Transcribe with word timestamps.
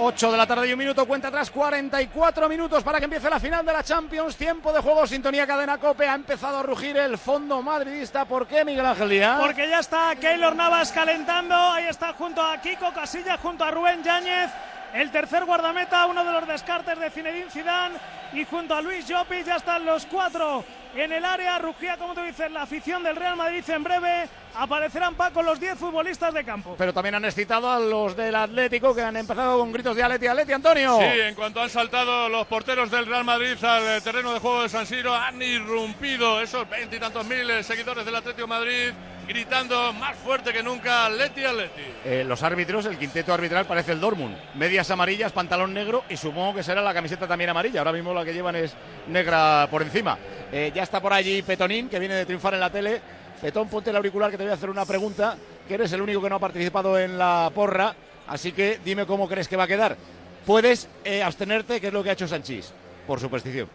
8 0.00 0.30
de 0.30 0.36
la 0.38 0.46
tarde 0.46 0.68
y 0.68 0.72
un 0.72 0.78
minuto, 0.78 1.06
cuenta 1.06 1.28
atrás 1.28 1.50
44 1.50 2.48
minutos 2.48 2.84
para 2.84 2.98
que 2.98 3.06
empiece 3.06 3.28
la 3.28 3.40
final 3.40 3.66
de 3.66 3.72
la 3.72 3.82
Champions. 3.82 4.36
Tiempo 4.36 4.72
de 4.72 4.80
juego, 4.80 5.06
sintonía 5.06 5.46
cadena 5.46 5.78
cope. 5.78 6.06
Ha 6.06 6.14
empezado 6.14 6.58
a 6.58 6.62
rugir 6.62 6.96
el 6.96 7.18
fondo 7.18 7.60
madridista. 7.62 8.24
¿Por 8.24 8.46
qué, 8.46 8.64
Miguel 8.64 8.86
Ángel 8.86 9.08
Díaz? 9.08 9.40
Porque 9.40 9.68
ya 9.68 9.80
está 9.80 10.14
Keylor 10.16 10.54
Navas 10.54 10.92
calentando. 10.92 11.54
Ahí 11.54 11.86
está 11.86 12.12
junto 12.12 12.40
a 12.40 12.58
Kiko 12.58 12.92
Casillas, 12.92 13.40
junto 13.40 13.64
a 13.64 13.70
Rubén 13.70 14.02
Yáñez. 14.02 14.50
El 14.94 15.10
tercer 15.10 15.44
guardameta, 15.44 16.06
uno 16.06 16.24
de 16.24 16.32
los 16.32 16.46
descartes 16.46 16.98
de 16.98 17.10
Zinedine 17.10 17.50
Zidane. 17.50 17.96
Y 18.32 18.44
junto 18.44 18.74
a 18.74 18.82
Luis 18.82 19.06
Llopis 19.06 19.46
ya 19.46 19.56
están 19.56 19.84
los 19.86 20.04
cuatro 20.06 20.64
en 20.94 21.12
el 21.12 21.24
área. 21.24 21.58
Rugía, 21.58 21.96
como 21.96 22.14
tú 22.14 22.20
dices, 22.22 22.50
la 22.50 22.62
afición 22.62 23.02
del 23.02 23.16
Real 23.16 23.36
Madrid 23.36 23.64
en 23.68 23.82
breve. 23.82 24.28
Aparecerán 24.54 25.14
Paco 25.14 25.42
los 25.42 25.60
10 25.60 25.78
futbolistas 25.78 26.34
de 26.34 26.44
campo. 26.44 26.74
Pero 26.76 26.92
también 26.92 27.14
han 27.14 27.24
excitado 27.24 27.70
a 27.70 27.78
los 27.78 28.16
del 28.16 28.34
Atlético 28.34 28.94
que 28.94 29.02
han 29.02 29.16
empezado 29.16 29.58
con 29.58 29.72
gritos 29.72 29.94
de 29.96 30.02
Aleti, 30.02 30.26
Aleti, 30.26 30.52
Antonio. 30.52 30.98
Sí, 30.98 31.20
en 31.20 31.34
cuanto 31.34 31.62
han 31.62 31.70
saltado 31.70 32.28
los 32.28 32.46
porteros 32.46 32.90
del 32.90 33.06
Real 33.06 33.24
Madrid 33.24 33.62
al 33.64 34.02
terreno 34.02 34.32
de 34.32 34.40
juego 34.40 34.62
de 34.62 34.68
San 34.68 34.86
Siro, 34.86 35.14
han 35.14 35.40
irrumpido 35.40 36.40
esos 36.40 36.68
veintitantos 36.68 37.24
mil 37.26 37.48
eh, 37.50 37.62
seguidores 37.62 38.04
del 38.04 38.16
Atlético 38.16 38.42
de 38.42 38.48
Madrid 38.48 38.92
gritando 39.28 39.92
más 39.92 40.16
fuerte 40.16 40.52
que 40.52 40.62
nunca 40.62 41.04
Atleti, 41.04 41.44
Atleti. 41.44 41.82
Eh, 42.04 42.24
los 42.26 42.42
árbitros, 42.42 42.86
el 42.86 42.96
quinteto 42.96 43.34
arbitral 43.34 43.66
parece 43.66 43.92
el 43.92 44.00
Dortmund. 44.00 44.34
Medias 44.54 44.90
amarillas, 44.90 45.32
pantalón 45.32 45.74
negro 45.74 46.02
y 46.08 46.16
supongo 46.16 46.54
que 46.54 46.62
será 46.62 46.80
la 46.80 46.94
camiseta 46.94 47.28
también 47.28 47.50
amarilla. 47.50 47.80
Ahora 47.80 47.92
mismo 47.92 48.14
la 48.18 48.24
que 48.24 48.34
llevan 48.34 48.56
es 48.56 48.74
negra 49.08 49.68
por 49.70 49.82
encima. 49.82 50.18
Eh, 50.52 50.72
ya 50.74 50.82
está 50.82 51.00
por 51.00 51.12
allí 51.12 51.42
Petonín, 51.42 51.88
que 51.88 51.98
viene 51.98 52.14
de 52.14 52.26
triunfar 52.26 52.54
en 52.54 52.60
la 52.60 52.70
tele. 52.70 53.00
Petón, 53.40 53.68
ponte 53.68 53.90
el 53.90 53.96
auricular 53.96 54.30
que 54.30 54.36
te 54.36 54.42
voy 54.42 54.50
a 54.50 54.54
hacer 54.54 54.70
una 54.70 54.84
pregunta, 54.84 55.36
que 55.66 55.74
eres 55.74 55.92
el 55.92 56.02
único 56.02 56.20
que 56.20 56.28
no 56.28 56.36
ha 56.36 56.40
participado 56.40 56.98
en 56.98 57.16
la 57.16 57.50
porra, 57.54 57.94
así 58.26 58.52
que 58.52 58.80
dime 58.84 59.06
cómo 59.06 59.28
crees 59.28 59.46
que 59.46 59.56
va 59.56 59.64
a 59.64 59.68
quedar. 59.68 59.96
Puedes 60.44 60.88
eh, 61.04 61.22
abstenerte, 61.22 61.80
que 61.80 61.88
es 61.88 61.92
lo 61.92 62.02
que 62.02 62.10
ha 62.10 62.14
hecho 62.14 62.26
Sanchís, 62.26 62.72
por 63.06 63.20
superstición. 63.20 63.68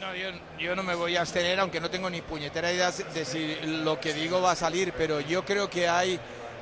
No, 0.00 0.14
yo, 0.58 0.76
no 0.76 0.82
me 0.82 0.94
voy 0.94 1.16
a 1.16 1.20
abstener, 1.20 1.60
aunque 1.60 1.80
no 1.80 1.88
tengo 1.88 2.10
ni 2.10 2.20
puñetera 2.20 2.72
idea 2.72 2.90
de 2.90 3.24
si 3.24 3.56
lo 3.64 4.00
que 4.00 4.12
digo 4.12 4.42
va 4.42 4.52
a 4.52 4.56
salir, 4.56 4.92
pero 4.96 5.20
yo 5.20 5.44
creo 5.44 5.70
que 5.70 5.88
hay 5.88 6.18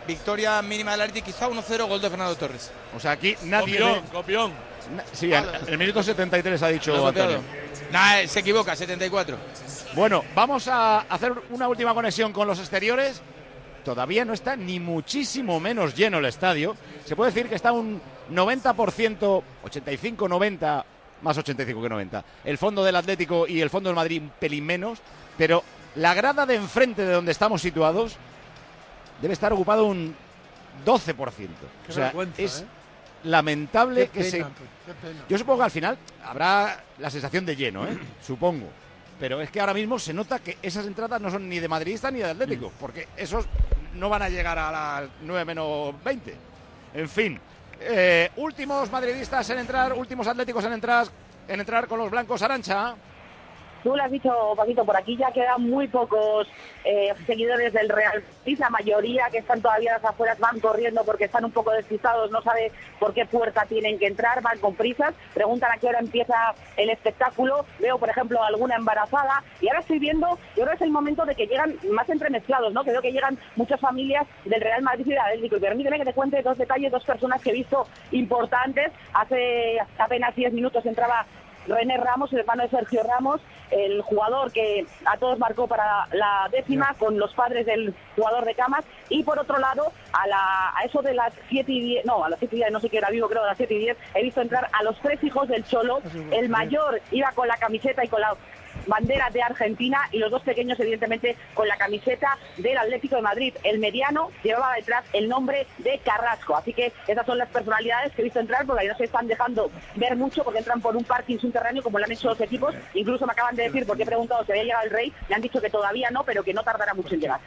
victoria 0.06 0.60
mínima 0.62 0.92
del 0.92 1.02
Atlético, 1.02 1.26
quizá 1.26 1.48
1-0, 1.48 1.88
gol 1.88 2.00
de 2.00 2.10
Fernando 2.10 2.36
Torres. 2.36 2.70
O 2.94 3.00
sea, 3.00 3.12
aquí 3.12 3.36
nadie... 3.44 3.78
Copión, 3.78 4.04
copión. 4.12 4.52
Sí, 5.12 5.32
en 5.32 5.44
el 5.68 5.78
minuto 5.78 6.02
73 6.02 6.62
ha 6.62 6.68
dicho 6.68 7.06
Antonio. 7.06 7.40
Nah, 7.90 8.26
se 8.26 8.40
equivoca, 8.40 8.74
74. 8.74 9.36
Bueno, 9.94 10.24
vamos 10.34 10.68
a 10.68 11.00
hacer 11.00 11.32
una 11.50 11.68
última 11.68 11.92
conexión 11.94 12.32
con 12.32 12.46
los 12.46 12.58
exteriores. 12.58 13.20
Todavía 13.84 14.24
no 14.24 14.32
está 14.32 14.56
ni 14.56 14.80
muchísimo 14.80 15.60
menos 15.60 15.94
lleno 15.94 16.18
el 16.18 16.24
estadio. 16.24 16.76
Se 17.04 17.16
puede 17.16 17.32
decir 17.32 17.48
que 17.48 17.56
está 17.56 17.72
un 17.72 18.00
90%, 18.30 19.42
85-90, 19.64 20.84
más 21.22 21.38
85 21.38 21.82
que 21.82 21.88
90. 21.88 22.24
El 22.44 22.58
fondo 22.58 22.84
del 22.84 22.96
Atlético 22.96 23.46
y 23.46 23.60
el 23.60 23.70
fondo 23.70 23.88
del 23.88 23.96
Madrid 23.96 24.22
un 24.22 24.30
pelín 24.30 24.64
menos, 24.64 24.98
pero 25.36 25.62
la 25.96 26.14
grada 26.14 26.46
de 26.46 26.54
enfrente 26.54 27.04
de 27.04 27.12
donde 27.12 27.32
estamos 27.32 27.60
situados 27.60 28.16
debe 29.20 29.34
estar 29.34 29.52
ocupado 29.52 29.84
un 29.84 30.14
12%. 30.86 31.14
Qué 31.14 31.46
o 31.88 31.92
sea, 31.92 32.04
vergüenza, 32.04 32.42
es 32.42 32.60
¿eh? 32.60 32.66
Lamentable 33.24 34.08
Qué 34.08 34.20
que 34.20 34.24
se 34.24 34.38
pena, 34.38 34.50
pena. 35.00 35.24
yo 35.28 35.38
supongo 35.38 35.58
que 35.58 35.64
al 35.64 35.70
final 35.70 35.98
habrá 36.24 36.84
la 36.98 37.10
sensación 37.10 37.46
de 37.46 37.56
lleno, 37.56 37.86
¿eh? 37.86 37.98
supongo. 38.22 38.68
Pero 39.20 39.40
es 39.40 39.50
que 39.50 39.60
ahora 39.60 39.74
mismo 39.74 39.98
se 39.98 40.12
nota 40.12 40.40
que 40.40 40.58
esas 40.62 40.86
entradas 40.86 41.20
no 41.20 41.30
son 41.30 41.48
ni 41.48 41.60
de 41.60 41.68
madridista 41.68 42.10
ni 42.10 42.18
de 42.18 42.30
Atlético, 42.30 42.72
porque 42.80 43.08
esos 43.16 43.46
no 43.94 44.08
van 44.08 44.22
a 44.22 44.28
llegar 44.28 44.58
a 44.58 44.72
las 44.72 45.10
9 45.22 45.44
menos 45.44 45.94
20. 46.02 46.34
En 46.94 47.08
fin, 47.08 47.38
eh, 47.80 48.30
últimos 48.36 48.90
madridistas 48.90 49.48
en 49.50 49.58
entrar, 49.58 49.92
últimos 49.92 50.26
atléticos 50.26 50.64
en 50.64 50.72
entrar, 50.72 51.06
en 51.46 51.60
entrar 51.60 51.86
con 51.86 51.98
los 51.98 52.10
blancos 52.10 52.42
Arancha. 52.42 52.94
Tú 53.82 53.96
lo 53.96 54.02
has 54.02 54.10
dicho, 54.10 54.32
Paquito, 54.56 54.84
por 54.84 54.96
aquí 54.96 55.16
ya 55.16 55.32
quedan 55.32 55.62
muy 55.62 55.88
pocos 55.88 56.46
eh, 56.84 57.12
seguidores 57.26 57.72
del 57.72 57.88
Real 57.88 58.22
Madrid. 58.22 58.58
La 58.58 58.70
mayoría 58.70 59.28
que 59.30 59.38
están 59.38 59.60
todavía 59.60 59.92
a 59.92 59.98
las 59.98 60.04
afueras 60.04 60.38
van 60.38 60.60
corriendo 60.60 61.04
porque 61.04 61.24
están 61.24 61.44
un 61.44 61.50
poco 61.50 61.72
despistados, 61.72 62.30
no 62.30 62.42
sabe 62.42 62.70
por 63.00 63.12
qué 63.12 63.26
puerta 63.26 63.66
tienen 63.66 63.98
que 63.98 64.06
entrar, 64.06 64.40
van 64.40 64.58
con 64.60 64.74
prisas, 64.74 65.14
preguntan 65.34 65.72
a 65.72 65.78
qué 65.78 65.88
hora 65.88 65.98
empieza 65.98 66.54
el 66.76 66.90
espectáculo. 66.90 67.64
Veo, 67.80 67.98
por 67.98 68.08
ejemplo, 68.08 68.42
alguna 68.42 68.76
embarazada 68.76 69.42
y 69.60 69.68
ahora 69.68 69.80
estoy 69.80 69.98
viendo, 69.98 70.38
yo 70.56 70.62
creo 70.62 70.68
que 70.68 70.74
es 70.74 70.82
el 70.82 70.90
momento 70.90 71.24
de 71.24 71.34
que 71.34 71.46
llegan 71.46 71.76
más 71.90 72.08
entremezclados, 72.08 72.72
¿no? 72.72 72.84
Veo 72.84 73.02
que 73.02 73.12
llegan 73.12 73.36
muchas 73.56 73.80
familias 73.80 74.26
del 74.44 74.60
Real 74.60 74.82
Madrid 74.82 75.06
y 75.06 75.10
del 75.10 75.18
Atlético. 75.18 75.56
Y 75.56 75.60
permíteme 75.60 75.98
que 75.98 76.04
te 76.04 76.14
cuente 76.14 76.42
dos 76.42 76.56
detalles, 76.56 76.92
dos 76.92 77.04
personas 77.04 77.42
que 77.42 77.50
he 77.50 77.54
visto 77.54 77.86
importantes. 78.12 78.92
Hace 79.12 79.78
apenas 79.98 80.34
10 80.36 80.52
minutos 80.52 80.86
entraba 80.86 81.26
René 81.66 81.96
Ramos, 81.96 82.32
el 82.32 82.40
hermano 82.40 82.62
de 82.62 82.70
Sergio 82.70 83.02
Ramos, 83.02 83.40
el 83.70 84.02
jugador 84.02 84.52
que 84.52 84.86
a 85.04 85.16
todos 85.16 85.38
marcó 85.38 85.66
para 85.66 86.06
la 86.12 86.48
décima 86.50 86.94
con 86.98 87.18
los 87.18 87.32
padres 87.34 87.66
del 87.66 87.94
jugador 88.16 88.44
de 88.44 88.54
camas. 88.54 88.84
Y 89.08 89.22
por 89.22 89.38
otro 89.38 89.58
lado 89.58 89.92
a, 90.12 90.26
la, 90.26 90.72
a 90.76 90.84
eso 90.84 91.02
de 91.02 91.14
las 91.14 91.32
7 91.48 91.72
y 91.72 91.80
10, 91.80 92.04
no, 92.04 92.24
a 92.24 92.30
las 92.30 92.38
7 92.38 92.56
y 92.56 92.58
10 92.58 92.72
no 92.72 92.80
sé 92.80 92.90
qué 92.90 92.98
era 92.98 93.10
vivo, 93.10 93.28
creo 93.28 93.42
a 93.42 93.48
las 93.48 93.56
7 93.56 93.74
y 93.74 93.78
10 93.78 93.96
he 94.14 94.22
visto 94.22 94.40
entrar 94.40 94.68
a 94.72 94.82
los 94.82 94.98
tres 95.00 95.22
hijos 95.24 95.48
del 95.48 95.64
Cholo, 95.64 96.00
el 96.30 96.48
mayor 96.48 97.00
iba 97.10 97.32
con 97.32 97.48
la 97.48 97.56
camiseta 97.56 98.04
y 98.04 98.08
con 98.08 98.20
la 98.20 98.34
bandera 98.86 99.30
de 99.30 99.42
Argentina 99.42 100.08
y 100.12 100.18
los 100.18 100.30
dos 100.30 100.42
pequeños 100.42 100.78
evidentemente 100.80 101.36
con 101.54 101.68
la 101.68 101.76
camiseta 101.76 102.38
del 102.56 102.78
Atlético 102.78 103.16
de 103.16 103.22
Madrid. 103.22 103.54
El 103.64 103.78
mediano 103.78 104.30
llevaba 104.42 104.74
detrás 104.74 105.04
el 105.12 105.28
nombre 105.28 105.66
de 105.78 105.98
Carrasco, 105.98 106.56
así 106.56 106.72
que 106.72 106.92
esas 107.06 107.26
son 107.26 107.38
las 107.38 107.48
personalidades 107.48 108.12
que 108.12 108.22
he 108.22 108.24
visto 108.24 108.40
entrar 108.40 108.66
porque 108.66 108.82
ahí 108.82 108.88
no 108.88 108.96
se 108.96 109.04
están 109.04 109.26
dejando 109.26 109.70
ver 109.96 110.16
mucho 110.16 110.42
porque 110.44 110.58
entran 110.58 110.80
por 110.80 110.96
un 110.96 111.04
parking 111.04 111.38
subterráneo 111.38 111.82
como 111.82 111.98
lo 111.98 112.04
han 112.04 112.12
hecho 112.12 112.28
los 112.28 112.40
equipos. 112.40 112.74
Incluso 112.94 113.26
me 113.26 113.32
acaban 113.32 113.56
de 113.56 113.64
decir, 113.64 113.86
porque 113.86 114.02
he 114.02 114.06
preguntado 114.06 114.44
si 114.44 114.52
había 114.52 114.64
llegado 114.64 114.84
el 114.84 114.90
Rey, 114.90 115.12
me 115.28 115.34
han 115.34 115.42
dicho 115.42 115.60
que 115.60 115.70
todavía 115.70 116.10
no, 116.10 116.24
pero 116.24 116.42
que 116.42 116.54
no 116.54 116.62
tardará 116.62 116.94
mucho 116.94 117.14
en 117.14 117.20
llegar. 117.20 117.40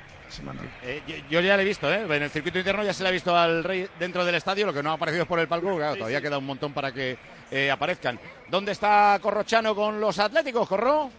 Eh, 0.84 1.02
yo, 1.08 1.16
yo 1.30 1.42
ya 1.42 1.56
le 1.56 1.64
he 1.64 1.66
visto, 1.66 1.92
¿eh? 1.92 2.02
en 2.04 2.24
el 2.24 2.30
circuito 2.30 2.58
interno 2.58 2.84
ya 2.84 2.94
se 2.94 3.04
le 3.04 3.10
ha 3.10 3.12
visto 3.12 3.36
al 3.38 3.64
Rey 3.64 3.88
dentro 4.00 4.26
del 4.26 4.36
estadio, 4.36 4.66
lo 4.66 4.74
que 4.74 4.84
no 4.84 4.92
ha 4.92 4.94
aparecido 4.94 5.24
es 5.24 5.28
por 5.28 5.40
el 5.40 5.48
palco, 5.48 5.76
claro, 5.76 5.96
todavía 5.96 6.22
queda 6.22 6.38
un 6.38 6.46
montón 6.46 6.74
para 6.74 6.92
que 6.92 7.18
eh, 7.56 7.72
aparezcan. 7.72 8.20
¿Dónde 8.50 8.74
está 8.74 9.18
Corrochano 9.22 9.74
con 9.74 10.02
los 10.02 10.20
Atléticos, 10.20 10.68
Corro? 10.68 11.10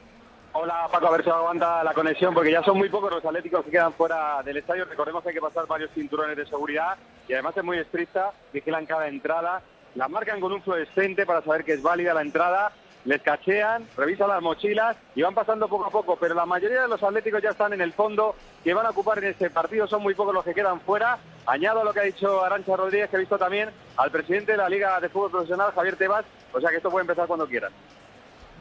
Hola 0.53 0.87
Paco, 0.93 1.07
a 1.07 1.11
ver 1.13 1.25
si 1.25 1.31
aguanta 1.31 1.83
la 1.83 1.95
conexión, 1.95 2.35
porque 2.35 2.53
ya 2.53 2.63
son 2.63 2.77
muy 2.77 2.91
pocos 2.91 3.11
los 3.11 3.25
atléticos 3.25 3.65
que 3.65 3.71
quedan 3.71 3.95
fuera 3.95 4.43
del 4.43 4.59
estadio. 4.59 4.85
Recordemos 4.85 5.23
que 5.23 5.31
hay 5.31 5.35
que 5.35 5.41
pasar 5.41 5.67
varios 5.67 5.91
cinturones 5.93 6.37
de 6.37 6.47
seguridad 6.47 6.97
y 7.27 7.33
además 7.33 7.57
es 7.57 7.65
muy 7.65 7.79
estricta, 7.79 8.33
vigilan 8.53 8.85
cada 8.85 9.09
entrada, 9.09 9.63
la 9.95 10.09
marcan 10.09 10.41
con 10.41 10.53
un 10.53 10.63
fluorescente 10.63 11.25
para 11.25 11.43
saber 11.43 11.65
que 11.65 11.73
es 11.73 11.83
válida 11.83 12.13
la 12.13 12.23
entrada, 12.23 12.73
les 13.07 13.23
cachean, 13.23 13.87
revisan 13.97 14.29
las 14.29 14.43
mochilas 14.43 14.97
y 15.15 15.23
van 15.23 15.35
pasando 15.35 15.69
poco 15.69 15.87
a 15.87 15.91
poco, 15.91 16.17
pero 16.17 16.35
la 16.35 16.45
mayoría 16.45 16.83
de 16.83 16.89
los 16.89 17.03
atléticos 17.03 17.41
ya 17.41 17.51
están 17.51 17.73
en 17.73 17.81
el 17.81 17.93
fondo 17.93 18.35
que 18.63 18.75
van 18.75 18.85
a 18.85 18.91
ocupar 18.91 19.19
en 19.19 19.31
este 19.31 19.49
partido, 19.49 19.87
son 19.87 20.03
muy 20.03 20.15
pocos 20.15 20.35
los 20.35 20.45
que 20.45 20.53
quedan 20.53 20.81
fuera. 20.81 21.19
Añado 21.47 21.81
a 21.81 21.85
lo 21.85 21.95
que 21.95 22.01
ha 22.01 22.05
dicho 22.05 22.45
Arancha 22.45 22.77
Rodríguez, 22.77 23.09
que 23.09 23.17
he 23.17 23.21
visto 23.21 23.39
también 23.39 23.71
al 23.97 24.11
presidente 24.11 24.53
de 24.53 24.59
la 24.59 24.69
Liga 24.69 25.01
de 25.01 25.09
Fútbol 25.09 25.31
Profesional, 25.31 25.73
Javier 25.73 25.97
Tebas, 25.97 26.25
o 26.53 26.61
sea 26.61 26.71
que 26.71 26.77
esto 26.77 26.91
puede 26.91 27.03
empezar 27.03 27.29
cuando 27.29 27.47
quieran. 27.47 27.71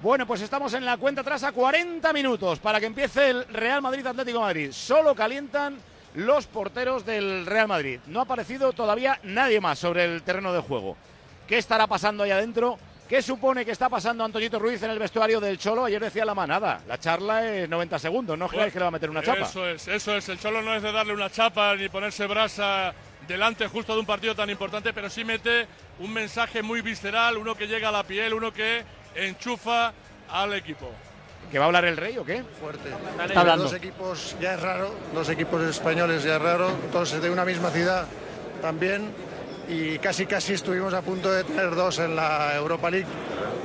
Bueno, 0.03 0.27
pues 0.27 0.41
estamos 0.41 0.73
en 0.75 0.85
la 0.85 0.97
cuenta 0.97 1.21
atrás 1.21 1.43
a 1.43 1.51
40 1.51 2.13
minutos 2.13 2.59
para 2.59 2.79
que 2.79 2.85
empiece 2.85 3.31
el 3.31 3.47
Real 3.47 3.81
Madrid 3.81 4.05
Atlético 4.05 4.41
Madrid. 4.41 4.71
Solo 4.71 5.15
calientan 5.15 5.79
los 6.13 6.45
porteros 6.45 7.03
del 7.03 7.47
Real 7.47 7.67
Madrid. 7.67 7.99
No 8.05 8.19
ha 8.19 8.23
aparecido 8.23 8.73
todavía 8.73 9.19
nadie 9.23 9.59
más 9.59 9.79
sobre 9.79 10.05
el 10.05 10.21
terreno 10.21 10.53
de 10.53 10.61
juego. 10.61 10.95
¿Qué 11.47 11.57
estará 11.57 11.87
pasando 11.87 12.23
ahí 12.23 12.31
adentro? 12.31 12.77
¿Qué 13.07 13.21
supone 13.21 13.63
que 13.63 13.71
está 13.71 13.87
pasando 13.87 14.23
Antoñito 14.23 14.57
Ruiz 14.57 14.81
en 14.81 14.89
el 14.89 14.97
vestuario 14.97 15.39
del 15.39 15.59
Cholo? 15.59 15.85
Ayer 15.85 16.01
decía 16.01 16.25
la 16.25 16.33
manada. 16.33 16.81
La 16.87 16.99
charla 16.99 17.47
es 17.47 17.69
90 17.69 17.99
segundos. 17.99 18.35
No 18.37 18.47
creáis 18.47 18.73
que 18.73 18.79
le 18.79 18.83
va 18.83 18.87
a 18.87 18.91
meter 18.91 19.11
una 19.11 19.21
chapa. 19.21 19.41
Eso 19.41 19.67
es, 19.67 19.87
eso 19.87 20.17
es. 20.17 20.27
El 20.27 20.39
Cholo 20.39 20.63
no 20.63 20.73
es 20.73 20.81
de 20.81 20.91
darle 20.91 21.13
una 21.13 21.29
chapa 21.29 21.75
ni 21.75 21.87
ponerse 21.87 22.25
brasa 22.25 22.95
delante 23.27 23.67
justo 23.67 23.93
de 23.93 23.99
un 23.99 24.07
partido 24.07 24.35
tan 24.35 24.49
importante, 24.49 24.91
pero 24.91 25.09
sí 25.11 25.23
mete 25.23 25.67
un 25.99 26.13
mensaje 26.13 26.63
muy 26.63 26.81
visceral, 26.81 27.37
uno 27.37 27.55
que 27.55 27.67
llega 27.67 27.89
a 27.89 27.91
la 27.91 28.03
piel, 28.03 28.33
uno 28.33 28.51
que 28.51 28.83
enchufa 29.13 29.93
al 30.29 30.53
equipo. 30.53 30.89
¿Que 31.51 31.59
va 31.59 31.65
a 31.65 31.67
hablar 31.67 31.85
el 31.85 31.97
rey 31.97 32.17
o 32.17 32.25
qué? 32.25 32.43
Fuerte. 32.59 32.89
Está 33.27 33.41
hablando. 33.41 33.65
Dos 33.65 33.73
equipos 33.73 34.35
ya 34.41 34.55
es 34.55 34.61
raro, 34.61 34.95
dos 35.13 35.29
equipos 35.29 35.61
españoles 35.61 36.23
ya 36.23 36.37
es 36.37 36.41
raro, 36.41 36.71
todos 36.91 37.21
de 37.21 37.29
una 37.29 37.45
misma 37.45 37.69
ciudad 37.69 38.07
también. 38.63 39.11
Y 39.67 39.97
casi 39.99 40.25
casi 40.27 40.53
estuvimos 40.53 40.93
a 40.93 41.01
punto 41.01 41.31
de 41.31 41.43
tener 41.43 41.73
dos 41.73 41.97
en 41.99 42.15
la 42.15 42.55
Europa 42.55 42.89
League. 42.91 43.07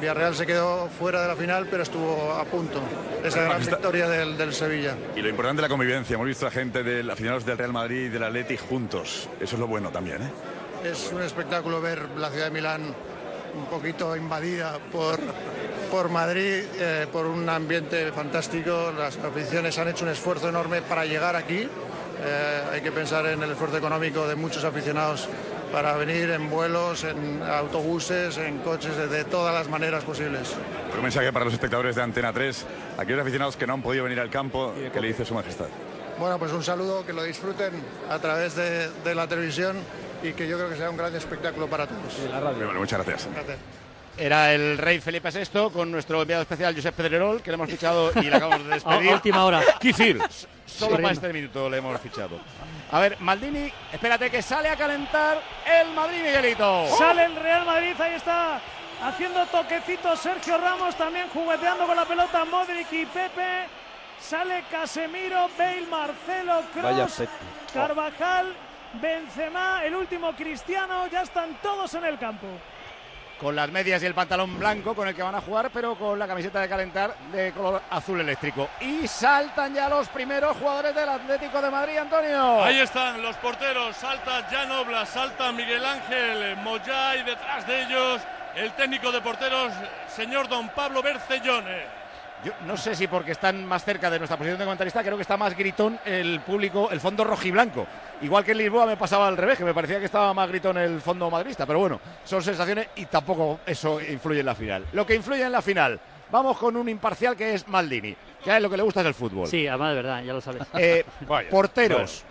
Villarreal 0.01 0.35
se 0.35 0.47
quedó 0.47 0.89
fuera 0.89 1.21
de 1.23 1.29
la 1.29 1.37
final, 1.37 1.67
pero 1.71 1.83
estuvo 1.83 2.33
a 2.33 2.45
punto. 2.45 2.81
Esa 3.23 3.43
gran 3.43 3.61
Está- 3.61 3.77
victoria 3.77 4.09
del, 4.09 4.39
del 4.39 4.55
Sevilla. 4.55 4.97
Y 5.15 5.21
lo 5.21 5.29
importante 5.29 5.61
de 5.61 5.69
la 5.69 5.69
convivencia. 5.69 6.15
Hemos 6.15 6.27
visto 6.27 6.47
a 6.47 6.51
gente 6.51 6.83
de 6.83 7.01
aficionados 7.13 7.45
del 7.45 7.59
Real 7.59 7.73
Madrid 7.73 8.07
y 8.07 8.09
del 8.09 8.23
Atleti 8.25 8.57
juntos. 8.57 9.29
Eso 9.41 9.57
es 9.57 9.61
lo 9.61 9.67
bueno 9.67 9.91
también, 9.91 10.23
¿eh? 10.23 10.31
Es 10.91 11.11
un 11.13 11.21
espectáculo 11.21 11.83
ver 11.83 12.01
la 12.17 12.31
ciudad 12.31 12.47
de 12.47 12.51
Milán 12.53 12.95
un 13.55 13.67
poquito 13.67 14.17
invadida 14.17 14.79
por, 14.91 15.19
por 15.91 16.09
Madrid, 16.09 16.63
eh, 16.79 17.07
por 17.13 17.27
un 17.27 17.47
ambiente 17.47 18.11
fantástico. 18.13 18.91
Las 18.97 19.19
aficiones 19.19 19.77
han 19.79 19.89
hecho 19.89 20.05
un 20.07 20.11
esfuerzo 20.13 20.49
enorme 20.49 20.81
para 20.81 21.05
llegar 21.05 21.37
aquí. 21.37 21.69
Eh, 22.23 22.63
hay 22.73 22.81
que 22.81 22.93
pensar 22.93 23.27
en 23.27 23.43
el 23.43 23.51
esfuerzo 23.51 23.77
económico 23.77 24.27
de 24.27 24.35
muchos 24.37 24.65
aficionados 24.65 25.29
para 25.73 25.97
venir 25.97 26.31
en 26.31 26.51
vuelos, 26.51 27.05
en 27.05 27.43
autobuses, 27.43 28.37
en 28.39 28.59
coches, 28.59 28.97
de, 28.97 29.25
todas 29.25 29.55
las 29.55 29.69
maneras 29.69 30.05
posibles. 30.05 30.55
Un 30.95 31.03
mensaje 31.03 31.33
para 31.33 31.45
los 31.45 31.55
espectadores 31.55 31.97
de 31.97 32.03
Antena 32.03 32.33
3, 32.33 32.67
aquellos 32.99 33.21
aficionados 33.21 33.57
que 33.57 33.67
no 33.67 33.75
han 33.75 33.83
podido 33.83 34.05
venir 34.05 34.21
al 34.21 34.31
campo, 34.31 34.75
que 34.93 35.01
le 35.01 35.09
dice 35.09 35.25
su 35.25 35.35
majestad. 35.35 35.67
Bueno, 36.19 36.39
pues 36.39 36.53
un 36.53 36.63
saludo, 36.63 37.07
que 37.07 37.13
lo 37.13 37.23
disfruten 37.23 37.73
a 38.11 38.19
través 38.19 38.55
de, 38.55 38.91
de 38.91 39.15
la 39.15 39.27
televisión 39.27 39.77
y 40.23 40.33
que 40.33 40.47
yo 40.47 40.57
creo 40.57 40.69
que 40.69 40.77
será 40.77 40.91
un 40.91 40.97
gran 40.97 41.15
espectáculo 41.15 41.67
para 41.67 41.87
todos. 41.87 42.19
Bueno, 42.57 42.81
muchas 42.81 43.05
gracias. 43.05 43.33
Gracias. 43.33 43.59
Era 44.17 44.53
el 44.53 44.77
rey 44.77 45.01
Felipe 45.01 45.31
VI 45.31 45.71
con 45.73 45.91
nuestro 45.91 46.21
enviado 46.21 46.43
especial 46.43 46.75
Josep 46.75 46.95
Pedrerol, 46.95 47.41
que 47.43 47.51
le 47.51 47.55
hemos 47.55 47.71
fichado 47.71 48.13
y 48.17 48.23
le 48.29 48.37
acabamos 48.37 48.67
de 48.67 48.75
despedir. 48.75 49.11
A 49.11 49.15
última 49.15 49.45
hora. 49.45 49.63
Kifir, 49.81 50.19
solo 50.67 50.97
Sí. 50.97 51.03
para 51.03 51.13
este 51.15 51.33
minuto 51.33 51.71
le 51.71 51.79
hemos 51.79 52.01
fichado. 52.01 52.39
A 52.93 53.01
ver, 53.01 53.17
Maldini, 53.21 53.73
espérate 53.93 54.31
que 54.31 54.43
sale 54.43 54.69
a 54.69 54.77
calentar 54.77 55.41
el 55.65 55.91
Madrid, 55.95 56.23
Miguelito. 56.23 56.87
Sale 56.99 57.25
el 57.25 57.37
Real 57.37 57.65
Madrid, 57.65 57.95
ahí 58.01 58.15
está 58.15 58.61
haciendo 59.03 59.47
toquecitos 59.47 60.19
Sergio 60.21 60.59
Ramos, 60.59 60.95
también 60.97 61.29
jugueteando 61.29 61.87
con 61.87 61.97
la 61.97 62.05
pelota 62.05 62.45
Modric 62.45 62.93
y 62.93 63.07
Pepe. 63.07 63.67
Sale 64.21 64.65
Casemiro, 64.71 65.49
Bale, 65.57 65.87
Marcelo, 65.91 66.63
Vaya 66.83 67.07
Kroos. 67.07 67.29
Carvajal, 67.73 68.55
Benzema, 69.01 69.83
el 69.85 69.95
último 69.95 70.33
Cristiano, 70.37 71.07
ya 71.07 71.23
están 71.23 71.57
todos 71.63 71.95
en 71.95 72.05
el 72.05 72.19
campo. 72.19 72.47
Con 73.41 73.57
las 73.57 73.71
medias 73.71 74.03
y 74.03 74.07
el 74.07 74.13
pantalón 74.13 74.59
blanco 74.59 74.95
con 74.95 75.09
el 75.09 75.15
que 75.15 75.23
van 75.23 75.35
a 75.35 75.41
jugar, 75.41 75.71
pero 75.73 75.95
con 75.95 76.19
la 76.19 76.27
camiseta 76.27 76.61
de 76.61 76.69
calentar 76.69 77.15
de 77.33 77.53
color 77.53 77.81
azul 77.89 78.21
eléctrico. 78.21 78.69
Y 78.81 79.09
saltan 79.09 79.75
ya 79.75 79.89
los 79.89 80.09
primeros 80.09 80.55
jugadores 80.59 80.95
del 80.95 81.09
Atlético 81.09 81.63
de 81.63 81.71
Madrid, 81.71 81.97
Antonio. 81.97 82.63
Ahí 82.63 82.81
están 82.81 83.23
los 83.23 83.37
porteros. 83.37 83.97
Salta 83.97 84.47
Jan 84.51 84.71
Obla, 84.73 85.07
salta 85.07 85.53
Miguel 85.53 85.83
Ángel 85.85 86.57
Moyá 86.57 87.17
y 87.17 87.23
detrás 87.23 87.67
de 87.67 87.83
ellos 87.83 88.21
el 88.57 88.73
técnico 88.73 89.11
de 89.11 89.21
porteros, 89.23 89.73
señor 90.15 90.49
don 90.49 90.69
Pablo 90.69 91.03
Bercellone. 91.03 92.00
Yo 92.45 92.53
no 92.67 92.77
sé 92.77 92.95
si 92.95 93.07
porque 93.07 93.33
están 93.33 93.67
más 93.67 93.85
cerca 93.85 94.11
de 94.11 94.19
nuestra 94.19 94.39
posición 94.39 94.59
de 94.59 94.65
comentarista, 94.65 95.03
creo 95.03 95.17
que 95.17 95.23
está 95.23 95.37
más 95.37 95.57
gritón 95.57 95.99
el 96.07 96.41
público, 96.41 96.91
el 96.91 96.99
fondo 96.99 97.23
rojiblanco. 97.23 97.87
Igual 98.23 98.45
que 98.45 98.53
en 98.53 98.59
Lisboa 98.59 98.87
me 98.87 98.97
pasaba 98.97 99.29
al 99.29 99.37
revés, 99.37 99.59
que 99.59 99.65
me 99.65 99.75
parecía 99.75 99.99
que 99.99 100.07
estaba 100.07 100.33
más 100.33 100.49
gritón 100.49 100.79
el 100.79 101.01
fondo 101.03 101.31
madridista. 101.31 101.67
Pero 101.67 101.81
bueno, 101.81 102.01
son 102.25 102.43
sensaciones 102.43 102.89
y 102.97 103.07
tampoco 103.07 103.61
eso 103.67 104.01
influye 104.01 104.41
en 104.41 104.47
la 104.47 104.55
final. 104.55 104.87
Lo 104.93 105.05
que 105.05 105.15
influye 105.15 105.45
en 105.45 105.53
la 105.53 105.61
final, 105.61 106.01
vamos 106.31 106.57
con 106.57 106.77
un 106.77 106.89
imparcial 106.89 107.37
que 107.37 107.55
es 107.55 107.69
Maldini, 107.69 108.17
que 108.43 108.51
a 108.51 108.57
él 108.57 108.63
lo 108.63 108.71
que 108.71 108.79
le 108.79 108.83
gusta 108.85 109.01
es 109.03 109.07
el 109.07 109.15
fútbol. 109.15 109.47
Sí, 109.47 109.67
además 109.67 109.91
de 109.91 109.95
verdad, 109.97 110.23
ya 110.23 110.33
lo 110.33 110.41
sabes. 110.41 110.63
Eh, 110.79 111.05
porteros. 111.51 112.25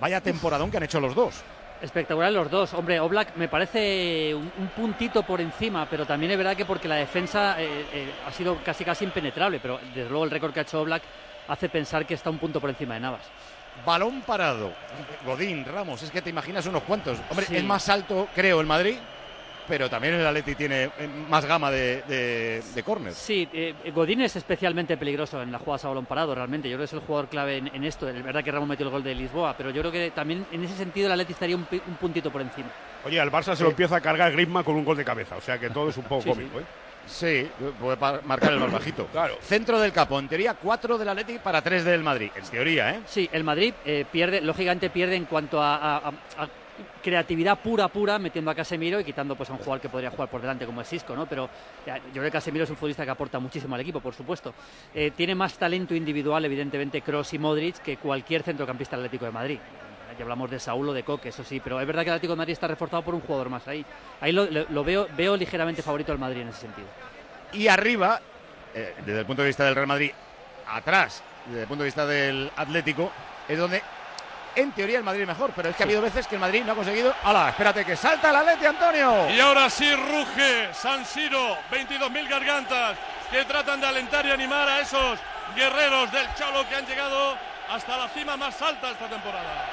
Vaya 0.00 0.20
temporadón 0.20 0.70
que 0.70 0.76
han 0.76 0.84
hecho 0.84 1.00
los 1.00 1.16
dos. 1.16 1.42
Espectacular 1.80 2.32
los 2.32 2.50
dos. 2.50 2.74
Hombre, 2.74 2.98
Oblak 2.98 3.36
me 3.36 3.48
parece 3.48 4.34
un, 4.34 4.50
un 4.58 4.68
puntito 4.68 5.22
por 5.22 5.40
encima, 5.40 5.86
pero 5.88 6.04
también 6.06 6.32
es 6.32 6.38
verdad 6.38 6.56
que 6.56 6.64
porque 6.64 6.88
la 6.88 6.96
defensa 6.96 7.60
eh, 7.60 7.86
eh, 7.92 8.10
ha 8.26 8.32
sido 8.32 8.58
casi 8.64 8.84
casi 8.84 9.04
impenetrable, 9.04 9.60
pero 9.60 9.78
desde 9.94 10.08
luego 10.10 10.24
el 10.24 10.30
récord 10.30 10.52
que 10.52 10.60
ha 10.60 10.62
hecho 10.64 10.80
Oblak 10.80 11.02
hace 11.46 11.68
pensar 11.68 12.04
que 12.04 12.14
está 12.14 12.30
un 12.30 12.38
punto 12.38 12.60
por 12.60 12.68
encima 12.70 12.94
de 12.94 13.00
Navas. 13.00 13.22
Balón 13.86 14.22
parado. 14.22 14.72
Godín, 15.24 15.64
Ramos, 15.64 16.02
es 16.02 16.10
que 16.10 16.20
te 16.20 16.30
imaginas 16.30 16.66
unos 16.66 16.82
cuantos. 16.82 17.16
Hombre, 17.30 17.46
Sí. 17.46 17.56
es 17.56 17.64
más 17.64 17.88
alto, 17.88 18.26
creo, 18.34 18.60
el 18.60 18.66
Madrid, 18.66 18.96
pero 19.68 19.88
también 19.90 20.14
el 20.14 20.26
Atleti 20.26 20.54
tiene 20.54 20.84
eh, 20.84 20.90
más 21.28 21.44
gama 21.44 21.70
de, 21.70 22.02
de, 22.08 22.62
de 22.74 22.82
córner. 22.82 23.12
Sí, 23.12 23.48
eh, 23.52 23.74
Godín 23.94 24.22
es 24.22 24.34
especialmente 24.36 24.96
peligroso 24.96 25.42
en 25.42 25.52
las 25.52 25.60
jugadas 25.60 25.84
a 25.84 25.88
balón 25.88 26.06
parado, 26.06 26.34
realmente. 26.34 26.68
Yo 26.68 26.76
creo 26.76 26.80
que 26.80 26.84
es 26.86 26.92
el 26.94 27.00
jugador 27.06 27.28
clave 27.28 27.58
en, 27.58 27.68
en 27.74 27.84
esto. 27.84 28.08
Es 28.08 28.22
verdad 28.24 28.42
que 28.42 28.50
Ramos 28.50 28.68
metió 28.68 28.86
el 28.86 28.92
gol 28.92 29.02
de 29.04 29.14
Lisboa, 29.14 29.54
pero 29.56 29.70
yo 29.70 29.80
creo 29.82 29.92
que 29.92 30.10
también 30.10 30.46
en 30.50 30.64
ese 30.64 30.74
sentido 30.76 31.06
el 31.06 31.12
Atleti 31.12 31.32
estaría 31.34 31.56
un, 31.56 31.64
puntito 32.00 32.30
por 32.30 32.40
encima. 32.40 32.68
Oye, 33.04 33.20
al 33.20 33.30
Barça 33.30 33.54
se 33.54 33.62
lo 33.62 33.70
empieza 33.70 33.96
a 33.96 34.00
cargar 34.00 34.32
Griezmann 34.32 34.64
con 34.64 34.74
un 34.74 34.84
gol 34.84 34.96
de 34.96 35.04
cabeza, 35.04 35.36
o 35.36 35.40
sea 35.40 35.58
que 35.58 35.70
todo 35.70 35.90
es 35.90 35.96
un 35.96 36.04
poco 36.04 36.22
Sí, 36.22 36.28
sí. 36.30 36.34
cómico. 36.34 36.60
¿eh? 36.60 36.64
Sí, 37.06 37.48
puede 37.80 37.96
marcar 38.24 38.52
el 38.52 38.58
más 38.60 38.70
bajito. 38.72 39.06
Claro. 39.12 39.36
Centro 39.40 39.78
del 39.80 39.92
campo, 39.92 40.18
en 40.18 40.28
teoría 40.28 40.54
cuatro 40.54 40.98
del 40.98 41.08
Atleti 41.08 41.38
para 41.38 41.62
tres 41.62 41.84
del 41.84 42.02
Madrid. 42.02 42.30
En 42.36 42.44
teoría, 42.44 42.90
¿eh? 42.90 43.00
Sí, 43.06 43.28
el 43.32 43.44
Madrid 43.44 43.72
eh, 43.84 44.04
pierde, 44.10 44.40
lógicamente 44.42 44.90
pierde 44.90 45.16
en 45.16 45.24
cuanto 45.24 45.62
a, 45.62 45.76
a- 45.76 45.96
a- 46.08 46.42
a 46.42 46.48
creatividad 47.02 47.58
pura, 47.58 47.88
pura, 47.88 48.18
metiendo 48.18 48.50
a 48.50 48.54
Casemiro 48.54 49.00
y 49.00 49.04
quitando 49.04 49.36
pues, 49.36 49.50
a 49.50 49.52
un 49.52 49.58
jugador 49.58 49.80
que 49.80 49.88
podría 49.88 50.10
jugar 50.10 50.28
por 50.28 50.40
delante 50.40 50.66
como 50.66 50.80
es 50.80 50.88
Cisco, 50.88 51.14
¿no? 51.14 51.26
Pero 51.26 51.48
yo 51.86 52.12
creo 52.12 52.24
que 52.24 52.30
Casemiro 52.30 52.64
es 52.64 52.70
un 52.70 52.76
futbolista 52.76 53.04
que 53.04 53.10
aporta 53.10 53.38
muchísimo 53.38 53.74
al 53.74 53.80
equipo, 53.80 54.00
por 54.00 54.14
supuesto. 54.14 54.54
Eh, 54.94 55.12
tiene 55.16 55.34
más 55.34 55.58
talento 55.58 55.94
individual, 55.94 56.44
evidentemente, 56.44 57.02
Cross 57.02 57.34
y 57.34 57.38
Modric 57.38 57.78
que 57.78 57.96
cualquier 57.96 58.42
centrocampista 58.42 58.96
atlético 58.96 59.24
de 59.24 59.30
Madrid. 59.30 59.58
Ya 60.16 60.24
hablamos 60.24 60.50
de 60.50 60.58
Saúl 60.58 60.88
o 60.88 60.92
de 60.92 61.04
Coque, 61.04 61.28
eso 61.28 61.44
sí, 61.44 61.60
pero 61.60 61.80
es 61.80 61.86
verdad 61.86 62.02
que 62.02 62.08
el 62.08 62.14
Atlético 62.14 62.32
de 62.32 62.38
Madrid 62.38 62.52
está 62.54 62.66
reforzado 62.66 63.02
por 63.02 63.14
un 63.14 63.20
jugador 63.20 63.50
más 63.50 63.68
ahí. 63.68 63.84
Ahí 64.20 64.32
lo 64.32 64.84
veo, 64.84 65.06
veo 65.16 65.36
ligeramente 65.36 65.80
favorito 65.80 66.10
al 66.10 66.18
Madrid 66.18 66.40
en 66.40 66.48
ese 66.48 66.62
sentido. 66.62 66.88
Y 67.52 67.68
arriba, 67.68 68.20
eh, 68.74 68.94
desde 69.06 69.20
el 69.20 69.26
punto 69.26 69.42
de 69.42 69.48
vista 69.48 69.64
del 69.64 69.76
Real 69.76 69.86
Madrid, 69.86 70.10
atrás, 70.66 71.22
desde 71.46 71.62
el 71.62 71.68
punto 71.68 71.84
de 71.84 71.88
vista 71.88 72.04
del 72.04 72.50
Atlético, 72.56 73.12
es 73.48 73.58
donde 73.58 73.80
en 74.54 74.72
teoría 74.72 74.98
el 74.98 75.04
Madrid 75.04 75.22
es 75.22 75.28
mejor, 75.28 75.52
pero 75.54 75.68
es 75.68 75.76
que 75.76 75.82
ha 75.82 75.86
habido 75.86 76.02
veces 76.02 76.26
que 76.26 76.34
el 76.34 76.40
Madrid 76.40 76.62
no 76.64 76.72
ha 76.72 76.74
conseguido. 76.74 77.14
¡Hala! 77.22 77.50
Espérate 77.50 77.84
que 77.84 77.96
salta 77.96 78.30
el 78.30 78.36
Atleti, 78.36 78.66
Antonio. 78.66 79.30
Y 79.30 79.40
ahora 79.40 79.70
sí 79.70 79.94
ruge 79.94 80.72
San 80.72 81.04
Siro, 81.04 81.56
22.000 81.70 82.28
gargantas 82.28 82.96
que 83.30 83.44
tratan 83.44 83.80
de 83.80 83.86
alentar 83.86 84.24
y 84.26 84.30
animar 84.30 84.68
a 84.68 84.80
esos 84.80 85.18
guerreros 85.54 86.10
del 86.12 86.26
Cholo 86.34 86.68
que 86.68 86.76
han 86.76 86.86
llegado 86.86 87.36
hasta 87.70 87.96
la 87.96 88.08
cima 88.08 88.36
más 88.36 88.60
alta 88.62 88.90
esta 88.90 89.06
temporada. 89.06 89.66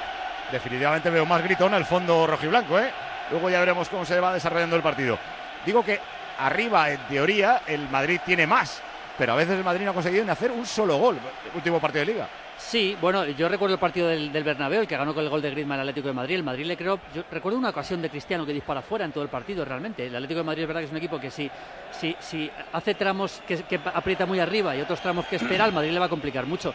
Definitivamente 0.50 1.10
veo 1.10 1.26
más 1.26 1.42
gritón 1.42 1.74
al 1.74 1.84
fondo 1.84 2.26
rojiblanco, 2.26 2.78
¿eh? 2.78 2.92
Luego 3.30 3.50
ya 3.50 3.60
veremos 3.60 3.88
cómo 3.88 4.04
se 4.04 4.20
va 4.20 4.32
desarrollando 4.32 4.76
el 4.76 4.82
partido. 4.82 5.18
Digo 5.64 5.84
que 5.84 6.00
arriba, 6.38 6.90
en 6.90 7.00
teoría, 7.08 7.62
el 7.66 7.88
Madrid 7.88 8.20
tiene 8.24 8.46
más, 8.46 8.82
pero 9.18 9.32
a 9.32 9.36
veces 9.36 9.58
el 9.58 9.64
Madrid 9.64 9.84
no 9.84 9.90
ha 9.90 9.94
conseguido 9.94 10.24
ni 10.24 10.30
hacer 10.30 10.50
un 10.50 10.66
solo 10.66 10.96
gol. 10.98 11.18
Último 11.54 11.80
partido 11.80 12.04
de 12.04 12.12
liga. 12.12 12.28
Sí, 12.58 12.96
bueno, 13.00 13.24
yo 13.26 13.48
recuerdo 13.48 13.74
el 13.74 13.80
partido 13.80 14.08
del, 14.08 14.32
del 14.32 14.42
Bernabéu, 14.42 14.80
el 14.80 14.88
que 14.88 14.96
ganó 14.96 15.14
con 15.14 15.22
el 15.22 15.28
gol 15.28 15.42
de 15.42 15.50
Griezmann 15.50 15.78
el 15.78 15.88
Atlético 15.88 16.08
de 16.08 16.14
Madrid. 16.14 16.36
El 16.36 16.42
Madrid 16.42 16.64
le 16.64 16.76
creo, 16.76 16.98
yo 17.14 17.22
recuerdo 17.30 17.58
una 17.58 17.68
ocasión 17.68 18.00
de 18.00 18.08
Cristiano 18.08 18.46
que 18.46 18.52
dispara 18.52 18.80
fuera 18.80 19.04
en 19.04 19.12
todo 19.12 19.22
el 19.22 19.28
partido 19.28 19.64
realmente. 19.64 20.06
El 20.06 20.14
Atlético 20.16 20.38
de 20.38 20.44
Madrid 20.44 20.62
es 20.62 20.68
verdad 20.68 20.80
que 20.80 20.86
es 20.86 20.90
un 20.90 20.96
equipo 20.96 21.20
que 21.20 21.30
si, 21.30 21.50
si, 21.92 22.50
hace 22.72 22.94
tramos 22.94 23.42
que, 23.46 23.80
aprieta 23.94 24.24
muy 24.24 24.40
arriba 24.40 24.74
y 24.74 24.80
otros 24.80 25.00
tramos 25.00 25.26
que 25.26 25.36
espera, 25.36 25.64
al 25.64 25.72
Madrid 25.72 25.92
le 25.92 25.98
va 25.98 26.06
a 26.06 26.10
complicar 26.10 26.46
mucho. 26.46 26.72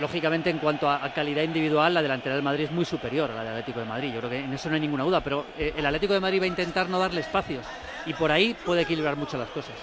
Lógicamente, 0.00 0.50
en 0.50 0.58
cuanto 0.58 0.90
a, 0.90 1.04
a 1.04 1.14
calidad 1.14 1.44
individual, 1.44 1.94
la 1.94 2.02
delantera 2.02 2.34
del 2.34 2.42
Madrid 2.42 2.64
es 2.64 2.72
muy 2.72 2.84
superior 2.84 3.30
a 3.30 3.34
la 3.34 3.40
del 3.44 3.52
Atlético 3.52 3.78
de 3.78 3.86
Madrid. 3.86 4.12
Yo 4.12 4.18
creo 4.18 4.30
que 4.30 4.40
en 4.40 4.52
eso 4.52 4.68
no 4.68 4.74
hay 4.74 4.80
ninguna 4.80 5.04
duda, 5.04 5.20
pero 5.22 5.46
eh, 5.56 5.72
el 5.76 5.86
Atlético 5.86 6.14
de 6.14 6.20
Madrid 6.20 6.40
va 6.40 6.44
a 6.44 6.48
intentar 6.48 6.88
no 6.88 6.98
darle 6.98 7.20
espacios 7.20 7.64
y 8.04 8.12
por 8.14 8.32
ahí 8.32 8.56
puede 8.64 8.82
equilibrar 8.82 9.14
mucho 9.14 9.38
las 9.38 9.48
cosas. 9.50 9.76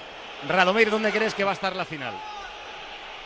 Radomir, 0.47 0.89
¿dónde 0.89 1.11
crees 1.11 1.33
que 1.33 1.43
va 1.43 1.51
a 1.51 1.53
estar 1.53 1.75
la 1.75 1.85
final? 1.85 2.13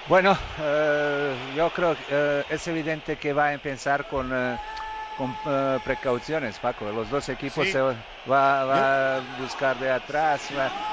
Bueno, 0.08 0.38
eh, 0.62 1.34
yo 1.56 1.70
creo 1.72 1.96
que 1.96 2.04
eh, 2.10 2.44
es 2.50 2.68
evidente 2.68 3.18
que 3.18 3.34
va 3.34 3.46
a 3.46 3.54
empezar 3.54 4.06
con, 4.06 4.30
eh, 4.34 4.58
con 5.18 5.36
precauciones, 5.84 6.60
Paco. 6.60 6.86
Los 6.92 7.10
dos 7.10 7.28
equipos 7.30 7.66
Sí. 7.66 7.72
se 7.72 7.82
va, 7.82 7.96
va 8.66 9.16
a 9.18 9.20
buscar 9.40 9.78
de 9.78 9.92
atrás. 9.92 10.50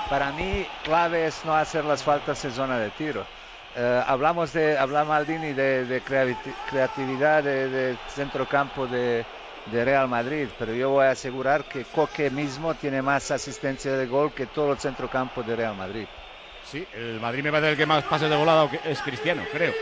Para 0.09 0.33
mí, 0.33 0.67
clave 0.85 1.27
es 1.27 1.45
no 1.45 1.55
hacer 1.55 1.85
las 1.85 2.03
faltas 2.03 2.43
en 2.45 2.53
zona 2.53 2.79
de 2.79 2.91
tiro. 2.91 3.27
Hablamos 4.07 4.53
de, 4.53 4.79
habla 4.79 5.05
Maldini 5.05 5.53
de, 5.55 5.85
de 5.87 6.01
creatividad 6.03 7.43
de, 7.43 7.69
de 7.69 7.97
centrocampo 8.09 8.87
de, 8.87 9.25
de 9.67 9.85
Real 9.85 10.09
Madrid, 10.09 10.49
pero 10.59 10.75
yo 10.75 10.91
voy 10.91 11.07
a 11.07 11.11
asegurar 11.11 11.65
que 11.65 11.85
Coque 11.85 12.31
mismo 12.31 12.75
tiene 12.75 13.01
más 13.03 13.31
asistencia 13.31 13.93
de 13.93 14.07
gol 14.07 14.33
que 14.33 14.47
todo 14.47 14.73
el 14.73 14.79
centrocampo 14.79 15.43
de 15.43 15.57
Real 15.57 15.77
Madrid. 15.77 16.07
Sí, 16.65 16.87
el 16.95 17.21
Madrid 17.21 17.43
me 17.43 17.51
parece 17.51 17.73
el 17.73 17.77
que 17.77 17.87
más 17.87 18.05
pases 18.05 18.31
de 18.31 18.37
volada 18.37 18.69
es 18.85 19.01
Cristiano, 19.03 19.43
creo. 19.53 19.73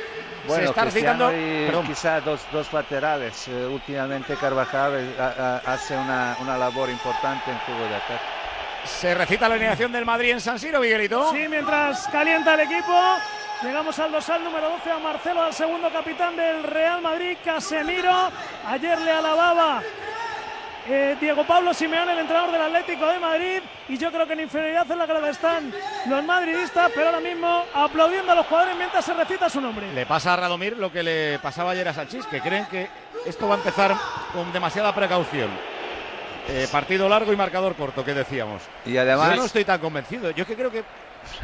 Bueno, 0.47 0.65
se 0.65 0.71
está 0.71 0.83
Cristiano 0.83 1.31
citando. 1.31 1.83
y 1.83 1.87
quizá 1.87 2.21
dos, 2.21 2.41
dos 2.53 2.73
laterales. 2.73 3.49
Eh, 3.49 3.67
últimamente 3.67 4.35
Carvajal 4.37 4.95
eh, 4.97 5.61
hace 5.67 5.97
una, 5.97 6.37
una 6.41 6.57
labor 6.57 6.89
importante 6.89 7.51
en 7.51 7.59
juego 7.59 7.85
de 7.85 7.97
ataque. 7.97 8.40
Se 8.85 9.15
recita 9.15 9.49
la 9.49 9.55
alineación 9.55 9.93
del 9.93 10.05
Madrid 10.05 10.33
en 10.33 10.41
San 10.41 10.59
Siro, 10.59 10.81
Miguelito. 10.81 11.31
Sí, 11.33 11.47
mientras 11.49 12.07
calienta 12.09 12.55
el 12.55 12.61
equipo, 12.61 12.93
llegamos 13.63 13.99
al 13.99 14.13
dosal 14.13 14.43
número 14.45 14.71
12 14.71 14.91
a 14.91 14.99
Marcelo, 14.99 15.43
al 15.43 15.55
segundo 15.55 15.91
capitán 15.91 16.37
del 16.37 16.63
Real 16.63 17.01
Madrid, 17.01 17.37
Casemiro. 17.45 18.31
Ayer 18.67 18.99
le 19.01 19.11
alababa 19.11 19.83
eh, 20.89 21.17
Diego 21.21 21.45
Pablo 21.45 21.73
Simeone, 21.75 22.13
el 22.13 22.19
entrenador 22.21 22.53
del 22.53 22.63
Atlético 22.63 23.07
de 23.07 23.19
Madrid. 23.19 23.63
Y 23.89 23.99
yo 23.99 24.11
creo 24.11 24.27
que 24.27 24.33
en 24.33 24.41
inferioridad 24.41 24.91
en 24.91 24.99
la 24.99 25.07
grada 25.07 25.31
están 25.31 25.73
los 26.07 26.25
madridistas, 26.25 26.91
pero 26.95 27.07
ahora 27.07 27.21
mismo 27.21 27.65
aplaudiendo 27.75 28.33
a 28.33 28.35
los 28.35 28.47
jugadores 28.47 28.77
mientras 28.77 29.05
se 29.05 29.15
recita 29.15 29.49
su 29.49 29.61
nombre. 29.61 29.93
Le 29.93 30.07
pasa 30.07 30.35
a 30.35 30.37
Radomir 30.37 30.77
lo 30.77 30.91
que 30.91 31.03
le 31.03 31.39
pasaba 31.39 31.73
ayer 31.73 31.87
a 31.89 31.95
Sanchís, 31.95 32.27
que 32.27 32.41
creen 32.41 32.67
que 32.67 32.89
esto 33.27 33.47
va 33.47 33.55
a 33.55 33.59
empezar 33.59 33.95
con 34.33 34.53
demasiada 34.53 34.95
precaución. 34.95 35.51
Eh, 36.53 36.67
partido 36.71 37.09
largo 37.09 37.33
y 37.33 37.37
marcador 37.37 37.75
corto, 37.77 38.05
que 38.05 38.13
decíamos. 38.15 38.63
Y 38.85 38.97
además- 38.97 39.31
Yo 39.31 39.37
no 39.37 39.45
estoy 39.47 39.65
tan 39.65 39.81
convencido. 39.81 40.31
Yo 40.33 40.43
es 40.43 40.49
que 40.49 40.57
creo 40.57 40.71
que 40.71 40.83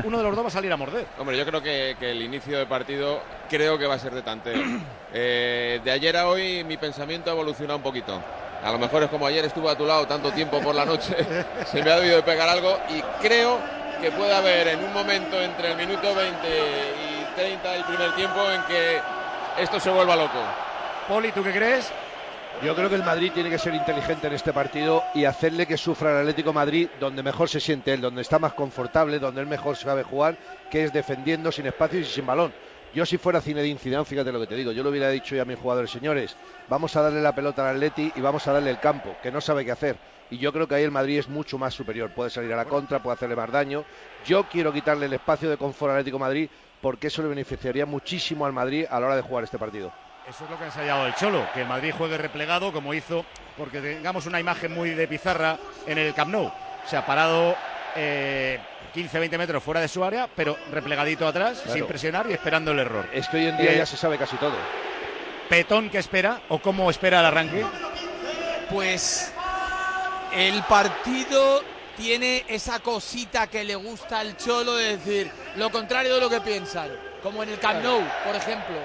uno 0.05 0.19
de 0.19 0.25
los 0.25 0.35
dos 0.35 0.45
va 0.45 0.49
a 0.49 0.51
salir 0.51 0.73
a 0.73 0.77
morder. 0.77 1.07
Hombre, 1.19 1.37
yo 1.37 1.47
creo 1.47 1.63
que, 1.63 1.97
que 1.99 2.11
el 2.11 2.23
inicio 2.23 2.59
del 2.59 2.67
partido 2.67 3.21
creo 3.49 3.79
que 3.79 3.87
va 3.87 3.95
a 3.95 3.99
ser 3.99 4.13
de 4.15 4.23
tanteo. 4.23 4.61
Eh, 5.19 5.81
de 5.83 5.91
ayer 5.93 6.15
a 6.17 6.29
hoy 6.29 6.63
mi 6.65 6.77
pensamiento 6.77 7.31
ha 7.31 7.33
evolucionado 7.33 7.79
un 7.79 7.83
poquito. 7.83 8.21
A 8.63 8.71
lo 8.71 8.79
mejor 8.79 9.03
es 9.05 9.09
como 9.09 9.27
ayer 9.27 9.45
estuve 9.47 9.71
a 9.71 9.75
tu 9.77 9.87
lado 9.87 10.07
tanto 10.07 10.31
tiempo 10.33 10.61
por 10.61 10.75
la 10.75 10.85
noche, 10.85 11.17
se 11.71 11.83
me 11.83 11.91
ha 11.91 11.97
debido 11.97 12.17
de 12.17 12.23
pegar 12.23 12.47
algo 12.51 12.79
y 12.91 13.01
creo 13.23 13.59
que 14.03 14.11
puede 14.11 14.35
haber 14.35 14.69
en 14.69 14.85
un 14.85 14.93
momento 14.93 15.41
entre 15.41 15.71
el 15.71 15.77
minuto 15.79 16.15
20 16.15 16.49
y 16.49 17.35
30 17.35 17.71
del 17.73 17.85
primer 17.85 18.15
tiempo 18.15 18.51
en 18.51 18.63
que 18.65 19.01
esto 19.59 19.81
se 19.81 19.89
vuelva 19.91 20.17
loco. 20.17 20.39
Poli, 21.09 21.33
¿tú 21.33 21.43
qué 21.43 21.53
crees? 21.53 21.91
Yo 22.65 22.75
creo 22.75 22.89
que 22.89 22.95
el 22.95 23.05
Madrid 23.05 23.33
tiene 23.35 23.51
que 23.51 23.59
ser 23.59 23.75
inteligente 23.75 24.27
en 24.27 24.33
este 24.33 24.53
partido 24.53 25.03
y 25.15 25.25
hacerle 25.25 25.67
que 25.67 25.77
sufra 25.77 26.13
el 26.13 26.17
Atlético 26.19 26.55
Madrid 26.55 26.89
donde 26.99 27.23
mejor 27.23 27.51
se 27.51 27.61
siente 27.61 27.93
él, 27.93 28.01
donde 28.01 28.23
está 28.23 28.39
más 28.39 28.55
confortable, 28.55 29.19
donde 29.19 29.43
él 29.43 29.47
mejor 29.47 29.77
sabe 29.77 30.03
jugar, 30.03 30.39
que 30.71 30.85
es 30.85 30.93
defendiendo 30.93 31.53
sin 31.53 31.67
espacios 31.67 32.09
y 32.09 32.11
sin 32.11 32.25
balón. 32.25 32.55
Yo 32.95 33.05
si 33.05 33.19
fuera 33.19 33.43
Zinedine 33.43 33.79
Zidane, 33.79 34.07
fíjate 34.07 34.33
lo 34.33 34.41
que 34.41 34.47
te 34.47 34.55
digo, 34.55 34.73
yo 34.73 34.83
lo 34.83 34.89
hubiera 34.89 35.11
dicho 35.11 35.37
ya 35.37 35.43
a 35.43 35.45
mis 35.45 35.59
jugadores, 35.59 35.91
señores, 35.91 36.35
vamos 36.69 36.97
a 36.97 37.03
darle 37.03 37.21
la 37.21 37.35
pelota 37.35 37.69
al 37.69 37.77
Atleti 37.77 38.11
y 38.17 38.21
vamos 38.23 38.47
a 38.49 38.53
darle 38.53 38.71
el 38.71 38.79
campo, 38.79 39.15
que 39.23 39.31
no 39.31 39.43
sabe 39.43 39.65
qué 39.65 39.73
hacer. 39.73 39.97
Y 40.31 40.39
yo 40.39 40.51
creo 40.51 40.67
que 40.67 40.77
ahí 40.77 40.83
el 40.83 40.91
Madrid 40.91 41.19
es 41.19 41.29
mucho 41.29 41.59
más 41.59 41.75
superior, 41.75 42.11
puede 42.15 42.31
salir 42.31 42.53
a 42.55 42.57
la 42.57 42.65
contra, 42.65 43.03
puede 43.03 43.15
hacerle 43.15 43.37
más 43.37 43.53
daño. 43.53 43.85
Yo 44.25 44.45
quiero 44.45 44.73
quitarle 44.73 45.07
el 45.07 45.13
espacio 45.13 45.51
de 45.51 45.59
confort 45.59 45.91
al 45.91 45.99
Atlético 45.99 46.19
Madrid 46.19 46.49
porque 46.81 47.09
eso 47.09 47.21
le 47.21 47.29
beneficiaría 47.29 47.85
muchísimo 47.85 48.47
al 48.47 48.55
Madrid 48.55 48.87
a 48.89 48.99
la 48.99 49.07
hora 49.07 49.17
de 49.17 49.23
jugar 49.23 49.45
este 49.45 49.59
partido. 49.59 49.93
Eso 50.29 50.45
es 50.45 50.51
lo 50.51 50.59
que 50.59 50.65
ha 50.65 50.67
ensayado 50.67 51.07
el 51.07 51.15
Cholo, 51.15 51.47
que 51.55 51.63
el 51.63 51.69
Madrid 51.69 51.95
juegue 51.97 52.19
replegado 52.19 52.73
como 52.73 52.93
hizo, 52.93 53.25
porque 53.57 53.81
tengamos 53.81 54.27
una 54.27 54.41
imagen 54.41 54.75
muy 54.75 54.91
de 54.91 55.07
pizarra 55.07 55.57
en 55.87 55.99
el 55.99 56.13
Camp 56.15 56.33
Nou. 56.33 56.51
Se 56.87 56.97
ha 56.97 57.07
parado 57.07 57.55
eh, 57.95 58.59
15-20 58.95 59.39
metros 59.39 59.63
fuera 59.63 59.81
de 59.81 59.89
su 59.89 60.05
área, 60.05 60.29
pero 60.35 60.57
replegadito 60.73 61.27
atrás, 61.29 61.59
Claro. 61.61 61.73
sin 61.75 61.87
presionar 61.87 62.27
y 62.29 62.33
esperando 62.33 62.73
el 62.73 62.81
error. 62.81 63.09
Es 63.13 63.29
que 63.29 63.37
hoy 63.37 63.47
en 63.47 63.57
día 63.57 63.73
Eh, 63.73 63.79
ya 63.79 63.87
se 63.87 63.97
sabe 63.97 64.19
casi 64.19 64.37
todo. 64.37 64.55
Petón 65.49 65.91
que 65.91 65.99
espera 65.99 66.41
o 66.49 66.59
cómo 66.59 66.91
espera 66.91 67.21
el 67.21 67.27
arranque. 67.27 67.65
Pues 68.69 69.33
el 70.35 70.61
partido 70.65 71.63
tiene 71.97 72.45
esa 72.49 72.81
cosita 72.81 73.47
que 73.47 73.63
le 73.63 73.77
gusta 73.77 74.19
al 74.19 74.37
Cholo 74.37 74.75
de 74.75 74.97
decir 74.97 75.31
lo 75.55 75.71
contrario 75.71 76.17
de 76.17 76.21
lo 76.21 76.29
que 76.29 76.41
piensan. 76.41 76.91
Como 77.23 77.45
en 77.45 77.51
el 77.51 77.59
Camp 77.61 77.83
Nou, 77.85 78.03
por 78.25 78.35
ejemplo. 78.35 78.77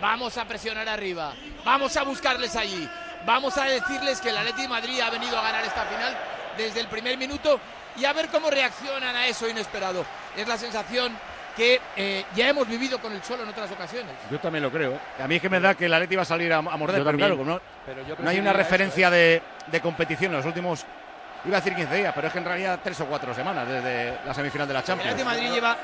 Vamos 0.00 0.36
a 0.38 0.44
presionar 0.44 0.88
arriba. 0.88 1.32
Vamos 1.64 1.96
a 1.96 2.02
buscarles 2.02 2.54
allí. 2.56 2.88
Vamos 3.26 3.56
a 3.56 3.64
decirles 3.64 4.20
que 4.20 4.28
el 4.30 4.36
Atleti 4.36 4.62
de 4.62 4.68
Madrid 4.68 5.00
ha 5.00 5.10
venido 5.10 5.38
a 5.38 5.42
ganar 5.42 5.64
esta 5.64 5.84
final 5.84 6.14
desde 6.58 6.80
el 6.80 6.88
primer 6.88 7.16
minuto 7.16 7.58
y 7.96 8.04
a 8.04 8.12
ver 8.12 8.28
cómo 8.28 8.50
reaccionan 8.50 9.16
a 9.16 9.26
eso 9.26 9.48
inesperado. 9.48 10.04
Es 10.36 10.46
la 10.46 10.58
sensación 10.58 11.16
que 11.56 11.80
eh, 11.96 12.24
ya 12.34 12.48
hemos 12.48 12.66
vivido 12.68 12.98
con 12.98 13.12
el 13.12 13.22
Cholo 13.22 13.44
en 13.44 13.48
otras 13.48 13.70
ocasiones. 13.70 14.12
Yo 14.30 14.38
también 14.40 14.62
lo 14.64 14.70
creo. 14.70 14.92
¿eh? 14.92 15.22
A 15.22 15.28
mí 15.28 15.36
es 15.36 15.42
que 15.42 15.48
me 15.48 15.60
da 15.60 15.74
que 15.74 15.86
el 15.86 15.94
Atleti 15.94 16.16
va 16.16 16.22
a 16.22 16.26
salir 16.26 16.52
a, 16.52 16.56
a 16.58 16.62
morder, 16.62 16.98
Yo 16.98 17.04
pero 17.04 17.16
también. 17.16 17.28
claro, 17.28 17.44
no, 17.44 17.60
Pero 17.86 18.06
yo 18.06 18.16
no 18.18 18.28
hay 18.28 18.40
una 18.40 18.50
eso, 18.50 18.58
referencia 18.58 19.08
de, 19.08 19.40
de 19.68 19.80
competición 19.80 20.32
en 20.32 20.38
los 20.38 20.46
últimos, 20.46 20.84
iba 21.44 21.56
a 21.56 21.60
decir 21.60 21.74
15 21.76 21.94
días, 21.94 22.12
pero 22.14 22.26
es 22.26 22.32
que 22.32 22.40
en 22.40 22.44
realidad 22.44 22.80
tres 22.82 23.00
o 23.00 23.06
cuatro 23.06 23.32
semanas 23.32 23.68
desde 23.68 24.18
la 24.26 24.34
semifinal 24.34 24.66
de 24.66 24.74
la 24.74 24.80
El 24.80 24.84
Champions. 24.86 25.12
Atlético 25.12 25.30
de 25.30 25.36
Madrid 25.36 25.54
lleva. 25.54 25.76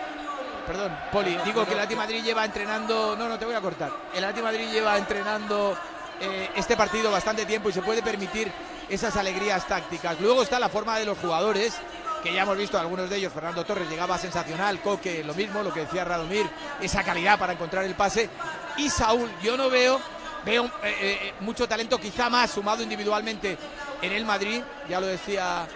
Perdón, 0.66 0.96
Poli, 1.12 1.36
digo 1.44 1.64
que 1.64 1.72
el 1.72 1.80
Atlético 1.80 2.00
de 2.00 2.06
Madrid 2.06 2.24
lleva 2.24 2.44
entrenando. 2.44 3.16
No, 3.16 3.28
no, 3.28 3.38
te 3.38 3.44
voy 3.44 3.54
a 3.54 3.60
cortar. 3.60 3.90
El 4.14 4.24
Atlético 4.24 4.46
de 4.46 4.52
Madrid 4.52 4.72
lleva 4.72 4.96
entrenando 4.96 5.76
eh, 6.20 6.50
este 6.54 6.76
partido 6.76 7.10
bastante 7.10 7.46
tiempo 7.46 7.70
y 7.70 7.72
se 7.72 7.82
puede 7.82 8.02
permitir 8.02 8.52
esas 8.88 9.16
alegrías 9.16 9.66
tácticas. 9.66 10.20
Luego 10.20 10.42
está 10.42 10.58
la 10.58 10.68
forma 10.68 10.98
de 10.98 11.06
los 11.06 11.18
jugadores, 11.18 11.74
que 12.22 12.32
ya 12.32 12.42
hemos 12.42 12.56
visto 12.56 12.78
algunos 12.78 13.08
de 13.08 13.16
ellos. 13.16 13.32
Fernando 13.32 13.64
Torres 13.64 13.88
llegaba 13.88 14.18
sensacional, 14.18 14.80
Coque 14.80 15.24
lo 15.24 15.34
mismo, 15.34 15.62
lo 15.62 15.72
que 15.72 15.80
decía 15.80 16.04
Radomir, 16.04 16.46
esa 16.80 17.02
calidad 17.02 17.38
para 17.38 17.54
encontrar 17.54 17.84
el 17.84 17.94
pase. 17.94 18.28
Y 18.76 18.90
Saúl, 18.90 19.30
yo 19.42 19.56
no 19.56 19.70
veo. 19.70 20.00
Veo 20.42 20.64
eh, 20.64 20.70
eh, 20.82 21.34
mucho 21.40 21.68
talento, 21.68 21.98
quizá 21.98 22.30
más 22.30 22.50
sumado 22.50 22.82
individualmente 22.82 23.58
en 24.00 24.12
el 24.12 24.24
Madrid, 24.24 24.62
ya 24.88 24.98
lo 24.98 25.06
decía 25.06 25.68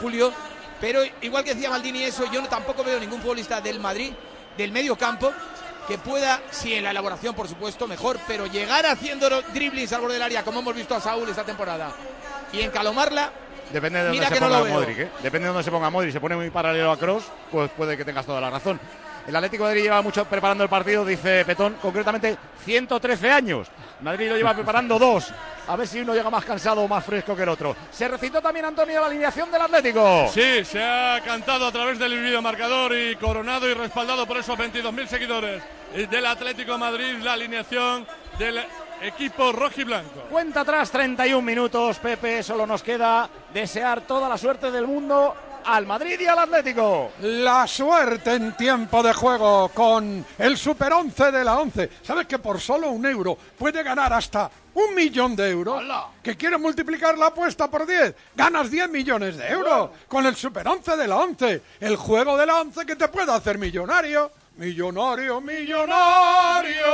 Julio, 0.00 0.32
pero 0.80 1.02
igual 1.22 1.44
que 1.44 1.54
decía 1.54 1.70
Maldini 1.70 2.04
eso, 2.04 2.30
yo 2.30 2.40
no, 2.40 2.48
tampoco 2.48 2.84
veo 2.84 3.00
ningún 3.00 3.20
futbolista 3.20 3.60
del 3.60 3.80
Madrid, 3.80 4.12
del 4.58 4.72
medio 4.72 4.96
campo, 4.96 5.32
que 5.86 5.96
pueda, 5.96 6.42
sí, 6.50 6.74
en 6.74 6.84
la 6.84 6.90
elaboración, 6.90 7.34
por 7.34 7.48
supuesto, 7.48 7.88
mejor, 7.88 8.18
pero 8.26 8.44
llegar 8.46 8.84
haciendo 8.84 9.28
driblings 9.54 9.92
al 9.94 10.02
borde 10.02 10.14
del 10.14 10.22
área, 10.22 10.44
como 10.44 10.60
hemos 10.60 10.74
visto 10.74 10.94
a 10.94 11.00
Saúl 11.00 11.26
esta 11.30 11.44
temporada, 11.44 11.92
y 12.52 12.60
encalomarla, 12.60 13.32
Depende 13.72 13.98
de 13.98 14.04
dónde 14.06 14.26
se 14.26 14.40
no 14.40 14.46
ponga 14.46 14.60
veo. 14.62 14.74
Modric, 14.74 14.98
¿eh? 14.98 15.10
Depende 15.22 15.46
de 15.46 15.48
dónde 15.48 15.62
se 15.62 15.70
ponga 15.70 15.90
Modric. 15.90 16.12
Se 16.12 16.20
pone 16.20 16.36
muy 16.36 16.48
paralelo 16.48 16.90
a 16.90 16.96
Cross, 16.96 17.24
pues 17.50 17.70
puede 17.72 17.98
que 17.98 18.04
tengas 18.04 18.24
toda 18.24 18.40
la 18.40 18.48
razón. 18.48 18.80
El 19.28 19.36
Atlético 19.36 19.64
de 19.64 19.68
Madrid 19.72 19.82
lleva 19.82 20.00
mucho 20.00 20.24
preparando 20.24 20.64
el 20.64 20.70
partido, 20.70 21.04
dice 21.04 21.44
Petón, 21.44 21.76
concretamente 21.82 22.34
113 22.64 23.30
años. 23.30 23.68
Madrid 24.00 24.30
lo 24.30 24.38
lleva 24.38 24.54
preparando 24.54 24.98
dos. 24.98 25.30
A 25.66 25.76
ver 25.76 25.86
si 25.86 26.00
uno 26.00 26.14
llega 26.14 26.30
más 26.30 26.46
cansado 26.46 26.80
o 26.80 26.88
más 26.88 27.04
fresco 27.04 27.36
que 27.36 27.42
el 27.42 27.50
otro. 27.50 27.76
Se 27.90 28.08
recitó 28.08 28.40
también 28.40 28.64
Antonio 28.64 29.02
la 29.02 29.06
alineación 29.06 29.52
del 29.52 29.60
Atlético. 29.60 30.30
Sí, 30.32 30.64
se 30.64 30.82
ha 30.82 31.20
cantado 31.22 31.66
a 31.66 31.72
través 31.72 31.98
del 31.98 32.18
videomarcador 32.18 32.96
y 32.96 33.16
coronado 33.16 33.68
y 33.68 33.74
respaldado 33.74 34.26
por 34.26 34.38
esos 34.38 34.58
22.000 34.58 35.06
seguidores 35.06 35.62
del 36.08 36.24
Atlético 36.24 36.72
de 36.72 36.78
Madrid 36.78 37.18
la 37.22 37.34
alineación 37.34 38.06
del 38.38 38.64
equipo 39.02 39.52
rojiblanco. 39.52 40.20
Cuenta 40.30 40.60
atrás 40.60 40.90
31 40.90 41.42
minutos, 41.42 41.98
Pepe. 41.98 42.42
Solo 42.42 42.66
nos 42.66 42.82
queda 42.82 43.28
desear 43.52 44.00
toda 44.00 44.26
la 44.26 44.38
suerte 44.38 44.70
del 44.70 44.86
mundo 44.86 45.36
al 45.64 45.86
Madrid 45.86 46.18
y 46.20 46.26
al 46.26 46.38
Atlético. 46.38 47.12
La 47.20 47.66
suerte 47.66 48.34
en 48.34 48.56
tiempo 48.56 49.02
de 49.02 49.12
juego 49.12 49.68
con 49.74 50.24
el 50.38 50.56
Super 50.56 50.92
11 50.92 51.32
de 51.32 51.44
la 51.44 51.58
11. 51.58 51.90
¿Sabes 52.02 52.26
que 52.26 52.38
por 52.38 52.60
solo 52.60 52.90
un 52.90 53.04
euro 53.06 53.36
puede 53.58 53.82
ganar 53.82 54.12
hasta 54.12 54.50
un 54.74 54.94
millón 54.94 55.34
de 55.36 55.50
euros? 55.50 55.82
¿Que 56.22 56.36
quiere 56.36 56.58
multiplicar 56.58 57.16
la 57.18 57.26
apuesta 57.26 57.70
por 57.70 57.86
10? 57.86 58.14
Ganas 58.34 58.70
10 58.70 58.88
millones 58.90 59.36
de 59.36 59.48
euros 59.48 59.90
con 60.08 60.26
el 60.26 60.36
Super 60.36 60.66
11 60.66 60.96
de 60.96 61.08
la 61.08 61.16
11. 61.16 61.62
El 61.80 61.96
juego 61.96 62.36
de 62.36 62.46
la 62.46 62.60
11 62.60 62.86
que 62.86 62.96
te 62.96 63.08
puede 63.08 63.32
hacer 63.32 63.58
millonario. 63.58 64.30
Millonario, 64.56 65.40
millonario. 65.40 66.84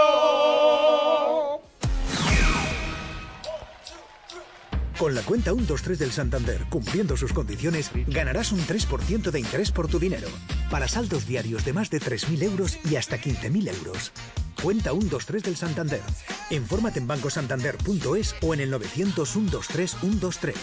Con 4.98 5.14
la 5.14 5.22
cuenta 5.22 5.50
123 5.50 5.98
del 5.98 6.12
Santander, 6.12 6.66
cumpliendo 6.70 7.16
sus 7.16 7.32
condiciones, 7.32 7.90
ganarás 8.06 8.52
un 8.52 8.60
3% 8.60 9.30
de 9.30 9.40
interés 9.40 9.72
por 9.72 9.88
tu 9.88 9.98
dinero. 9.98 10.28
Para 10.70 10.86
saldos 10.86 11.26
diarios 11.26 11.64
de 11.64 11.72
más 11.72 11.90
de 11.90 12.00
3.000 12.00 12.42
euros 12.44 12.78
y 12.88 12.96
hasta 12.96 13.18
15.000 13.18 13.74
euros. 13.76 14.12
Cuenta 14.62 14.90
123 14.90 15.42
del 15.42 15.56
Santander. 15.56 16.02
Infórmate 16.50 17.00
en 17.00 17.08
bancosantander.es 17.08 18.36
o 18.40 18.54
en 18.54 18.60
el 18.60 18.70
900 18.70 19.28
123 19.28 19.96
123. 20.00 20.56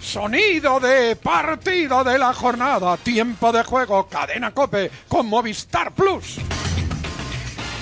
Sonido 0.00 0.80
de 0.80 1.14
partido 1.16 2.02
de 2.02 2.18
la 2.18 2.34
jornada. 2.34 2.96
Tiempo 2.96 3.52
de 3.52 3.62
juego. 3.62 4.08
Cadena 4.08 4.52
Cope 4.52 4.90
con 5.06 5.26
Movistar 5.26 5.94
Plus. 5.94 6.38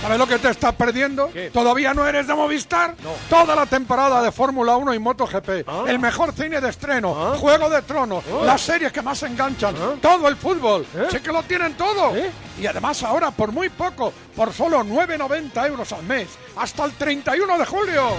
¿Sabes 0.07 0.21
lo 0.21 0.29
que 0.29 0.39
te 0.39 0.51
estás 0.51 0.73
perdiendo? 0.77 1.33
¿Todavía 1.53 1.93
no 1.93 2.07
eres 2.07 2.29
de 2.29 2.35
Movistar? 2.37 2.95
Toda 3.29 3.57
la 3.57 3.67
temporada 3.67 4.23
de 4.23 4.31
Fórmula 4.31 4.77
1 4.77 4.95
y 4.95 5.01
MotoGP. 5.01 5.49
El 5.89 5.99
mejor 5.99 6.33
cine 6.33 6.61
de 6.61 6.69
estreno. 6.69 7.35
Juego 7.37 7.69
de 7.69 7.83
Tronos. 7.83 8.23
Las 8.45 8.61
series 8.61 8.93
que 8.93 9.03
más 9.03 9.21
enganchan. 9.25 9.75
Todo 10.01 10.29
el 10.29 10.37
fútbol. 10.37 10.87
Sí 11.11 11.19
que 11.19 11.33
lo 11.33 11.43
tienen 11.43 11.75
todo. 11.75 12.13
Y 12.57 12.67
además 12.69 13.03
ahora 13.03 13.33
por 13.33 13.51
muy 13.51 13.69
poco. 13.69 14.13
Por 14.37 14.53
solo 14.53 14.85
9,90 14.85 15.67
euros 15.67 15.93
al 15.93 16.05
mes. 16.05 16.29
Hasta 16.57 16.85
el 16.85 16.93
31 16.93 17.59
de 17.59 17.67
julio. 17.67 18.11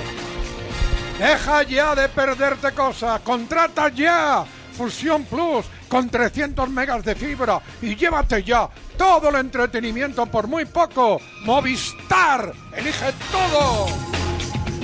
Deja 1.18 1.64
ya 1.64 1.96
de 1.96 2.10
perderte 2.10 2.74
cosas. 2.74 3.22
Contrata 3.22 3.88
ya. 3.88 4.44
Fusión 4.78 5.24
Plus 5.24 5.66
con 5.88 6.10
300 6.10 6.70
megas 6.70 7.04
de 7.04 7.16
fibra 7.16 7.60
y 7.82 7.96
llévate 7.96 8.44
ya 8.44 8.70
todo 8.98 9.30
el 9.30 9.36
entretenimiento 9.36 10.26
por 10.26 10.48
muy 10.48 10.66
poco. 10.66 11.22
Movistar. 11.44 12.52
Elige 12.76 13.14
todo. 13.32 13.88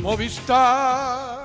Movistar. 0.01 1.43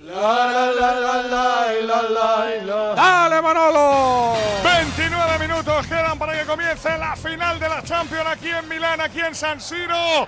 La, 0.00 0.14
la, 0.14 0.72
la, 0.72 0.94
la, 0.94 1.22
la, 1.22 1.82
la, 1.82 2.02
la, 2.02 2.60
la. 2.64 2.94
Dale, 2.94 3.42
Manolo. 3.42 4.32
29 4.64 5.38
minutos 5.38 5.86
quedan 5.86 6.18
para 6.18 6.32
que 6.32 6.46
comience 6.46 6.96
la 6.96 7.14
final 7.14 7.60
de 7.60 7.68
la 7.68 7.82
Champions 7.82 8.26
aquí 8.26 8.48
en 8.48 8.66
Milán, 8.68 9.00
aquí 9.02 9.20
en 9.20 9.34
San 9.34 9.60
Siro. 9.60 10.26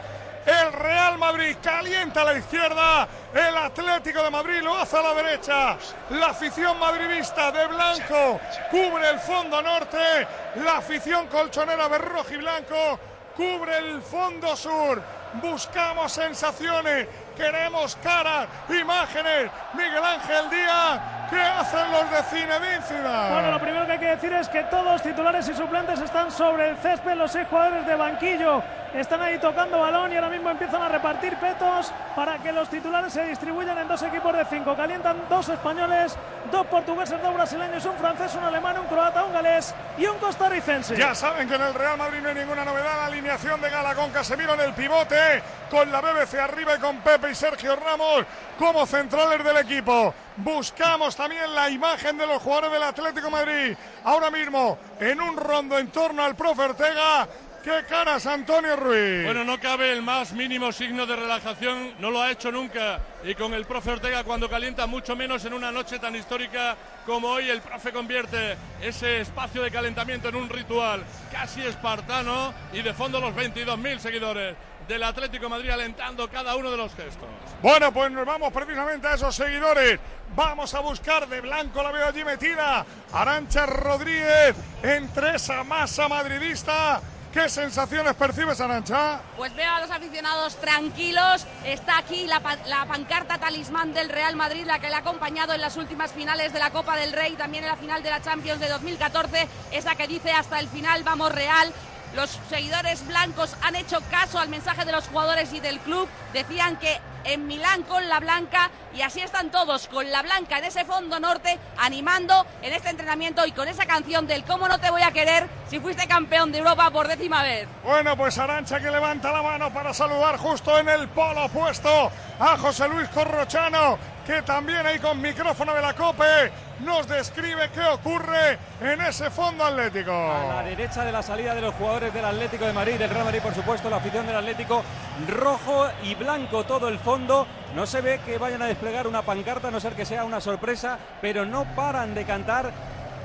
El 0.51 0.73
Real 0.73 1.17
Madrid 1.17 1.57
calienta 1.63 2.23
a 2.23 2.25
la 2.25 2.39
izquierda, 2.39 3.07
el 3.33 3.57
Atlético 3.57 4.21
de 4.25 4.31
Madrid 4.31 4.61
lo 4.63 4.77
hace 4.77 4.97
a 4.97 5.03
la 5.03 5.15
derecha. 5.15 5.77
La 6.11 6.27
afición 6.27 6.77
madridista 6.77 7.53
de 7.53 7.67
blanco 7.69 8.41
cubre 8.69 9.11
el 9.11 9.21
fondo 9.21 9.63
norte, 9.63 10.27
la 10.57 10.79
afición 10.79 11.29
colchonera 11.29 11.89
de 11.89 11.99
rojo 11.99 12.35
y 12.35 12.39
blanco 12.39 12.99
cubre 13.37 13.79
el 13.79 14.03
fondo 14.03 14.57
sur. 14.57 15.01
Buscamos 15.35 16.11
sensaciones 16.11 17.07
queremos 17.41 17.97
caras, 17.97 18.49
imágenes. 18.69 19.51
Miguel 19.73 20.05
Ángel 20.05 20.51
Díaz, 20.51 21.01
¿qué 21.31 21.41
hacen 21.41 21.91
los 21.91 22.11
de 22.11 22.23
Cinedíncida? 22.25 23.31
Bueno, 23.31 23.51
lo 23.53 23.61
primero 23.61 23.87
que 23.87 23.93
hay 23.93 23.99
que 23.99 24.17
decir 24.17 24.33
es 24.33 24.49
que 24.49 24.65
todos 24.65 25.01
titulares 25.03 25.49
y 25.49 25.55
suplentes 25.55 26.01
están 26.01 26.31
sobre 26.31 26.69
el 26.69 26.77
césped, 26.79 27.15
los 27.15 27.33
seis 27.33 27.47
jugadores 27.49 27.87
de 27.87 27.95
banquillo 27.95 28.63
están 28.95 29.23
ahí 29.23 29.39
tocando 29.39 29.79
balón 29.79 30.13
y 30.13 30.17
ahora 30.17 30.31
mismo 30.31 30.51
empiezan 30.51 30.83
a 30.83 30.89
repartir 30.89 31.37
petos 31.37 31.93
para 32.17 32.39
que 32.39 32.53
los 32.53 32.69
titulares 32.69 33.13
se 33.13 33.25
distribuyan 33.25 33.79
en 33.79 33.89
dos 33.89 34.03
equipos 34.03 34.33
de 34.37 34.45
cinco. 34.47 34.77
Calientan 34.77 35.17
dos 35.29 35.49
españoles, 35.49 36.17
dos 36.51 36.67
portugueses, 36.67 37.23
dos 37.23 37.35
brasileños, 37.35 37.85
un 37.85 37.97
francés, 37.97 38.35
un 38.35 38.45
alemán, 38.45 38.79
un 38.79 38.87
croata, 38.87 39.25
un 39.25 39.33
galés 39.33 39.75
y 39.97 40.07
un 40.07 40.19
costarricense. 40.19 40.97
Ya 40.97 41.15
saben 41.15 41.49
que 41.49 41.55
en 41.55 41.63
el 41.63 41.75
Real 41.75 41.97
Madrid 41.99 42.21
no 42.21 42.29
hay 42.31 42.35
ninguna 42.35 42.65
novedad. 42.65 42.97
La 42.99 43.07
alineación 43.07 43.61
de 43.61 43.71
Gala 43.71 43.95
con 43.95 44.11
Casemiro 44.11 44.55
en 44.55 44.61
el 44.61 44.73
pivote, 44.73 45.43
con 45.71 45.91
la 45.93 46.01
BBC 46.01 46.35
arriba 46.35 46.75
y 46.77 46.81
con 46.81 46.99
Pepe 46.99 47.31
y 47.31 47.35
Sergio 47.35 47.77
Ramos 47.77 48.25
como 48.59 48.87
centrales 48.87 49.43
del 49.45 49.57
equipo. 49.59 50.13
Buscamos 50.37 51.17
también 51.17 51.55
la 51.55 51.71
imagen 51.71 52.19
de 52.19 52.27
los 52.27 52.43
jugadores 52.43 52.73
del 52.73 52.83
Atlético 52.83 53.31
Madrid. 53.31 53.77
Ahora 54.05 54.31
mismo 54.31 54.79
en 54.99 55.21
un 55.21 55.37
rondo 55.37 55.79
en 55.79 55.89
torno 55.89 56.25
al 56.25 56.35
profe 56.35 56.63
Ortega. 56.63 57.27
¡Qué 57.63 57.85
caras, 57.87 58.25
Antonio 58.27 58.75
Ruiz! 58.75 59.25
Bueno, 59.25 59.45
no 59.45 59.61
cabe 59.61 59.93
el 59.93 60.01
más 60.01 60.33
mínimo 60.33 60.73
signo 60.73 61.05
de 61.05 61.15
relajación, 61.15 61.93
no 61.99 62.11
lo 62.11 62.23
ha 62.23 62.31
hecho 62.31 62.51
nunca. 62.51 63.01
Y 63.23 63.35
con 63.35 63.53
el 63.53 63.67
profe 63.67 63.91
Ortega, 63.91 64.25
cuando 64.25 64.49
calienta, 64.49 64.87
mucho 64.87 65.15
menos 65.15 65.45
en 65.45 65.53
una 65.53 65.71
noche 65.71 65.99
tan 65.99 66.17
histórica 66.17 66.75
como 67.05 67.29
hoy, 67.29 67.51
el 67.51 67.61
profe 67.61 67.93
convierte 67.93 68.57
ese 68.81 69.21
espacio 69.21 69.63
de 69.63 69.71
calentamiento 69.71 70.31
en 70.31 70.37
un 70.37 70.49
ritual 70.49 71.05
casi 71.31 71.61
espartano 71.61 72.55
y 72.73 72.81
de 72.81 72.95
fondo 72.95 73.21
los 73.21 73.35
22.000 73.35 73.99
seguidores 73.99 74.57
del 74.89 75.03
Atlético 75.03 75.45
de 75.45 75.51
Madrid 75.51 75.71
alentando 75.71 76.31
cada 76.31 76.57
uno 76.57 76.71
de 76.71 76.79
los 76.79 76.95
gestos. 76.95 77.29
Bueno, 77.61 77.93
pues 77.93 78.11
nos 78.11 78.25
vamos 78.25 78.55
precisamente 78.55 79.07
a 79.07 79.15
esos 79.15 79.35
seguidores. 79.35 80.01
Vamos 80.35 80.73
a 80.75 80.81
buscar 80.81 81.29
de 81.29 81.43
blanco, 81.43 81.83
la 81.83 81.93
veo 81.93 82.07
allí 82.07 82.25
metida. 82.25 82.87
Arancha 83.13 83.67
Rodríguez 83.67 84.57
entre 84.83 85.37
esa 85.37 85.63
masa 85.63 86.09
madridista. 86.09 87.03
¿Qué 87.33 87.49
sensaciones 87.49 88.15
percibes, 88.15 88.61
Arancha? 88.61 89.21
Pues 89.37 89.55
veo 89.55 89.71
a 89.73 89.81
los 89.81 89.91
aficionados 89.93 90.57
tranquilos. 90.57 91.47
Está 91.65 91.99
aquí 91.99 92.27
la, 92.27 92.41
la 92.67 92.87
pancarta 92.87 93.39
talismán 93.39 93.95
del 93.95 94.09
Real 94.09 94.35
Madrid, 94.35 94.65
la 94.67 94.81
que 94.81 94.89
le 94.89 94.97
ha 94.97 94.99
acompañado 94.99 95.53
en 95.53 95.61
las 95.61 95.77
últimas 95.77 96.11
finales 96.11 96.53
de 96.53 96.59
la 96.59 96.71
Copa 96.71 96.97
del 96.97 97.13
Rey, 97.13 97.37
también 97.37 97.63
en 97.63 97.71
la 97.71 97.77
final 97.77 98.03
de 98.03 98.11
la 98.11 98.21
Champions 98.21 98.59
de 98.59 98.69
2014, 98.69 99.47
esa 99.71 99.95
que 99.95 100.09
dice 100.09 100.33
hasta 100.33 100.59
el 100.59 100.67
final 100.69 101.05
vamos 101.05 101.31
Real. 101.33 101.73
Los 102.15 102.39
seguidores 102.49 103.07
blancos 103.07 103.57
han 103.63 103.77
hecho 103.77 104.01
caso 104.11 104.39
al 104.39 104.49
mensaje 104.49 104.85
de 104.85 104.93
los 104.93 105.07
jugadores 105.09 105.53
y 105.53 105.61
del 105.61 105.79
club. 105.81 106.09
Decían 106.33 106.77
que 106.77 107.01
en 107.25 107.47
Milán 107.47 107.83
con 107.83 108.09
la 108.09 108.21
blanca 108.21 108.71
y 108.95 109.03
así 109.03 109.21
están 109.21 109.51
todos 109.51 109.89
con 109.89 110.11
la 110.11 110.23
blanca 110.23 110.59
en 110.59 110.65
ese 110.65 110.85
fondo 110.85 111.21
norte 111.21 111.59
animando 111.79 112.47
en 112.63 112.73
este 112.73 112.91
entrenamiento 112.91 113.47
y 113.47 113.53
con 113.53 113.69
esa 113.69 113.87
canción 113.87 114.27
del 114.27 114.45
cómo 114.45 114.69
no 114.69 114.79
te 114.81 114.91
voy 114.91 115.03
a 115.03 115.13
querer 115.13 115.49
si 115.69 115.79
fuiste 115.79 116.09
campeón 116.09 116.51
de 116.51 116.59
Europa 116.59 116.91
por 116.91 117.07
décima 117.09 117.43
vez. 117.43 117.69
Bueno, 117.85 118.17
pues 118.17 118.39
Arancha 118.39 118.81
que 118.81 118.91
levanta 118.91 119.33
la 119.33 119.43
mano 119.43 119.73
para 119.73 119.95
saludar 119.95 120.37
justo 120.39 120.79
en 120.79 120.89
el 120.89 121.09
polo 121.09 121.45
opuesto 121.45 122.11
a 122.41 122.57
José 122.57 122.89
Luis 122.89 123.09
Corrochano, 123.11 123.99
que 124.31 124.43
también 124.43 124.87
ahí 124.87 125.01
con 125.01 125.21
micrófono 125.21 125.75
de 125.75 125.83
la 125.83 125.93
COPE 125.93 126.53
nos 126.85 127.09
describe 127.09 127.69
qué 127.75 127.83
ocurre 127.83 128.59
en 128.81 129.01
ese 129.01 129.29
fondo 129.29 129.65
atlético. 129.65 130.13
A 130.13 130.55
la 130.55 130.63
derecha 130.63 131.05
de 131.05 131.11
la 131.11 131.21
salida 131.21 131.53
de 131.53 131.61
los 131.61 131.75
jugadores 131.75 132.15
del 132.15 132.25
Atlético 132.25 132.65
de 132.65 132.73
Madrid, 132.73 132.95
del 132.95 133.11
Real 133.11 133.25
Madrid, 133.25 133.41
por 133.43 133.55
supuesto, 133.55 133.91
la 133.91 133.97
afición 133.97 134.29
del 134.29 134.37
Atlético, 134.37 134.85
rojo 135.29 135.89
y 136.05 136.15
blanco 136.15 136.63
todo 136.63 136.87
el 136.87 137.01
fondo. 137.01 137.45
No 137.75 137.87
se 137.87 138.03
ve 138.03 138.21
que 138.25 138.39
vayan 138.39 138.63
a 138.63 138.67
desplegar 138.67 139.09
una 139.09 139.23
pancarta, 139.23 139.67
a 139.67 139.71
no 139.73 139.81
ser 139.81 139.95
que 139.95 140.05
sea 140.05 140.23
una 140.23 140.41
sorpresa, 140.41 140.97
pero 141.21 141.45
no 141.45 141.65
paran 141.75 142.15
de 142.15 142.25
cantar. 142.25 142.71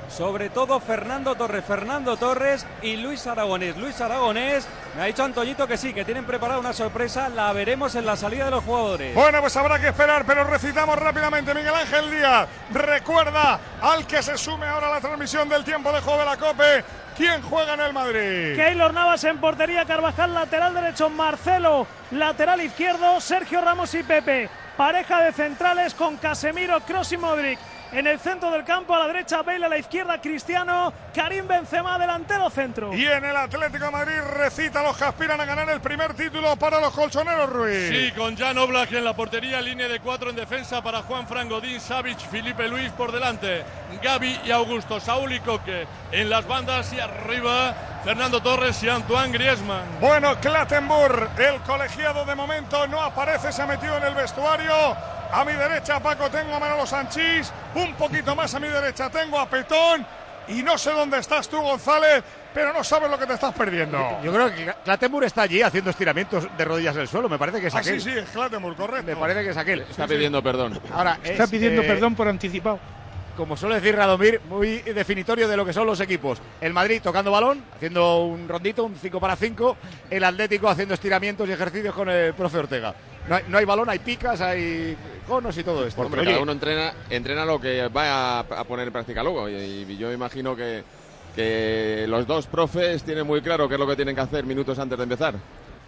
Sobre 0.08 0.50
todo 0.50 0.80
Fernando 0.80 1.34
Torres, 1.34 1.64
Fernando 1.64 2.16
Torres 2.16 2.66
y 2.80 2.96
Luis 2.96 3.26
Aragonés. 3.26 3.76
Luis 3.76 4.00
Aragonés, 4.00 4.66
me 4.96 5.02
ha 5.02 5.04
dicho 5.06 5.24
Antoñito 5.24 5.66
que 5.66 5.76
sí, 5.76 5.92
que 5.92 6.04
tienen 6.04 6.24
preparada 6.24 6.58
una 6.58 6.72
sorpresa, 6.72 7.28
la 7.28 7.52
veremos 7.52 7.94
en 7.96 8.06
la 8.06 8.16
salida 8.16 8.46
de 8.46 8.50
los 8.52 8.64
jugadores. 8.64 9.14
Bueno, 9.14 9.40
pues 9.40 9.56
habrá 9.56 9.78
que 9.78 9.88
esperar, 9.88 10.24
pero 10.24 10.44
recitamos 10.44 10.98
rápidamente. 10.98 11.54
Miguel 11.54 11.74
Ángel 11.74 12.10
Díaz 12.10 12.48
recuerda 12.72 13.60
al 13.80 14.06
que 14.06 14.22
se 14.22 14.38
sume 14.38 14.66
ahora 14.66 14.88
a 14.88 14.94
la 14.94 15.00
transmisión 15.00 15.48
del 15.48 15.64
tiempo 15.64 15.92
de 15.92 16.00
juego 16.00 16.20
de 16.20 16.24
la 16.24 16.36
COPE. 16.36 16.84
¿Quién 17.16 17.42
juega 17.42 17.74
en 17.74 17.80
el 17.80 17.92
Madrid? 17.92 18.56
Keylor 18.56 18.92
Navas 18.92 19.24
en 19.24 19.38
portería, 19.38 19.86
Carvajal 19.86 20.34
lateral 20.34 20.74
derecho, 20.74 21.08
Marcelo 21.08 21.86
lateral 22.10 22.60
izquierdo, 22.60 23.20
Sergio 23.20 23.60
Ramos 23.60 23.94
y 23.94 24.02
Pepe. 24.02 24.48
Pareja 24.76 25.22
de 25.22 25.32
centrales 25.32 25.94
con 25.94 26.18
Casemiro, 26.18 26.80
Kroos 26.80 27.10
y 27.12 27.16
Modric. 27.16 27.58
En 27.92 28.06
el 28.06 28.18
centro 28.18 28.50
del 28.50 28.64
campo, 28.64 28.94
a 28.94 28.98
la 28.98 29.06
derecha, 29.06 29.42
Bale, 29.42 29.64
a 29.64 29.68
la 29.68 29.78
izquierda, 29.78 30.20
Cristiano, 30.20 30.92
Karim 31.14 31.46
Benzema, 31.46 31.98
delantero 31.98 32.50
centro. 32.50 32.92
Y 32.92 33.06
en 33.06 33.24
el 33.24 33.36
Atlético 33.36 33.86
de 33.86 33.90
Madrid 33.90 34.20
recita 34.36 34.82
los 34.82 34.96
que 34.96 35.04
aspiran 35.04 35.40
a 35.40 35.44
ganar 35.44 35.70
el 35.70 35.80
primer 35.80 36.14
título 36.14 36.56
para 36.56 36.80
los 36.80 36.92
colchoneros 36.92 37.48
Ruiz. 37.48 37.88
Sí, 37.88 38.12
con 38.16 38.36
Jan 38.36 38.58
Oblak 38.58 38.92
en 38.92 39.04
la 39.04 39.14
portería, 39.14 39.60
línea 39.60 39.88
de 39.88 40.00
cuatro 40.00 40.30
en 40.30 40.36
defensa 40.36 40.82
para 40.82 41.02
Juan 41.02 41.28
Fran 41.28 41.48
Godín, 41.48 41.80
Savic, 41.80 42.18
Felipe 42.18 42.66
Luis 42.68 42.90
por 42.90 43.12
delante, 43.12 43.64
Gaby 44.02 44.40
y 44.44 44.50
Augusto, 44.50 44.98
Saúl 44.98 45.32
y 45.32 45.40
Coque 45.40 45.86
en 46.10 46.28
las 46.28 46.46
bandas 46.46 46.92
y 46.92 47.00
arriba 47.00 47.74
Fernando 48.04 48.40
Torres 48.40 48.82
y 48.82 48.88
Antoine 48.88 49.32
Griezmann. 49.32 50.00
Bueno, 50.00 50.36
Clattenburg, 50.40 51.30
el 51.38 51.60
colegiado 51.62 52.24
de 52.24 52.34
momento 52.34 52.86
no 52.88 53.00
aparece, 53.00 53.52
se 53.52 53.62
ha 53.62 53.66
metido 53.66 53.96
en 53.96 54.04
el 54.04 54.14
vestuario. 54.14 55.15
A 55.32 55.44
mi 55.44 55.52
derecha, 55.52 56.00
Paco, 56.00 56.30
tengo 56.30 56.54
a 56.54 56.60
Manolo 56.60 56.86
Sanchís. 56.86 57.52
Un 57.74 57.94
poquito 57.94 58.34
más 58.34 58.54
a 58.54 58.60
mi 58.60 58.68
derecha 58.68 59.10
tengo 59.10 59.38
a 59.38 59.48
Petón. 59.48 60.06
Y 60.48 60.62
no 60.62 60.78
sé 60.78 60.92
dónde 60.92 61.18
estás 61.18 61.48
tú, 61.48 61.60
González, 61.60 62.22
pero 62.54 62.72
no 62.72 62.84
sabes 62.84 63.10
lo 63.10 63.18
que 63.18 63.26
te 63.26 63.32
estás 63.34 63.52
perdiendo. 63.52 63.98
Yo 64.22 64.32
creo 64.32 64.54
que 64.54 64.72
Clattenburg 64.84 65.26
está 65.26 65.42
allí 65.42 65.60
haciendo 65.60 65.90
estiramientos 65.90 66.46
de 66.56 66.64
rodillas 66.64 66.94
en 66.94 67.00
el 67.02 67.08
suelo. 67.08 67.28
Me 67.28 67.36
parece 67.36 67.60
que 67.60 67.66
es 67.66 67.74
Ah, 67.74 67.78
aquel. 67.78 68.00
sí, 68.00 68.12
sí, 68.12 68.16
es 68.18 68.28
Clattenburg, 68.30 68.76
correcto. 68.76 69.06
Me 69.06 69.16
parece 69.16 69.42
que 69.42 69.50
es 69.50 69.56
aquel. 69.56 69.80
Está 69.80 70.06
pidiendo 70.06 70.40
perdón. 70.44 70.80
Ahora, 70.92 71.18
Está 71.24 71.44
es, 71.44 71.50
pidiendo 71.50 71.82
eh, 71.82 71.86
perdón 71.86 72.14
por 72.14 72.28
anticipado. 72.28 72.78
Como 73.36 73.56
suele 73.56 73.76
decir 73.76 73.94
Radomir, 73.94 74.40
muy 74.48 74.78
definitorio 74.82 75.46
de 75.46 75.56
lo 75.56 75.64
que 75.64 75.72
son 75.72 75.86
los 75.86 76.00
equipos. 76.00 76.40
El 76.60 76.72
Madrid 76.72 77.00
tocando 77.02 77.30
balón, 77.30 77.62
haciendo 77.76 78.24
un 78.24 78.48
rondito, 78.48 78.84
un 78.84 78.96
5 78.96 79.20
para 79.20 79.36
5. 79.36 79.76
El 80.10 80.24
Atlético 80.24 80.68
haciendo 80.68 80.94
estiramientos 80.94 81.48
y 81.48 81.52
ejercicios 81.52 81.94
con 81.94 82.08
el 82.08 82.34
profe 82.34 82.58
Ortega. 82.58 82.94
No 83.28 83.34
hay, 83.36 83.44
no 83.48 83.58
hay 83.58 83.64
balón, 83.64 83.88
hay 83.88 83.98
picas, 83.98 84.40
hay 84.40 84.96
conos 85.26 85.56
y 85.58 85.62
todo 85.64 85.86
esto. 85.86 86.02
Hombre, 86.02 86.24
cada 86.24 86.40
uno 86.40 86.52
entrena, 86.52 86.92
entrena 87.10 87.44
lo 87.44 87.60
que 87.60 87.88
va 87.88 88.38
a, 88.38 88.40
a 88.40 88.64
poner 88.64 88.86
en 88.86 88.92
práctica 88.92 89.22
luego. 89.22 89.48
Y, 89.48 89.54
y 89.88 89.96
yo 89.96 90.12
imagino 90.12 90.54
que, 90.56 90.82
que 91.34 92.06
los 92.08 92.26
dos 92.26 92.46
profes 92.46 93.02
tienen 93.02 93.26
muy 93.26 93.42
claro 93.42 93.68
qué 93.68 93.74
es 93.74 93.80
lo 93.80 93.86
que 93.86 93.96
tienen 93.96 94.14
que 94.14 94.20
hacer 94.22 94.44
minutos 94.44 94.78
antes 94.78 94.96
de 94.96 95.02
empezar. 95.04 95.34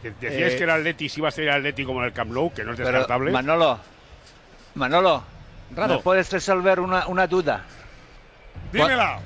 Decíais 0.02 0.54
Eh, 0.54 0.56
que 0.56 0.64
el 0.64 0.70
Atleti 0.70 1.08
sí 1.08 1.20
iba 1.20 1.28
a 1.28 1.32
ser 1.32 1.44
el 1.44 1.50
Atleti 1.50 1.84
como 1.84 2.00
en 2.00 2.06
el 2.06 2.12
Camp 2.12 2.30
Nou, 2.30 2.52
que 2.52 2.62
no 2.62 2.72
es 2.72 2.76
Pero, 2.76 2.88
descartable. 2.90 3.30
Manolo, 3.32 3.78
Manolo, 4.74 5.22
Rado. 5.74 5.96
¿me 5.96 6.02
puedes 6.02 6.30
resolver 6.32 6.80
una, 6.80 7.06
una 7.06 7.26
duda? 7.26 7.64
Dímela. 8.72 9.18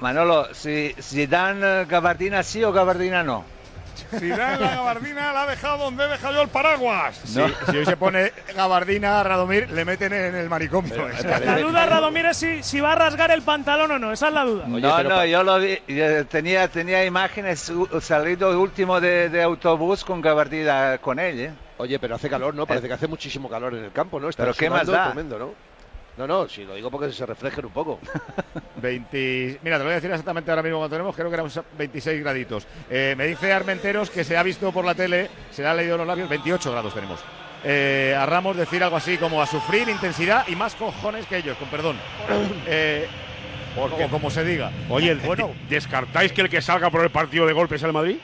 Manolo, 0.00 0.52
si, 0.54 0.94
si 0.98 1.26
dan 1.26 1.60
eh, 1.62 1.84
gabardina 1.88 2.42
sí 2.42 2.62
o 2.64 2.72
gabardina 2.72 3.22
no. 3.22 3.44
Si 4.18 4.28
dan 4.28 4.60
la 4.60 4.74
gabardina, 4.76 5.32
la 5.32 5.42
ha 5.44 5.46
dejado 5.46 5.84
donde 5.84 6.04
he 6.04 6.08
dejado 6.08 6.34
yo 6.34 6.42
el 6.42 6.48
paraguas. 6.48 7.16
Si, 7.24 7.40
si 7.70 7.76
hoy 7.76 7.86
se 7.86 7.96
pone 7.96 8.32
gabardina 8.54 9.20
a 9.20 9.22
Radomir, 9.22 9.70
le 9.70 9.84
meten 9.84 10.12
en 10.12 10.34
el 10.34 10.48
manicomio. 10.48 11.08
La 11.22 11.58
duda, 11.58 11.86
Radomir, 11.86 12.26
es 12.26 12.36
si, 12.36 12.62
si 12.62 12.80
va 12.80 12.92
a 12.92 12.96
rasgar 12.96 13.30
el 13.30 13.42
pantalón 13.42 13.92
o 13.92 13.98
no. 13.98 14.12
Esa 14.12 14.28
es 14.28 14.34
la 14.34 14.44
duda. 14.44 14.64
no, 14.66 15.02
no, 15.04 15.24
yo 15.24 15.42
lo 15.44 15.60
vi, 15.60 15.78
tenía, 16.28 16.66
tenía 16.68 17.04
imágenes 17.04 17.72
salido 18.00 18.60
último 18.60 19.00
de, 19.00 19.28
de 19.28 19.42
autobús 19.42 20.04
con 20.04 20.20
gabardina 20.20 20.98
con 20.98 21.20
él, 21.20 21.40
¿eh? 21.40 21.50
Oye, 21.78 21.98
pero 21.98 22.14
hace 22.14 22.30
calor, 22.30 22.54
¿no? 22.54 22.66
Parece 22.66 22.86
que 22.86 22.94
hace 22.94 23.08
muchísimo 23.08 23.48
calor 23.48 23.74
en 23.74 23.84
el 23.84 23.92
campo, 23.92 24.20
¿no? 24.20 24.28
Está 24.28 24.44
Pero 24.44 24.54
¿qué 24.54 24.70
más 24.70 24.86
da? 24.86 25.06
tremendo, 25.06 25.38
¿no? 25.38 25.54
No, 26.16 26.28
no, 26.28 26.48
si 26.48 26.64
lo 26.64 26.76
digo 26.76 26.90
porque 26.90 27.10
se 27.10 27.26
reflejen 27.26 27.64
un 27.66 27.72
poco. 27.72 27.98
20, 28.76 29.58
mira, 29.62 29.76
te 29.76 29.78
lo 29.80 29.84
voy 29.86 29.92
a 29.92 29.94
decir 29.96 30.10
exactamente 30.10 30.50
ahora 30.50 30.62
mismo 30.62 30.78
cuando 30.78 30.94
tenemos, 30.94 31.16
creo 31.16 31.28
que 31.28 31.34
eran 31.34 31.50
26 31.76 32.20
graditos. 32.20 32.66
Eh, 32.88 33.14
me 33.18 33.26
dice 33.26 33.52
Armenteros 33.52 34.10
que 34.10 34.22
se 34.22 34.36
ha 34.36 34.42
visto 34.44 34.70
por 34.70 34.84
la 34.84 34.94
tele, 34.94 35.28
se 35.50 35.62
le 35.62 35.68
ha 35.68 35.74
leído 35.74 35.96
los 35.96 36.06
labios, 36.06 36.28
28 36.28 36.70
grados 36.70 36.94
tenemos. 36.94 37.20
Eh, 37.64 38.14
a 38.16 38.26
Ramos 38.26 38.56
decir 38.56 38.84
algo 38.84 38.96
así 38.96 39.16
como 39.16 39.42
a 39.42 39.46
sufrir 39.46 39.88
intensidad 39.88 40.46
y 40.46 40.54
más 40.54 40.74
cojones 40.74 41.26
que 41.26 41.38
ellos, 41.38 41.56
con 41.56 41.68
perdón. 41.68 41.96
Eh, 42.66 43.08
o 43.76 44.08
como 44.08 44.30
se 44.30 44.44
diga. 44.44 44.70
Oye, 44.88 45.14
bueno, 45.26 45.50
¿descartáis 45.68 46.32
que 46.32 46.42
el 46.42 46.48
que 46.48 46.62
salga 46.62 46.90
por 46.90 47.02
el 47.02 47.10
partido 47.10 47.44
de 47.44 47.52
golpe 47.52 47.74
es 47.74 47.82
el 47.82 47.92
Madrid? 47.92 48.18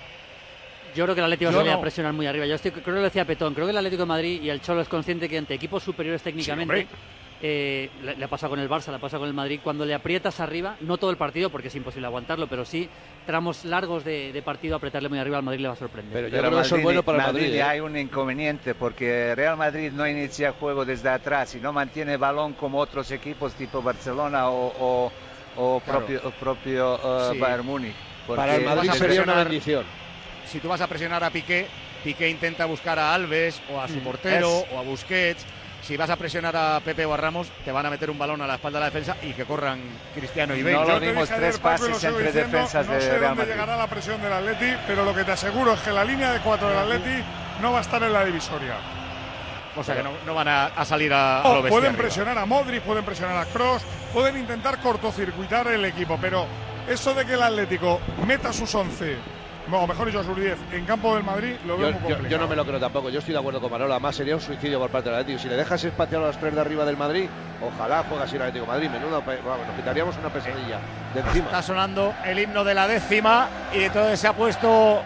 Yo 0.94 1.04
creo 1.04 1.14
que 1.14 1.20
el 1.20 1.24
Atlético 1.24 1.50
Yo 1.50 1.56
va 1.56 1.60
a 1.60 1.64
salir 1.64 1.72
no. 1.72 1.78
a 1.78 1.82
presionar 1.82 2.12
muy 2.12 2.26
arriba. 2.26 2.46
Yo 2.46 2.54
estoy, 2.54 2.70
creo 2.70 2.84
que 2.84 2.90
lo 2.92 3.02
decía 3.02 3.24
Petón. 3.24 3.54
Creo 3.54 3.66
que 3.66 3.70
el 3.72 3.76
Atlético 3.78 4.02
de 4.02 4.06
Madrid 4.08 4.42
y 4.42 4.50
el 4.50 4.60
Cholo 4.60 4.80
es 4.80 4.88
consciente 4.88 5.28
que 5.28 5.38
ante 5.38 5.54
equipos 5.54 5.82
superiores 5.82 6.22
técnicamente 6.22 6.82
Sí, 6.82 6.88
eh, 7.42 7.88
le, 8.02 8.16
le 8.16 8.24
ha 8.24 8.28
pasado 8.28 8.50
con 8.50 8.60
el 8.60 8.68
Barça, 8.68 8.88
le 8.90 8.96
ha 8.96 8.98
pasado 8.98 9.20
con 9.20 9.28
el 9.28 9.34
Madrid, 9.34 9.60
cuando 9.64 9.86
le 9.86 9.94
aprietas 9.94 10.40
arriba, 10.40 10.76
no 10.80 10.98
todo 10.98 11.10
el 11.10 11.16
partido 11.16 11.48
porque 11.48 11.68
es 11.68 11.74
imposible 11.74 12.06
aguantarlo, 12.06 12.46
pero 12.48 12.66
sí 12.66 12.86
tramos 13.24 13.64
largos 13.64 14.04
de, 14.04 14.30
de 14.30 14.42
partido, 14.42 14.76
apretarle 14.76 15.08
muy 15.08 15.18
arriba 15.18 15.38
al 15.38 15.42
Madrid 15.42 15.60
le 15.62 15.68
va 15.68 15.72
a 15.74 15.76
sorprender. 15.78 16.28
Pero 16.30 16.50
Madrid 16.50 17.54
¿eh? 17.54 17.62
hay 17.62 17.80
un 17.80 17.96
inconveniente 17.96 18.74
porque 18.74 19.34
Real 19.34 19.56
Madrid 19.56 19.90
no 19.90 20.06
inicia 20.06 20.52
juego 20.52 20.84
desde 20.84 21.08
atrás 21.08 21.54
y 21.54 21.60
no 21.60 21.72
mantiene 21.72 22.18
balón 22.18 22.52
como 22.52 22.78
otros 22.78 23.10
equipos 23.10 23.54
tipo 23.54 23.80
Barcelona 23.80 24.50
o, 24.50 24.66
o- 24.78 25.12
o 25.56 25.80
Claro. 25.80 26.00
propio, 26.00 26.20
o 26.24 26.30
propio 26.32 26.94
eh, 26.96 27.28
Sí. 27.32 27.38
Bayern 27.38 27.64
Múnich. 27.64 27.94
Para 28.26 28.56
el 28.56 28.64
Madrid 28.66 28.90
sería 28.92 29.22
una 29.22 29.34
bendición. 29.34 29.84
Si 30.50 30.58
tú 30.58 30.68
vas 30.68 30.80
a 30.80 30.86
presionar 30.86 31.22
a 31.22 31.30
Piqué, 31.30 31.66
Piqué 32.02 32.28
intenta 32.28 32.64
buscar 32.66 32.98
a 32.98 33.14
Alves 33.14 33.60
o 33.72 33.80
a 33.80 33.86
su 33.88 33.94
Mm, 33.96 34.00
portero 34.04 34.48
es- 34.60 34.66
o 34.72 34.78
a 34.78 34.82
Busquets. 34.82 35.44
Si 35.82 35.96
vas 35.96 36.10
a 36.10 36.16
presionar 36.16 36.54
a 36.56 36.80
Pepe 36.84 37.06
o 37.06 37.14
a 37.14 37.16
Ramos, 37.16 37.48
te 37.64 37.72
van 37.72 37.86
a 37.86 37.90
meter 37.90 38.10
un 38.10 38.18
balón 38.18 38.42
a 38.42 38.46
la 38.46 38.54
espalda 38.56 38.78
de 38.78 38.84
la 38.86 38.90
defensa 38.90 39.16
y 39.22 39.32
que 39.32 39.44
corran 39.44 39.80
Cristiano 40.14 40.54
y 40.54 40.62
Bale. 40.62 40.76
No 40.76 40.84
lo 40.84 41.00
vimos 41.00 41.28
tres 41.28 41.58
pases 41.58 41.96
sigo 41.96 42.18
entre 42.18 42.26
diciendo, 42.26 42.56
defensas 42.58 42.86
no 42.86 42.92
de 42.94 43.00
sé 43.00 43.08
Real 43.10 43.20
dónde 43.22 43.36
Madrid. 43.36 43.52
llegará 43.52 43.76
la 43.76 43.86
presión 43.86 44.20
del 44.20 44.32
Atleti, 44.32 44.72
pero 44.86 45.04
lo 45.04 45.14
que 45.14 45.24
te 45.24 45.32
aseguro 45.32 45.72
es 45.72 45.80
que 45.80 45.90
la 45.92 46.04
línea 46.04 46.32
de 46.32 46.40
cuatro 46.40 46.68
del 46.68 46.78
Atleti 46.78 47.22
no 47.62 47.72
va 47.72 47.78
a 47.78 47.82
estar 47.82 48.02
en 48.02 48.12
la 48.12 48.24
divisoria. 48.24 48.74
O 49.76 49.82
sea 49.84 49.94
que 49.96 50.02
no, 50.02 50.10
no 50.26 50.34
van 50.34 50.48
a, 50.48 50.66
a 50.66 50.84
salir 50.84 51.12
a, 51.14 51.40
a 51.40 51.44
No, 51.44 51.54
lo 51.54 51.62
bestia 51.62 51.70
pueden 51.78 51.90
arriba. 51.94 52.02
presionar 52.02 52.38
a 52.38 52.44
Modric, 52.44 52.82
pueden 52.82 53.04
presionar 53.04 53.36
a 53.38 53.46
Cross, 53.46 53.82
pueden 54.12 54.36
intentar 54.36 54.80
cortocircuitar 54.80 55.68
el 55.68 55.84
equipo, 55.86 56.18
pero 56.20 56.46
eso 56.88 57.14
de 57.14 57.24
que 57.24 57.34
el 57.34 57.42
Atlético 57.42 58.00
meta 58.26 58.52
sus 58.52 58.74
11, 58.74 59.16
o 59.72 59.86
mejor 59.86 60.06
dicho, 60.06 60.22
10 60.22 60.58
en 60.72 60.84
campo 60.84 61.14
del 61.14 61.24
Madrid, 61.24 61.54
lo 61.66 61.76
veo 61.76 61.88
Yo, 61.90 61.92
muy 61.92 62.02
yo- 62.02 62.16
complicado. 62.16 62.28
yo 62.30 62.38
no 62.38 62.48
me 62.48 62.56
lo 62.56 62.64
creo 62.64 62.80
tampoco. 62.80 63.10
Yo 63.10 63.18
estoy 63.20 63.32
de 63.34 63.40
acuerdo 63.40 63.60
con 63.60 63.70
Manolo. 63.70 63.92
Además, 63.92 64.16
sería 64.16 64.34
un 64.34 64.40
suicidio 64.40 64.78
por 64.78 64.90
parte 64.90 65.10
del 65.10 65.18
Atlético. 65.20 65.42
Si 65.42 65.48
le 65.48 65.56
dejas 65.56 65.84
espaciar 65.84 66.22
a 66.22 66.26
los 66.26 66.38
tres 66.38 66.54
de 66.54 66.60
arriba 66.60 66.84
del 66.84 66.96
Madrid, 66.96 67.28
ojalá 67.62 68.04
juegue 68.08 68.24
así 68.24 68.36
el 68.36 68.42
Atlético 68.42 68.64
de 68.66 68.72
Madrid. 68.72 68.90
Menudo, 68.90 69.22
vamos, 69.24 69.66
nos 69.66 69.76
quitaríamos 69.76 70.16
una 70.18 70.28
pesadilla 70.30 70.78
de 71.14 71.20
encima. 71.20 71.46
Está 71.46 71.62
sonando 71.62 72.14
el 72.24 72.38
himno 72.38 72.64
de 72.64 72.74
la 72.74 72.88
décima 72.88 73.48
y 73.72 73.84
entonces 73.84 74.18
se 74.18 74.26
ha 74.28 74.32
puesto 74.32 75.02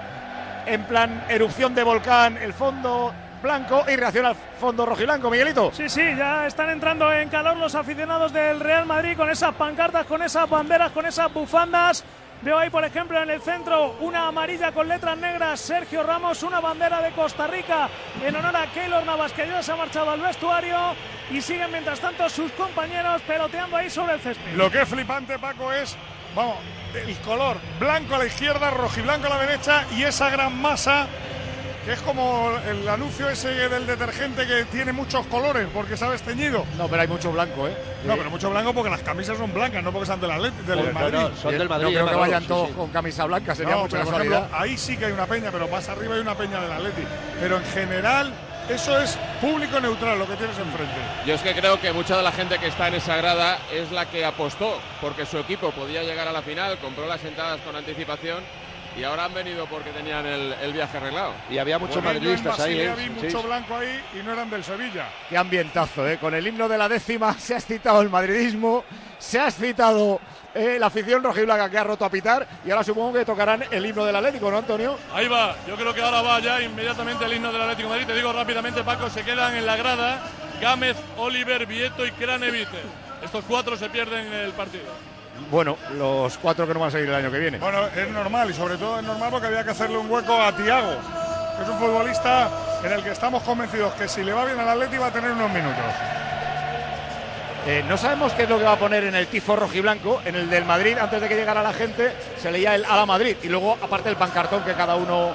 en 0.67 0.83
plan 0.85 1.25
erupción 1.29 1.75
de 1.75 1.83
volcán 1.83 2.39
el 2.39 2.55
fondo 2.55 3.13
blanco 3.43 3.85
y 3.87 3.97
reacciona 3.97 4.31
al 4.31 4.37
fondo 4.59 4.87
rojiblanco, 4.87 5.29
Miguelito. 5.31 5.71
Sí, 5.75 5.91
sí, 5.91 6.01
ya 6.17 6.47
están 6.47 6.71
entrando 6.71 7.13
en 7.13 7.29
calor 7.29 7.59
los 7.59 7.75
aficionados 7.75 8.33
del 8.33 8.59
Real 8.61 8.87
Madrid 8.87 9.15
con 9.19 9.29
esas 9.29 9.55
pancartas, 9.55 10.07
con 10.07 10.23
esas 10.23 10.49
banderas, 10.49 10.91
con 10.93 11.05
esas 11.05 11.31
bufandas. 11.31 12.03
Veo 12.45 12.59
ahí, 12.59 12.69
por 12.69 12.85
ejemplo, 12.85 13.23
en 13.23 13.31
el 13.31 13.41
centro 13.41 13.97
una 14.01 14.29
amarilla 14.29 14.71
con 14.71 14.87
letras 14.87 15.17
negras, 15.17 15.59
Sergio 15.59 16.03
Ramos, 16.03 16.43
una 16.43 16.61
bandera 16.61 17.01
de 17.01 17.11
Costa 17.13 17.47
Rica 17.47 17.89
en 18.23 18.37
honor 18.37 18.55
a 18.55 18.67
Keylor 18.67 19.03
Navas, 19.07 19.33
que 19.33 19.47
ya 19.47 19.63
se 19.63 19.73
ha 19.73 19.77
marchado 19.77 20.11
al 20.11 20.21
vestuario 20.21 20.77
y 21.31 21.41
siguen 21.41 21.73
mientras 21.73 22.01
tanto 22.01 22.29
sus 22.29 22.53
compañeros 22.53 23.23
peloteando 23.23 23.79
ahí 23.79 23.89
sobre 23.89 24.15
el 24.15 24.21
césped. 24.21 24.57
Lo 24.57 24.71
que 24.71 24.83
es 24.83 24.89
flipante, 24.91 25.39
Paco, 25.39 25.73
es, 25.73 25.97
vamos, 26.35 26.59
el 26.95 27.17
color 27.21 27.57
blanco 27.81 28.15
a 28.15 28.19
la 28.19 28.27
izquierda, 28.27 28.71
rojiblanco 28.73 29.27
a 29.27 29.31
la 29.31 29.39
derecha 29.39 29.87
y 29.97 30.03
esa 30.03 30.29
gran 30.29 30.61
masa 30.61 31.07
que 31.85 31.93
es 31.93 32.01
como 32.01 32.51
el 32.69 32.89
anuncio 32.89 33.29
ese 33.29 33.49
del 33.69 33.87
detergente 33.87 34.47
que 34.47 34.65
tiene 34.67 34.93
muchos 34.93 35.27
colores 35.27 35.69
porque 35.73 35.97
sabes 35.99 36.23
teñido. 36.23 36.65
No, 36.79 36.89
pero 36.89 37.03
hay 37.03 37.09
mucho 37.09 37.31
blanco, 37.31 37.69
¿eh? 37.69 37.77
No, 38.07 38.17
pero 38.17 38.31
mucho 38.31 38.49
blanco 38.51 38.73
porque 38.73 38.91
las 38.91 39.03
camisas 39.03 39.37
son 39.37 39.53
blancas, 39.53 39.83
no 39.85 39.93
porque 39.93 40.07
sean 40.07 40.21
del, 40.21 40.31
Atlet- 40.31 40.53
del 40.65 40.79
Pues 40.81 40.95
Madrid. 40.95 41.19
no, 41.19 41.37
son 41.37 41.59
del 41.59 41.69
Madrid, 41.69 41.85
No 41.85 41.91
creo 41.91 42.05
que 42.07 42.13
Manolo, 42.13 42.21
vayan 42.21 42.43
sí, 42.43 42.49
todos 42.49 42.69
sí. 42.69 42.75
con 42.75 42.91
camisa 42.91 43.25
blanca, 43.27 43.55
sería 43.55 43.75
No, 43.75 43.83
mucha 43.83 43.99
pero, 43.99 44.05
por 44.11 44.15
ejemplo, 44.15 44.41
casualidad. 44.41 44.63
ahí 44.63 44.79
sí 44.79 44.97
que 44.97 45.05
hay 45.07 45.13
una 45.13 45.27
peña, 45.27 45.51
pero 45.53 45.69
más 45.69 45.89
arriba 45.91 46.15
hay 46.15 46.21
una 46.23 46.35
peña 46.35 46.61
del 46.63 46.73
Atleti. 46.73 47.03
Pero 47.39 47.57
en 47.59 47.65
general, 47.67 48.33
eso 48.71 48.99
es 48.99 49.19
público 49.43 49.79
neutral 49.79 50.19
lo 50.19 50.27
que 50.27 50.37
tienes 50.37 50.59
enfrente. 50.59 50.95
Yo 51.27 51.35
es 51.35 51.43
que 51.43 51.55
creo 51.55 51.79
que 51.83 51.93
mucha 51.93 52.17
de 52.17 52.23
la 52.23 52.33
gente 52.33 52.59
que 52.59 52.69
está 52.69 52.89
en 52.89 52.95
esa 52.95 53.17
grada 53.17 53.59
es 53.71 53.93
la 53.93 54.07
que 54.07 54.25
apostó 54.25 54.81
porque 55.03 55.27
su 55.27 55.37
equipo 55.39 55.71
podía 55.73 56.03
llegar 56.03 56.29
a 56.29 56.33
la 56.33 56.41
final, 56.41 56.79
compró 56.79 57.07
las 57.07 57.23
entradas 57.25 57.61
con 57.61 57.77
anticipación 57.77 58.39
y 58.97 59.05
ahora 59.05 59.25
han 59.25 59.35
venido 59.35 59.67
porque 59.67 59.91
tenían 59.91 60.25
el, 60.27 60.53
el 60.63 60.73
viaje 60.73 60.97
arreglado. 60.97 61.33
Y 61.51 61.59
había 61.59 61.79
muchos 61.79 62.03
madridistas 62.03 62.59
ahí, 62.61 62.81
¿eh? 62.81 62.93
vi 62.97 63.05
Sí. 63.21 63.27
mucho 63.27 63.43
blanco 63.43 63.77
ahí 63.77 64.01
y 64.19 64.23
no 64.25 64.33
eran 64.33 64.49
del 64.51 64.63
Sevilla. 64.65 65.09
Qué 65.29 65.37
ambientazo, 65.37 66.09
¿eh? 66.09 66.19
Con 66.19 66.35
el 66.35 66.47
himno 66.47 66.69
de 66.69 66.79
la 66.79 66.89
décima 66.89 67.35
se 67.39 67.55
ha 67.55 67.59
excitado 67.59 68.01
el 68.03 68.11
madridismo, 68.11 68.85
se 69.19 69.41
ha 69.41 69.49
excitado 69.49 70.21
eh, 70.55 70.77
la 70.79 70.87
afición 70.87 71.23
rojiblanca 71.23 71.69
que 71.69 71.79
ha 71.79 71.85
roto 71.85 72.05
a 72.05 72.11
pitar 72.11 72.47
y 72.65 72.71
ahora 72.71 72.85
supongo 72.85 73.15
que 73.19 73.25
tocarán 73.25 73.65
el 73.71 73.85
himno 73.85 74.05
del 74.05 74.15
Atlético, 74.17 74.51
¿no, 74.51 74.59
Antonio? 74.59 74.97
Ahí 75.13 75.27
va, 75.27 75.57
yo 75.67 75.75
creo 75.77 75.93
que 75.93 76.01
ahora 76.03 76.23
va 76.23 76.39
ya 76.41 76.61
inmediatamente 76.63 77.25
el 77.25 77.33
himno 77.33 77.53
del 77.53 77.63
Atlético 77.63 77.89
de 77.89 77.95
Madrid. 77.95 78.07
Te 78.07 78.15
digo 78.17 78.33
rápidamente, 78.33 78.85
Paco, 78.85 79.11
se 79.11 79.23
quedan 79.25 79.55
en 79.57 79.67
la 79.67 79.77
grada 79.77 80.23
Gámez, 80.61 80.97
Oliver, 81.17 81.67
Vieto 81.67 82.07
y 82.07 82.13
Cranevite. 82.13 82.79
Estos 83.25 83.45
cuatro 83.49 83.77
se 83.77 83.89
pierden 83.91 84.33
el 84.33 84.53
partido. 84.53 84.85
Bueno, 85.51 85.77
los 85.97 86.37
cuatro 86.39 86.67
que 86.67 86.75
no 86.75 86.81
van 86.81 86.89
a 86.89 86.93
salir 86.93 87.09
el 87.09 87.15
año 87.15 87.31
que 87.31 87.39
viene. 87.39 87.59
Bueno, 87.59 87.87
es 87.87 88.09
normal 88.11 88.51
y 88.51 88.55
sobre 88.55 88.77
todo 88.77 88.99
es 88.99 89.05
normal 89.05 89.31
porque 89.31 89.47
había 89.49 89.65
que 89.65 89.71
hacerle 89.71 89.99
un 89.99 90.11
hueco 90.11 90.41
a 90.41 90.55
Tiago, 90.57 90.97
que 91.57 91.63
es 91.63 91.69
un 91.69 91.79
futbolista 91.79 92.51
en 92.85 92.93
el 92.93 93.03
que 93.03 93.11
estamos 93.11 93.43
convencidos 93.43 93.93
que 93.95 94.09
si 94.09 94.23
le 94.23 94.33
va 94.33 94.45
bien 94.45 94.59
al 94.59 94.69
Atleti 94.69 94.99
va 94.99 95.07
a 95.07 95.13
tener 95.13 95.33
unos 95.33 95.51
minutos. 95.51 95.85
Eh, 97.67 97.83
no 97.89 97.97
sabemos 97.97 98.33
qué 98.35 98.43
es 98.43 98.49
lo 98.49 98.59
que 98.59 98.65
va 98.65 98.73
a 98.73 98.79
poner 98.79 99.05
en 99.05 99.15
el 99.15 99.27
tifo 99.27 99.57
rojiblanco, 99.57 100.21
en 100.25 100.35
el 100.35 100.51
del 100.51 100.67
Madrid, 100.67 100.99
antes 100.99 101.19
de 101.19 101.29
que 101.29 101.35
llegara 101.35 101.63
la 101.63 101.73
gente, 101.73 102.13
se 102.39 102.51
leía 102.53 102.75
el 102.75 102.85
a 102.85 102.97
la 102.97 103.07
Madrid 103.07 103.37
y 103.43 103.49
luego 103.49 103.79
aparte 103.81 104.11
el 104.11 104.17
pancartón 104.17 104.63
que 104.65 104.75
cada 104.75 104.97
uno 104.97 105.35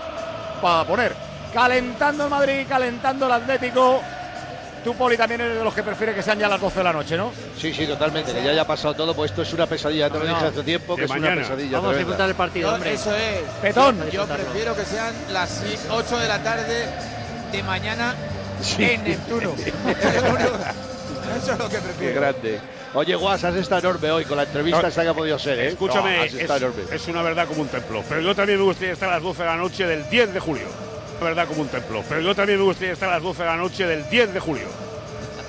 va 0.63 0.81
a 0.81 0.85
poner. 0.85 1.15
Calentando 1.51 2.25
el 2.25 2.29
Madrid, 2.29 2.65
calentando 2.69 3.25
el 3.25 3.31
Atlético. 3.31 4.01
Tú, 4.83 4.95
Poli, 4.95 5.17
también 5.17 5.41
eres 5.41 5.57
de 5.57 5.63
los 5.63 5.73
que 5.73 5.83
prefiere 5.83 6.13
que 6.15 6.23
sean 6.23 6.39
ya 6.39 6.47
las 6.47 6.59
12 6.61 6.77
de 6.79 6.83
la 6.83 6.93
noche, 6.93 7.17
¿no? 7.17 7.31
Sí, 7.57 7.73
sí, 7.73 7.85
totalmente. 7.85 8.31
Que 8.33 8.43
ya 8.43 8.51
haya 8.51 8.65
pasado 8.65 8.93
todo, 8.93 9.13
pues 9.13 9.31
esto 9.31 9.41
es 9.41 9.51
una 9.53 9.65
pesadilla. 9.67 10.07
Ya 10.07 10.13
te 10.13 10.19
lo 10.19 10.25
No, 10.25 10.33
dije 10.35 10.45
hace 10.47 10.63
tiempo 10.63 10.95
que 10.95 11.03
es 11.03 11.09
mañana. 11.09 11.33
una 11.33 11.41
pesadilla. 11.41 11.77
Vamos 11.79 11.93
a 11.95 11.97
disfrutar 11.97 12.29
el 12.29 12.35
partido, 12.35 12.69
Yo- 12.69 12.75
hombre. 12.75 12.93
Eso 12.93 13.15
es. 13.15 13.39
Petón. 13.61 14.09
Yo, 14.11 14.25
prefiero 14.25 14.75
que 14.75 14.85
sean 14.85 15.13
las 15.31 15.61
8 15.89 16.17
de 16.19 16.27
la 16.27 16.41
tarde 16.43 16.85
de 17.51 17.63
mañana 17.63 18.15
en 18.77 19.03
Neptuno. 19.03 19.53
Eso 21.37 21.51
es 21.53 21.59
lo 21.59 21.69
que 21.69 21.75
Qué 21.75 21.81
prefiero. 21.81 22.21
grande. 22.21 22.59
Oye, 22.93 23.15
Guas, 23.15 23.43
has 23.43 23.55
estado 23.55 23.81
enorme 23.81 24.09
hoy 24.11 24.25
con 24.25 24.37
la 24.37 24.43
entrevista 24.43 24.81
No, 24.81 24.87
esta 24.87 25.03
que 25.03 25.09
ha 25.09 25.13
podido 25.13 25.37
ser, 25.37 25.59
¿eh? 25.59 25.67
Escúchame, 25.67 26.17
No, 26.17 26.23
has 26.23 26.33
es, 26.33 26.41
estado 26.41 26.57
enorme. 26.67 26.83
es 26.91 27.07
una 27.07 27.21
verdad 27.21 27.47
como 27.47 27.61
un 27.61 27.67
templo. 27.67 28.03
Pero 28.09 28.21
yo 28.21 28.33
también 28.35 28.57
me 28.57 28.65
gustaría 28.65 28.93
estar 28.93 29.09
a 29.09 29.13
las 29.13 29.21
12 29.23 29.43
de 29.43 29.47
la 29.49 29.55
noche 29.57 29.85
del 29.85 30.09
10 30.09 30.33
de 30.33 30.39
julio. 30.39 30.65
Verdad 31.19 31.47
como 31.47 31.62
un 31.62 31.67
templo. 31.67 32.03
Pero 32.08 32.21
yo 32.21 32.34
también 32.36 32.58
me 32.60 32.65
gustaría 32.65 32.93
estar 32.93 33.10
a 33.10 33.13
las 33.13 33.23
12 33.23 33.41
de 33.43 33.49
la 33.49 33.58
noche 33.58 33.86
del 33.86 34.10
10 34.10 34.34
de 34.34 34.39
julio. 34.39 34.67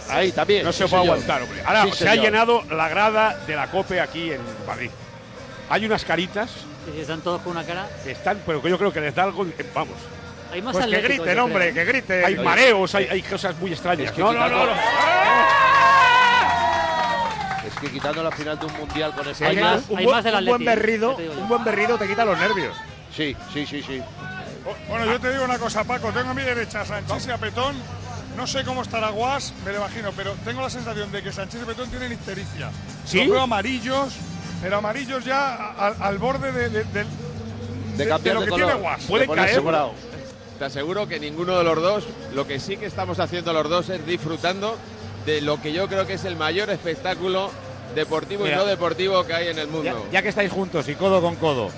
Ahí 0.09 0.33
también. 0.33 0.65
No 0.65 0.73
sí, 0.73 0.79
se 0.79 0.89
puede 0.89 1.03
señor. 1.03 1.15
aguantar, 1.17 1.43
hombre. 1.43 1.63
Ahora 1.65 1.85
Sí, 1.85 1.93
se 1.93 2.09
ha 2.09 2.17
llenado 2.17 2.63
la 2.71 2.89
grada 2.89 3.37
de 3.47 3.55
la 3.55 3.69
COPE 3.71 4.01
aquí 4.01 4.33
en 4.33 4.41
Madrid. 4.67 4.91
Hay 5.69 5.87
unas 5.87 6.05
caritas 6.05 6.51
Sí, 6.93 7.01
están 7.01 7.21
todos 7.21 7.43
con 7.43 7.53
una 7.53 7.65
cara. 7.65 7.87
que 8.03 8.11
están, 8.13 8.41
pero 8.45 8.61
que 8.61 8.71
yo 8.71 8.77
creo 8.79 8.93
que 8.93 9.01
les 9.01 9.15
da 9.15 9.23
algo. 9.25 9.47
Vamos. 9.75 9.95
Hay 10.53 10.61
más 10.63 10.73
Pues 10.73 10.87
que 10.87 11.01
griten, 11.01 11.39
hombre, 11.39 11.73
que 11.73 11.85
griten. 11.85 12.25
Hay 12.25 12.35
mareos, 12.37 12.93
hay, 12.97 13.05
hay 13.07 13.23
cosas 13.23 13.55
muy 13.61 13.71
extrañas. 13.73 14.07
Es 14.07 14.13
que 14.13 14.21
no, 14.21 14.33
no, 14.33 14.45
quitando- 14.45 14.57
no, 14.59 14.67
no. 14.67 14.73
Es 17.67 17.75
que 17.81 17.91
quitando 17.91 18.23
la 18.25 18.31
final 18.33 18.59
de 18.59 18.67
un 18.67 18.73
mundial 18.79 19.15
con 19.15 19.29
España. 19.29 19.51
hay 19.51 19.57
más- 19.77 19.83
un, 19.89 19.99
hay 19.99 20.05
buen- 20.05 20.17
más 20.17 20.25
del 20.25 20.35
un 20.35 20.45
buen 20.47 20.65
berrido, 20.65 21.17
un 21.17 21.49
buen 21.49 21.63
berrido 21.63 21.99
te 21.99 22.09
quita 22.09 22.25
los 22.25 22.37
nervios. 22.39 22.75
Sí, 23.15 23.37
sí, 23.53 23.67
sí, 23.67 23.83
sí. 23.83 24.03
Bueno, 24.89 25.07
yo 25.07 25.21
te 25.21 25.33
digo 25.33 25.45
una 25.45 25.59
cosa, 25.59 25.85
Paco. 25.85 26.11
Tengo 26.13 26.31
a 26.31 26.35
mi 26.35 26.43
derecha 26.43 26.83
a 26.83 26.87
Sánchez 26.87 27.27
y 27.27 27.31
a 27.31 27.39
Petón. 27.39 27.77
No 28.37 28.47
sé 28.47 28.65
cómo 28.65 28.83
estará 28.83 29.11
Guas, 29.11 29.53
me 29.65 29.73
lo 29.73 29.79
imagino, 29.79 30.13
pero 30.17 30.33
tengo 30.45 30.61
la 30.63 30.71
sensación 30.71 31.11
de 31.13 31.23
que 31.23 31.33
Sánchez 31.33 31.63
y 31.63 31.65
Petón 31.67 31.89
tienen 31.91 32.13
histericia. 32.13 32.71
¿Sí? 33.05 33.19
Los 33.19 33.29
veo 33.31 33.41
amarillos, 33.43 34.15
pero 34.63 34.77
amarillos 34.79 35.25
ya 35.25 35.73
al, 35.73 35.97
al 36.01 36.19
borde 36.19 36.53
de, 36.53 36.69
de- 36.71 36.85
del- 36.85 37.07
De 37.97 38.09
cambiar 38.09 38.37
lo 38.37 38.41
de 38.43 38.47
que 38.47 38.51
color. 38.51 38.67
tiene 38.69 38.81
Guas. 38.83 39.03
Puede 39.05 39.27
De 39.27 39.35
caer. 39.35 39.63
morado. 39.63 39.93
Te 40.59 40.65
aseguro 40.67 41.09
que 41.09 41.19
ninguno 41.19 41.57
de 41.59 41.65
los 41.65 41.81
dos, 41.83 42.05
lo 42.35 42.47
que 42.47 42.61
sí 42.61 42.77
que 42.77 42.87
estamos 42.87 43.19
haciendo 43.19 43.53
los 43.53 43.69
dos 43.69 43.89
es 43.89 44.07
disfrutando 44.07 44.77
de 45.27 45.41
lo 45.41 45.61
que 45.61 45.73
yo 45.73 45.89
creo 45.89 46.07
que 46.07 46.15
es 46.15 46.25
el 46.25 46.37
mayor 46.37 46.71
espectáculo 46.71 47.51
deportivo 47.95 48.45
Mira. 48.45 48.57
y 48.57 48.59
no 48.59 48.65
deportivo 48.67 49.25
que 49.27 49.35
hay 49.35 49.49
en 49.49 49.59
el 49.59 49.67
Ya, 49.67 49.73
mundo. 49.73 50.07
ya 50.13 50.23
que 50.23 50.29
estáis 50.29 50.53
juntos 50.53 50.89
y 50.89 50.95
codo 50.95 51.21
con 51.21 51.35
codo, 51.37 51.71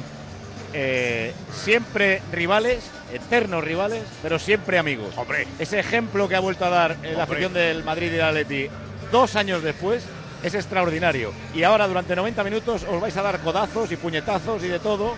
eh, 0.73 1.33
siempre 1.53 2.23
rivales, 2.33 2.85
eternos 3.13 3.63
rivales, 3.63 4.03
pero 4.23 4.39
siempre 4.39 4.79
amigos. 4.79 5.17
Hombre. 5.17 5.47
Ese 5.59 5.79
ejemplo 5.79 6.29
que 6.29 6.37
ha 6.37 6.41
vuelto 6.41 6.65
a 6.65 6.71
dar 6.71 6.97
eh, 7.03 7.15
la 7.17 7.25
afición 7.25 7.53
del 7.53 7.85
Madrid 7.85 8.09
y 8.09 8.11
del 8.11 8.23
Atleti 8.23 8.69
dos 9.11 9.37
años 9.37 9.63
después 9.63 10.05
es 10.43 10.55
extraordinario. 10.55 11.33
Y 11.55 11.63
ahora 11.63 11.87
durante 11.87 12.17
90 12.17 12.45
minutos 12.45 12.85
os 12.91 13.01
vais 13.01 13.17
a 13.17 13.23
dar 13.23 13.39
codazos 13.41 13.93
y 13.93 13.97
puñetazos 13.97 14.63
y 14.65 14.69
de 14.69 14.79
todo, 14.79 15.15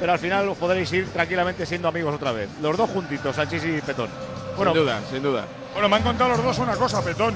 pero 0.00 0.12
al 0.12 0.18
final 0.18 0.48
os 0.48 0.58
podréis 0.58 0.92
ir 0.92 1.08
tranquilamente 1.10 1.66
siendo 1.66 1.88
amigos 1.88 2.14
otra 2.14 2.32
vez. 2.32 2.48
Los 2.60 2.76
dos 2.76 2.90
juntitos, 2.90 3.36
Sánchez 3.36 3.64
y 3.64 3.80
Petón. 3.80 4.10
Bueno, 4.56 4.72
sin 4.72 4.82
duda, 4.82 5.00
sin 5.10 5.22
duda. 5.22 5.44
Bueno, 5.72 5.88
me 5.88 5.96
han 5.96 6.02
contado 6.02 6.30
los 6.30 6.42
dos 6.42 6.58
una 6.58 6.76
cosa, 6.76 7.02
Petón. 7.04 7.34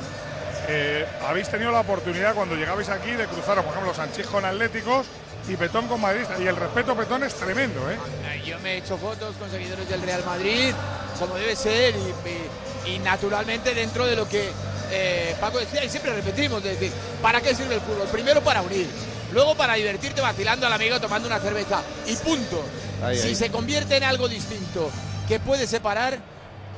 Eh, 0.68 1.06
habéis 1.26 1.48
tenido 1.48 1.72
la 1.72 1.80
oportunidad 1.80 2.34
cuando 2.34 2.54
llegabais 2.54 2.88
aquí 2.88 3.12
de 3.12 3.26
cruzaros, 3.26 3.64
por 3.64 3.72
ejemplo, 3.72 3.94
Sánchez 3.94 4.26
con 4.26 4.44
Atléticos 4.44 5.06
y 5.46 5.56
Petón 5.56 5.86
con 5.88 6.00
Madridistas. 6.00 6.40
Y 6.40 6.46
el 6.46 6.56
respeto 6.56 6.92
a 6.92 6.96
Petón 6.96 7.22
es 7.24 7.34
tremendo, 7.34 7.80
¿eh? 7.90 7.96
Yo 8.44 8.58
me 8.60 8.74
he 8.74 8.76
hecho 8.78 8.96
fotos 8.96 9.36
con 9.36 9.50
seguidores 9.50 9.88
del 9.88 10.02
Real 10.02 10.24
Madrid, 10.24 10.72
como 11.18 11.34
debe 11.36 11.54
ser, 11.54 11.94
y, 11.94 12.88
y- 12.88 12.94
y 12.94 12.98
naturalmente 13.00 13.74
dentro 13.74 14.06
de 14.06 14.16
lo 14.16 14.26
que 14.28 14.48
eh, 14.90 15.36
Paco 15.40 15.58
decía 15.58 15.84
y 15.84 15.90
siempre 15.90 16.14
repetimos, 16.14 16.62
de 16.62 16.70
decir, 16.70 16.90
¿para 17.20 17.40
qué 17.42 17.54
sirve 17.54 17.74
el 17.74 17.80
fútbol? 17.82 18.08
Primero 18.10 18.40
para 18.42 18.62
unir, 18.62 18.86
luego 19.32 19.54
para 19.54 19.74
divertirte 19.74 20.20
vacilando 20.22 20.66
al 20.66 20.72
amigo 20.72 20.98
tomando 20.98 21.28
una 21.28 21.38
cerveza 21.40 21.82
y 22.06 22.16
punto. 22.16 22.64
Ahí, 23.04 23.18
si 23.18 23.28
ahí. 23.28 23.34
se 23.34 23.50
convierte 23.50 23.96
en 23.96 24.04
algo 24.04 24.28
distinto 24.28 24.90
que 25.28 25.38
puede 25.40 25.66
separar, 25.66 26.18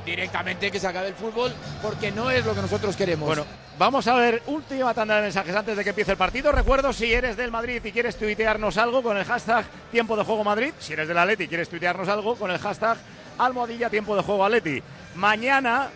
directamente 0.05 0.71
que 0.71 0.79
se 0.79 0.87
acabe 0.87 1.09
el 1.09 1.15
fútbol 1.15 1.51
porque 1.81 2.11
no 2.11 2.29
es 2.29 2.45
lo 2.45 2.53
que 2.55 2.61
nosotros 2.61 2.95
queremos. 2.95 3.27
Bueno, 3.27 3.45
vamos 3.77 4.07
a 4.07 4.15
ver 4.15 4.41
última 4.47 4.93
tanda 4.93 5.15
de 5.17 5.23
mensajes 5.23 5.55
antes 5.55 5.77
de 5.77 5.83
que 5.83 5.89
empiece 5.89 6.11
el 6.11 6.17
partido. 6.17 6.51
Recuerdo 6.51 6.93
si 6.93 7.11
eres 7.13 7.37
del 7.37 7.51
Madrid 7.51 7.83
y 7.83 7.91
quieres 7.91 8.17
tuitearnos 8.17 8.77
algo 8.77 9.03
con 9.03 9.17
el 9.17 9.25
hashtag 9.25 9.65
Tiempo 9.91 10.15
de 10.15 10.23
Juego 10.23 10.43
Madrid. 10.43 10.73
Si 10.79 10.93
eres 10.93 11.07
del 11.07 11.17
Atleti 11.17 11.43
y 11.43 11.47
quieres 11.47 11.69
tuitearnos 11.69 12.07
algo 12.07 12.35
con 12.35 12.51
el 12.51 12.59
hashtag 12.59 12.97
Almohadilla 13.37 13.89
Tiempo 13.89 14.15
de 14.15 14.23
Juego 14.23 14.45
Atleti. 14.45 14.81
Mañana 15.15 15.89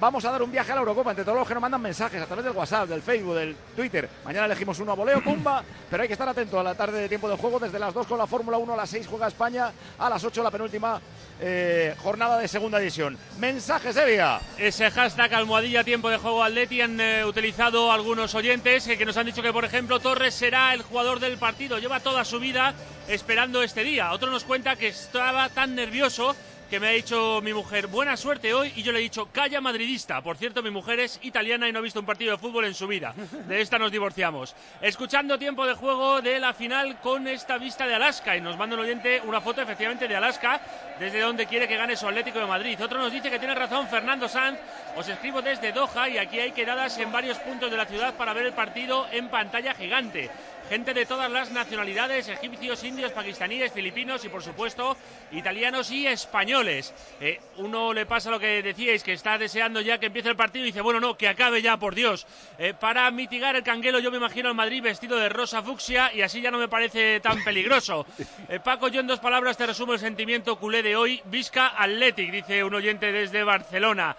vamos 0.00 0.24
a 0.24 0.32
dar 0.32 0.42
un 0.42 0.50
viaje 0.50 0.72
a 0.72 0.74
la 0.74 0.80
Eurocopa 0.80 1.10
entre 1.10 1.24
todos 1.24 1.38
los 1.38 1.46
que 1.46 1.54
nos 1.54 1.60
mandan 1.60 1.82
mensajes 1.82 2.20
a 2.22 2.26
través 2.26 2.44
del 2.44 2.56
WhatsApp, 2.56 2.88
del 2.88 3.02
Facebook, 3.02 3.34
del 3.34 3.54
Twitter. 3.76 4.08
Mañana 4.24 4.46
elegimos 4.46 4.78
uno 4.80 4.92
a 4.92 4.94
voleo, 4.94 5.22
pumba, 5.22 5.62
pero 5.90 6.02
hay 6.02 6.08
que 6.08 6.14
estar 6.14 6.28
atento 6.28 6.58
a 6.58 6.62
la 6.62 6.74
tarde 6.74 7.02
de 7.02 7.08
tiempo 7.08 7.28
de 7.28 7.36
juego 7.36 7.58
desde 7.58 7.78
las 7.78 7.92
2 7.92 8.06
con 8.06 8.18
la 8.18 8.26
Fórmula 8.26 8.56
1, 8.56 8.72
a 8.72 8.76
las 8.76 8.90
6 8.90 9.06
juega 9.06 9.28
España, 9.28 9.70
a 9.98 10.08
las 10.08 10.24
8 10.24 10.42
la 10.42 10.50
penúltima 10.50 11.00
eh, 11.40 11.94
jornada 11.98 12.38
de 12.38 12.48
segunda 12.48 12.78
división. 12.78 13.18
Mensajes, 13.38 13.96
Evia. 13.96 14.40
Ese 14.56 14.90
hashtag 14.90 15.34
almohadilla 15.34 15.84
tiempo 15.84 16.08
de 16.08 16.16
juego 16.16 16.42
Atleti 16.42 16.80
han 16.80 17.00
eh, 17.00 17.24
utilizado 17.24 17.92
algunos 17.92 18.34
oyentes 18.34 18.86
eh, 18.88 18.96
que 18.96 19.04
nos 19.04 19.16
han 19.16 19.26
dicho 19.26 19.42
que, 19.42 19.52
por 19.52 19.64
ejemplo, 19.64 20.00
Torres 20.00 20.34
será 20.34 20.72
el 20.72 20.82
jugador 20.82 21.20
del 21.20 21.36
partido. 21.36 21.78
Lleva 21.78 22.00
toda 22.00 22.24
su 22.24 22.40
vida 22.40 22.74
esperando 23.08 23.62
este 23.62 23.82
día. 23.82 24.12
Otro 24.12 24.30
nos 24.30 24.44
cuenta 24.44 24.76
que 24.76 24.88
estaba 24.88 25.48
tan 25.48 25.74
nervioso 25.74 26.34
que 26.70 26.78
me 26.78 26.86
ha 26.86 26.92
dicho 26.92 27.40
mi 27.42 27.52
mujer, 27.52 27.88
buena 27.88 28.16
suerte 28.16 28.54
hoy, 28.54 28.72
y 28.76 28.82
yo 28.82 28.92
le 28.92 29.00
he 29.00 29.02
dicho, 29.02 29.28
calla 29.32 29.60
madridista. 29.60 30.22
Por 30.22 30.36
cierto, 30.36 30.62
mi 30.62 30.70
mujer 30.70 31.00
es 31.00 31.18
italiana 31.22 31.68
y 31.68 31.72
no 31.72 31.80
ha 31.80 31.82
visto 31.82 31.98
un 31.98 32.06
partido 32.06 32.30
de 32.30 32.38
fútbol 32.38 32.64
en 32.64 32.74
su 32.74 32.86
vida. 32.86 33.12
De 33.48 33.60
esta 33.60 33.76
nos 33.76 33.90
divorciamos. 33.90 34.54
Escuchando 34.80 35.36
tiempo 35.36 35.66
de 35.66 35.74
juego 35.74 36.22
de 36.22 36.38
la 36.38 36.54
final 36.54 37.00
con 37.00 37.26
esta 37.26 37.58
vista 37.58 37.88
de 37.88 37.96
Alaska, 37.96 38.36
y 38.36 38.40
nos 38.40 38.56
manda 38.56 38.76
un 38.76 38.82
oyente 38.82 39.20
una 39.24 39.40
foto 39.40 39.60
efectivamente 39.60 40.06
de 40.06 40.14
Alaska, 40.14 40.60
desde 41.00 41.18
donde 41.18 41.46
quiere 41.46 41.66
que 41.66 41.76
gane 41.76 41.96
su 41.96 42.06
Atlético 42.06 42.38
de 42.38 42.46
Madrid. 42.46 42.80
Otro 42.80 43.00
nos 43.00 43.10
dice 43.10 43.30
que 43.30 43.40
tiene 43.40 43.56
razón 43.56 43.88
Fernando 43.88 44.28
Sanz, 44.28 44.60
os 44.96 45.08
escribo 45.08 45.42
desde 45.42 45.72
Doha 45.72 46.08
y 46.08 46.18
aquí 46.18 46.38
hay 46.38 46.52
quedadas 46.52 46.96
en 46.98 47.10
varios 47.10 47.38
puntos 47.38 47.68
de 47.68 47.76
la 47.76 47.86
ciudad 47.86 48.14
para 48.14 48.32
ver 48.32 48.46
el 48.46 48.52
partido 48.52 49.08
en 49.10 49.28
pantalla 49.28 49.74
gigante. 49.74 50.30
Gente 50.70 50.94
de 50.94 51.04
todas 51.04 51.28
las 51.28 51.50
nacionalidades, 51.50 52.28
egipcios, 52.28 52.84
indios, 52.84 53.10
pakistaníes, 53.10 53.72
filipinos 53.72 54.24
y 54.24 54.28
por 54.28 54.40
supuesto 54.40 54.96
italianos 55.32 55.90
y 55.90 56.06
españoles. 56.06 56.94
Eh, 57.20 57.40
uno 57.56 57.92
le 57.92 58.06
pasa 58.06 58.30
lo 58.30 58.38
que 58.38 58.62
decíais, 58.62 59.02
que 59.02 59.12
está 59.12 59.36
deseando 59.36 59.80
ya 59.80 59.98
que 59.98 60.06
empiece 60.06 60.28
el 60.28 60.36
partido 60.36 60.64
y 60.64 60.68
dice, 60.68 60.80
bueno, 60.80 61.00
no, 61.00 61.16
que 61.16 61.26
acabe 61.26 61.60
ya, 61.60 61.76
por 61.76 61.96
Dios. 61.96 62.24
Eh, 62.56 62.72
para 62.72 63.10
mitigar 63.10 63.56
el 63.56 63.64
canguelo 63.64 63.98
yo 63.98 64.12
me 64.12 64.18
imagino 64.18 64.48
al 64.48 64.54
Madrid 64.54 64.80
vestido 64.80 65.18
de 65.18 65.28
rosa 65.28 65.60
fucsia 65.60 66.14
y 66.14 66.22
así 66.22 66.40
ya 66.40 66.52
no 66.52 66.58
me 66.58 66.68
parece 66.68 67.18
tan 67.18 67.42
peligroso. 67.44 68.06
Eh, 68.48 68.60
Paco, 68.60 68.86
yo 68.86 69.00
en 69.00 69.08
dos 69.08 69.18
palabras 69.18 69.56
te 69.56 69.66
resumo 69.66 69.94
el 69.94 69.98
sentimiento 69.98 70.54
culé 70.54 70.84
de 70.84 70.94
hoy. 70.94 71.20
Visca 71.24 71.72
Athletic, 71.76 72.30
dice 72.30 72.62
un 72.62 72.74
oyente 72.76 73.10
desde 73.10 73.42
Barcelona. 73.42 74.14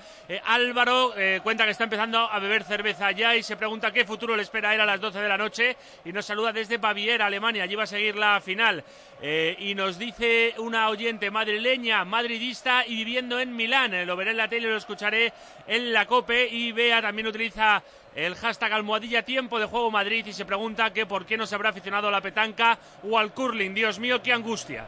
Álvaro 0.46 1.14
cuenta 1.44 1.66
que 1.66 1.72
está 1.72 1.86
empezando 1.86 2.20
a 2.20 2.40
beber 2.40 2.64
cerveza 2.64 3.12
ya 3.12 3.36
y 3.36 3.44
se 3.44 3.56
pregunta 3.56 3.92
qué 3.92 4.06
futuro 4.06 4.36
le 4.36 4.44
espera 4.44 4.70
a 4.70 4.76
él 4.76 4.82
a 4.82 4.86
las 4.86 5.00
12 5.00 5.20
de 5.20 5.28
la 5.30 5.38
noche 5.38 5.78
y 6.06 6.12
nos 6.12 6.26
saluda 6.26 6.41
desde 6.52 6.78
Baviera, 6.78 7.28
Alemania. 7.28 7.64
Allí 7.64 7.76
va 7.76 7.84
a 7.84 7.88
seguir 7.88 8.16
la 8.16 8.42
final. 8.42 8.84
Eh, 9.22 9.56
y 9.60 9.76
nos 9.76 10.00
dice 10.00 10.56
una 10.58 10.90
oyente 10.90 11.30
madrileña, 11.30 12.04
madridista 12.06 12.84
y 12.88 12.96
viviendo 12.96 13.40
en 13.40 13.56
Milán. 13.56 13.94
Eh, 13.94 14.06
lo 14.06 14.16
veré 14.16 14.32
en 14.32 14.38
la 14.38 14.48
tele 14.48 14.68
y 14.68 14.72
lo 14.72 14.78
escucharé 14.78 15.32
en 15.68 15.94
la 15.94 16.06
COPE. 16.08 16.48
Y 16.48 16.72
Bea 16.72 17.02
también 17.02 17.28
utiliza 17.28 17.84
el 18.16 18.36
hashtag 18.36 18.74
almohadilla 18.74 19.24
tiempo 19.24 19.60
de 19.60 19.66
juego 19.68 19.92
Madrid 19.92 20.26
y 20.26 20.34
se 20.34 20.44
pregunta 20.46 20.92
que 20.92 21.06
por 21.06 21.26
qué 21.26 21.38
no 21.38 21.46
se 21.46 21.56
habrá 21.56 21.70
aficionado 21.70 22.08
a 22.08 22.12
la 22.12 22.20
petanca 22.22 22.78
o 23.10 23.18
al 23.18 23.32
curling. 23.34 23.74
Dios 23.74 24.00
mío, 24.00 24.22
qué 24.22 24.34
angustia. 24.34 24.86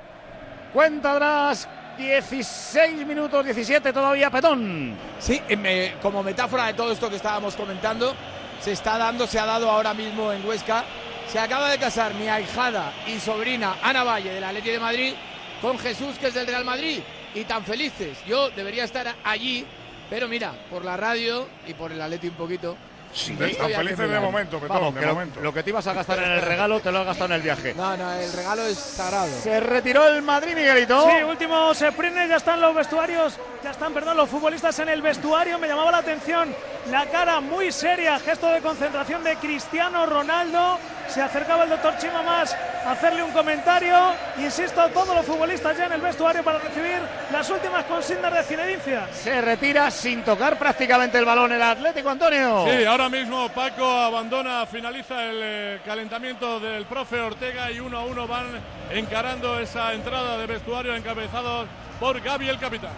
Cuenta 0.74 1.13
atrás, 1.13 1.70
16 1.98 3.06
minutos 3.06 3.46
17 3.46 3.94
todavía, 3.94 4.32
Petón. 4.32 4.96
Sí, 5.20 5.39
eh, 5.48 5.56
me- 5.56 5.94
como 6.02 6.24
metáfora 6.24 6.66
de 6.66 6.74
todo 6.74 6.92
esto 6.92 7.10
que 7.12 7.18
estábamos 7.18 7.56
comentando, 7.56 8.16
se 8.60 8.72
está 8.72 8.98
dando, 8.98 9.28
se 9.28 9.38
ha 9.39 9.46
dado 9.46 9.70
ahora 9.70 9.94
mismo 9.94 10.32
en 10.34 10.44
Huesca. 10.46 10.84
Se 11.27 11.39
acaba 11.39 11.69
de 11.69 11.77
casar 11.77 12.13
mi 12.13 12.27
ahijada 12.27 12.93
y 13.07 13.19
sobrina 13.19 13.75
Ana 13.81 14.03
Valle 14.03 14.33
del 14.33 14.43
Atleti 14.43 14.69
de 14.69 14.79
Madrid 14.79 15.13
con 15.62 15.79
Jesús, 15.79 16.17
que 16.19 16.27
es 16.27 16.33
del 16.33 16.47
Real 16.47 16.65
Madrid. 16.65 16.99
Y 17.33 17.45
tan 17.45 17.63
felices. 17.63 18.19
Yo 18.27 18.51
debería 18.51 18.83
estar 18.83 19.15
allí, 19.23 19.65
pero 20.09 20.27
mira, 20.27 20.53
por 20.69 20.86
la 20.86 20.95
radio 20.95 21.47
y 21.65 21.73
por 21.73 21.91
el 21.91 21.99
Atleti 22.01 22.27
un 22.27 22.36
poquito. 22.36 22.77
Sí, 23.13 23.33
aquí 23.33 23.73
felices 23.73 23.99
en 23.99 24.12
de 24.12 24.19
momento, 24.19 24.59
Petón, 24.59 24.75
Vamos, 24.75 24.95
de 24.95 24.99
que 25.01 25.05
lo, 25.05 25.13
momento. 25.13 25.39
lo 25.39 25.53
que 25.53 25.62
te 25.62 25.69
ibas 25.69 25.86
a 25.86 25.93
gastar 25.93 26.17
en 26.17 26.31
el 26.31 26.41
regalo 26.41 26.79
te 26.79 26.91
lo 26.91 26.99
has 26.99 27.05
gastado 27.05 27.27
en 27.27 27.31
el 27.33 27.41
viaje. 27.43 27.73
No, 27.75 27.95
no, 27.95 28.12
el 28.13 28.33
regalo 28.33 28.63
es 28.63 28.77
sagrado. 28.77 29.27
Se 29.39 29.59
retiró 29.59 30.07
el 30.07 30.23
Madrid, 30.23 30.55
Miguelito. 30.55 31.07
Sí, 31.07 31.23
últimos 31.23 31.77
sprints, 31.77 32.27
ya 32.29 32.38
están 32.38 32.59
los 32.59 32.73
vestuarios, 32.73 33.38
ya 33.63 33.69
están, 33.69 33.93
perdón, 33.93 34.17
los 34.17 34.29
futbolistas 34.29 34.77
en 34.79 34.89
el 34.89 35.03
vestuario. 35.03 35.59
Me 35.59 35.67
llamaba 35.67 35.91
la 35.91 35.99
atención 35.99 36.55
la 36.89 37.05
cara 37.05 37.39
muy 37.39 37.71
seria, 37.71 38.19
gesto 38.19 38.47
de 38.47 38.62
concentración 38.62 39.23
de 39.23 39.36
Cristiano 39.36 40.07
Ronaldo. 40.07 40.79
Se 41.08 41.22
acercaba 41.22 41.63
el 41.63 41.70
doctor 41.70 41.98
Chima 41.98 42.22
más 42.24 42.56
a 42.86 42.92
hacerle 42.92 43.24
un 43.24 43.32
comentario. 43.32 43.96
Insisto, 44.38 44.88
todos 44.89 45.16
los 45.16 45.26
futbolistas 45.26 45.78
ya 45.78 45.86
en 45.86 45.94
el 45.94 46.02
vestuario 46.02 46.44
para 46.44 46.60
recibir 46.60 47.00
las 47.32 47.50
últimas 47.50 47.86
consignas 47.86 48.34
de 48.34 48.44
Zinedine 48.44 48.80
Zidane. 48.80 49.13
Se 49.13 49.42
retira 49.42 49.92
sin 49.92 50.24
tocar 50.24 50.58
prácticamente 50.58 51.18
el 51.18 51.26
balón 51.26 51.52
el 51.52 51.62
Atlético, 51.62 52.10
Antonio. 52.10 52.66
Sí, 52.68 52.84
ahora 52.86 53.10
mismo 53.10 53.50
Paco 53.50 53.86
abandona, 53.86 54.66
finaliza 54.66 55.24
el 55.26 55.39
eh, 55.42 55.80
calentamiento 55.86 56.60
del 56.60 56.86
profe 56.86 57.20
Ortega 57.20 57.72
y 57.72 57.80
uno 57.80 58.00
a 58.00 58.06
uno 58.06 58.28
van 58.28 58.48
encarando 58.92 59.60
esa 59.60 59.94
entrada 59.94 60.38
de 60.38 60.48
vestuario 60.48 60.96
encabezados 60.96 61.68
por 62.00 62.20
Gaby 62.22 62.50
el 62.50 62.60
capitán. 62.60 62.92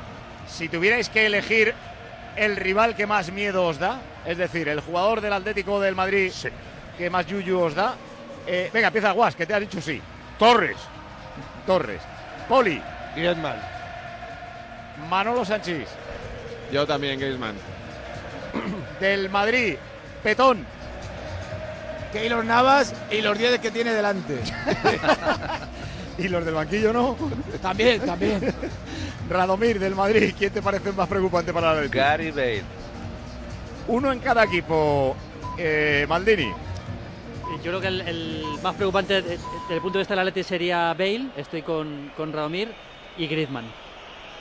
Si 0.47 0.69
tuvierais 0.69 1.09
que 1.09 1.25
elegir 1.25 1.73
el 2.35 2.55
rival 2.55 2.95
que 2.95 3.07
más 3.07 3.31
miedo 3.31 3.65
os 3.65 3.79
da, 3.79 3.99
es 4.25 4.37
decir, 4.37 4.67
el 4.67 4.81
jugador 4.81 5.21
del 5.21 5.33
Atlético 5.33 5.79
del 5.79 5.95
Madrid 5.95 6.31
que 6.97 7.09
más 7.09 7.25
yuyu 7.25 7.59
os 7.59 7.75
da, 7.75 7.95
eh, 8.47 8.69
venga, 8.73 8.87
empieza 8.87 9.11
Guas, 9.11 9.35
que 9.35 9.45
te 9.45 9.53
ha 9.53 9.59
dicho 9.59 9.81
sí. 9.81 10.01
Torres. 10.37 10.77
Torres. 11.65 12.01
Poli. 12.47 12.81
Griezmann. 13.15 13.57
Manolo 15.09 15.45
Sánchez. 15.45 15.87
Yo 16.71 16.85
también, 16.85 17.19
Griezmann. 17.19 17.55
Del 18.99 19.29
Madrid. 19.29 19.75
Petón. 20.21 20.65
Keylor 22.11 22.45
Navas 22.45 22.93
y 23.11 23.21
los 23.21 23.37
10 23.37 23.59
que 23.59 23.71
tiene 23.71 23.91
delante. 23.91 24.39
y 26.17 26.29
los 26.29 26.45
del 26.45 26.53
banquillo 26.53 26.93
no. 26.93 27.17
También, 27.61 27.99
también. 28.01 28.53
Radomir 29.29 29.79
del 29.79 29.95
Madrid, 29.95 30.33
¿quién 30.37 30.53
te 30.53 30.61
parece 30.61 30.93
más 30.93 31.09
preocupante 31.09 31.51
para 31.51 31.71
el 31.71 31.77
Atlético? 31.77 31.97
Gary 31.97 32.31
Bale. 32.31 32.63
Uno 33.87 34.13
en 34.13 34.19
cada 34.19 34.45
equipo. 34.45 35.15
Eh, 35.57 36.05
Maldini. 36.07 36.53
Yo 37.63 37.71
creo 37.71 37.81
que 37.81 37.87
el, 37.87 38.01
el 38.01 38.43
más 38.61 38.75
preocupante 38.75 39.21
de- 39.21 39.37
desde 39.37 39.43
el 39.75 39.81
punto 39.81 39.97
de 39.97 40.01
vista 40.03 40.13
del 40.13 40.19
Atleti 40.19 40.43
sería 40.43 40.93
Bale, 40.93 41.27
estoy 41.37 41.61
con, 41.61 42.11
con 42.15 42.31
Radomir 42.33 42.71
y 43.17 43.27
Griezmann. 43.27 43.65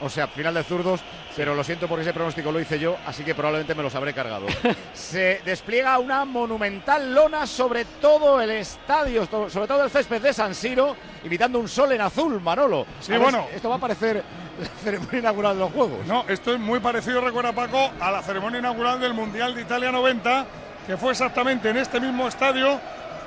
O 0.00 0.08
sea, 0.10 0.26
final 0.26 0.52
de 0.52 0.64
zurdos, 0.64 1.00
pero 1.36 1.54
lo 1.54 1.62
siento 1.62 1.86
porque 1.86 2.02
ese 2.02 2.12
pronóstico 2.12 2.50
lo 2.50 2.60
hice 2.60 2.78
yo, 2.80 2.96
así 3.06 3.22
que 3.22 3.34
probablemente 3.34 3.74
me 3.76 3.82
los 3.82 3.94
habré 3.94 4.12
cargado. 4.12 4.46
Se 4.92 5.40
despliega 5.44 5.98
una 5.98 6.24
monumental 6.24 7.14
lona 7.14 7.46
sobre 7.46 7.84
todo 7.84 8.40
el 8.40 8.50
estadio, 8.50 9.24
sobre 9.48 9.66
todo 9.68 9.84
el 9.84 9.90
césped 9.90 10.20
de 10.20 10.32
San 10.32 10.54
Siro, 10.54 10.96
imitando 11.24 11.60
un 11.60 11.68
sol 11.68 11.92
en 11.92 12.00
azul, 12.00 12.40
Manolo. 12.40 12.84
Sí, 13.00 13.12
ver, 13.12 13.20
bueno. 13.20 13.46
Esto 13.54 13.68
va 13.68 13.76
a 13.76 13.80
parecer 13.80 14.22
la 14.60 14.66
ceremonia 14.82 15.20
inaugural 15.20 15.54
de 15.54 15.60
los 15.60 15.72
Juegos. 15.72 16.04
No, 16.06 16.24
esto 16.28 16.52
es 16.52 16.58
muy 16.60 16.80
parecido, 16.80 17.20
recuerda 17.20 17.52
Paco, 17.52 17.90
a 18.00 18.10
la 18.10 18.20
ceremonia 18.22 18.58
inaugural 18.58 19.00
del 19.00 19.14
Mundial 19.14 19.54
de 19.54 19.62
Italia 19.62 19.92
90, 19.92 20.46
que 20.86 20.96
fue 20.96 21.12
exactamente 21.12 21.70
en 21.70 21.76
este 21.76 22.00
mismo 22.00 22.28
estadio 22.28 22.78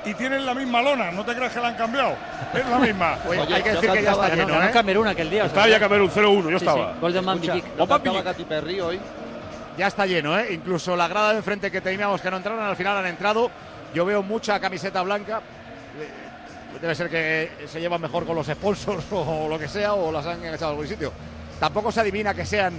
y 0.06 0.14
tienen 0.14 0.46
la 0.46 0.54
misma 0.54 0.82
lona. 0.82 1.12
No 1.12 1.26
te 1.26 1.36
creas 1.36 1.54
que 1.54 1.60
la 1.60 1.70
han 1.70 1.76
cambiado. 1.76 2.16
Es 2.54 2.68
la 2.68 2.80
misma. 2.80 3.18
Oye, 3.28 3.54
hay 3.54 3.64
que 3.64 3.72
decir 3.72 3.92
que 3.92 4.04
ya 4.04 4.12
está 4.12 4.30
lleno, 4.36 4.54
ganó 4.54 4.68
¿eh? 4.68 4.72
Camerún 4.72 5.08
aquel 5.08 5.30
día. 5.30 5.46
Estaba 5.46 5.68
ya 5.68 5.80
Camerún 5.80 6.10
0-1, 6.10 6.44
yo 6.44 6.50
sí, 6.50 6.56
estaba. 6.56 6.94
sí, 6.94 7.00
gol 7.02 7.14
de 7.14 7.20
Escucha, 7.20 7.36
Mandic. 7.54 7.78
¿no 7.78 7.88
cantaba 7.88 8.24
Katy 8.24 8.44
Perry 8.44 8.80
hoy? 8.80 9.00
Ya 9.78 9.88
está 9.88 10.06
lleno, 10.06 10.38
¿eh? 10.40 10.54
Incluso 10.54 10.96
la 10.96 11.08
grada 11.08 11.32
de 11.32 11.38
enfrente 11.38 11.70
que 11.70 11.82
teníamos 11.82 12.22
que 12.22 12.32
no 12.32 12.38
entraron, 12.38 12.64
al 12.64 12.76
final 12.76 12.98
han 12.98 13.08
entrado. 13.08 13.52
Yo 13.94 14.06
veo 14.06 14.24
mucha 14.24 14.60
camiseta 14.60 15.02
blanca. 15.02 15.42
Eh, 16.00 16.28
Debe 16.82 16.94
ser 16.94 17.10
que 17.10 17.68
se 17.68 17.80
llevan 17.80 18.02
mejor 18.02 18.26
con 18.26 18.36
los 18.36 18.46
sponsors 18.48 19.06
o 19.12 19.48
lo 19.50 19.58
que 19.58 19.68
sea, 19.68 19.94
o 19.94 20.12
las 20.12 20.26
han 20.26 20.44
echado 20.46 20.68
a 20.68 20.70
algún 20.72 20.88
sitio. 20.88 21.12
Tampoco 21.60 21.92
se 21.92 22.02
adivina 22.02 22.34
que 22.34 22.46
sean 22.46 22.74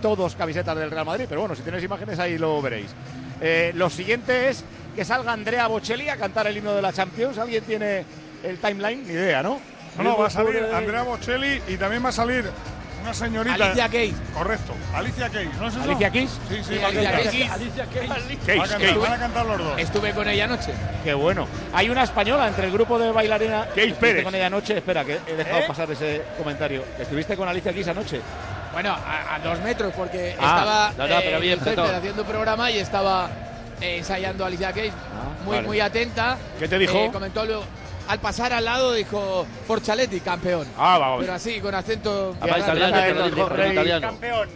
todos 0.00 0.34
camisetas 0.34 0.76
del 0.76 0.90
Real 0.90 1.04
Madrid, 1.04 1.26
pero 1.28 1.42
bueno, 1.42 1.54
si 1.54 1.62
tenéis 1.62 1.84
imágenes 1.84 2.18
ahí 2.18 2.38
lo 2.38 2.60
veréis. 2.62 2.94
Eh, 3.42 3.72
lo 3.74 3.90
siguiente 3.90 4.48
es 4.48 4.64
que 4.94 5.04
salga 5.04 5.32
Andrea 5.32 5.66
Bocelli 5.66 6.08
a 6.08 6.16
cantar 6.16 6.46
el 6.46 6.56
himno 6.56 6.74
de 6.74 6.82
la 6.82 6.92
Champions. 6.92 7.38
¿Alguien 7.38 7.64
tiene 7.64 8.04
el 8.44 8.58
timeline? 8.58 9.06
Ni 9.06 9.12
idea, 9.12 9.42
¿no? 9.42 9.60
No, 9.98 10.04
no, 10.04 10.16
va 10.18 10.28
a 10.28 10.30
salir 10.30 10.56
eh, 10.56 10.74
Andrea 10.74 11.02
Bocelli 11.02 11.60
y 11.68 11.76
también 11.76 12.02
va 12.04 12.08
a 12.08 12.12
salir 12.12 12.44
Una 13.02 13.12
señorita. 13.12 13.54
Alicia 13.56 13.88
Keys. 13.88 14.14
Correcto. 14.32 14.72
Alicia 14.94 15.28
Keys, 15.28 15.54
¿no 15.58 15.68
es 15.68 15.74
eso? 15.74 15.82
¿Alicia 15.82 16.10
Keys? 16.10 16.30
Sí, 16.48 16.56
sí, 16.56 16.64
Sí, 16.68 16.78
va 16.78 16.88
Alicia. 16.88 17.12
Keys. 17.30 17.50
Alicia 17.50 17.86
Keys. 17.86 18.10
Va 18.10 18.14
a 18.14 18.18
Keys, 18.46 18.70
cantar. 18.70 18.98
Van 18.98 19.12
a 19.12 19.18
cantar 19.18 19.46
los 19.46 19.58
dos. 19.58 19.78
Estuve 19.80 20.12
con 20.12 20.28
ella 20.28 20.44
anoche. 20.44 20.72
Qué 21.04 21.12
bueno. 21.14 21.48
Hay 21.74 21.90
una 21.90 22.04
española 22.04 22.46
entre 22.48 22.66
el 22.66 22.72
grupo 22.72 22.98
de 22.98 23.10
bailarina. 23.10 23.66
Keys 23.74 23.94
Pérez. 23.94 24.22
con 24.24 24.34
ella 24.34 24.46
anoche. 24.46 24.78
Espera, 24.78 25.04
que 25.04 25.18
he 25.26 25.34
dejado 25.36 25.58
¿Eh? 25.58 25.64
pasar 25.66 25.90
ese 25.90 26.22
comentario. 26.38 26.84
¿Estuviste 26.98 27.36
con 27.36 27.48
Alicia 27.48 27.72
Keys 27.72 27.88
anoche? 27.88 28.20
Bueno, 28.72 28.90
a, 28.92 29.34
a 29.34 29.38
dos 29.40 29.60
metros, 29.60 29.92
porque 29.96 30.34
Ah, 30.40 30.90
estaba 30.90 30.92
no, 30.96 31.14
no, 31.14 31.20
pero 31.22 31.36
eh, 31.36 31.40
bien, 31.40 31.60
haciendo 31.60 32.24
programa 32.24 32.70
y 32.70 32.78
estaba 32.78 33.30
eh, 33.80 33.98
ensayando 33.98 34.44
a 34.44 34.46
Alicia 34.46 34.72
Keys, 34.72 34.92
muy, 35.44 35.56
vale. 35.56 35.68
muy 35.68 35.80
atenta. 35.80 36.38
¿Qué 36.58 36.68
te 36.68 36.78
dijo? 36.78 36.96
Eh, 36.96 37.10
comentó 37.12 37.44
luego- 37.44 37.64
al 38.08 38.18
pasar 38.18 38.52
al 38.52 38.64
lado 38.64 38.92
dijo 38.92 39.46
Forchaletti, 39.66 40.20
campeón. 40.20 40.66
Ah, 40.76 40.98
vamos. 40.98 41.20
Pero 41.20 41.34
así, 41.34 41.60
con 41.60 41.74
acento. 41.74 42.34
Ah, 42.40 42.58
italiano, 42.58 43.24
dijo, 43.30 43.48
Rey, 43.48 43.72
italiano. 43.72 44.06
Campeón. 44.08 44.48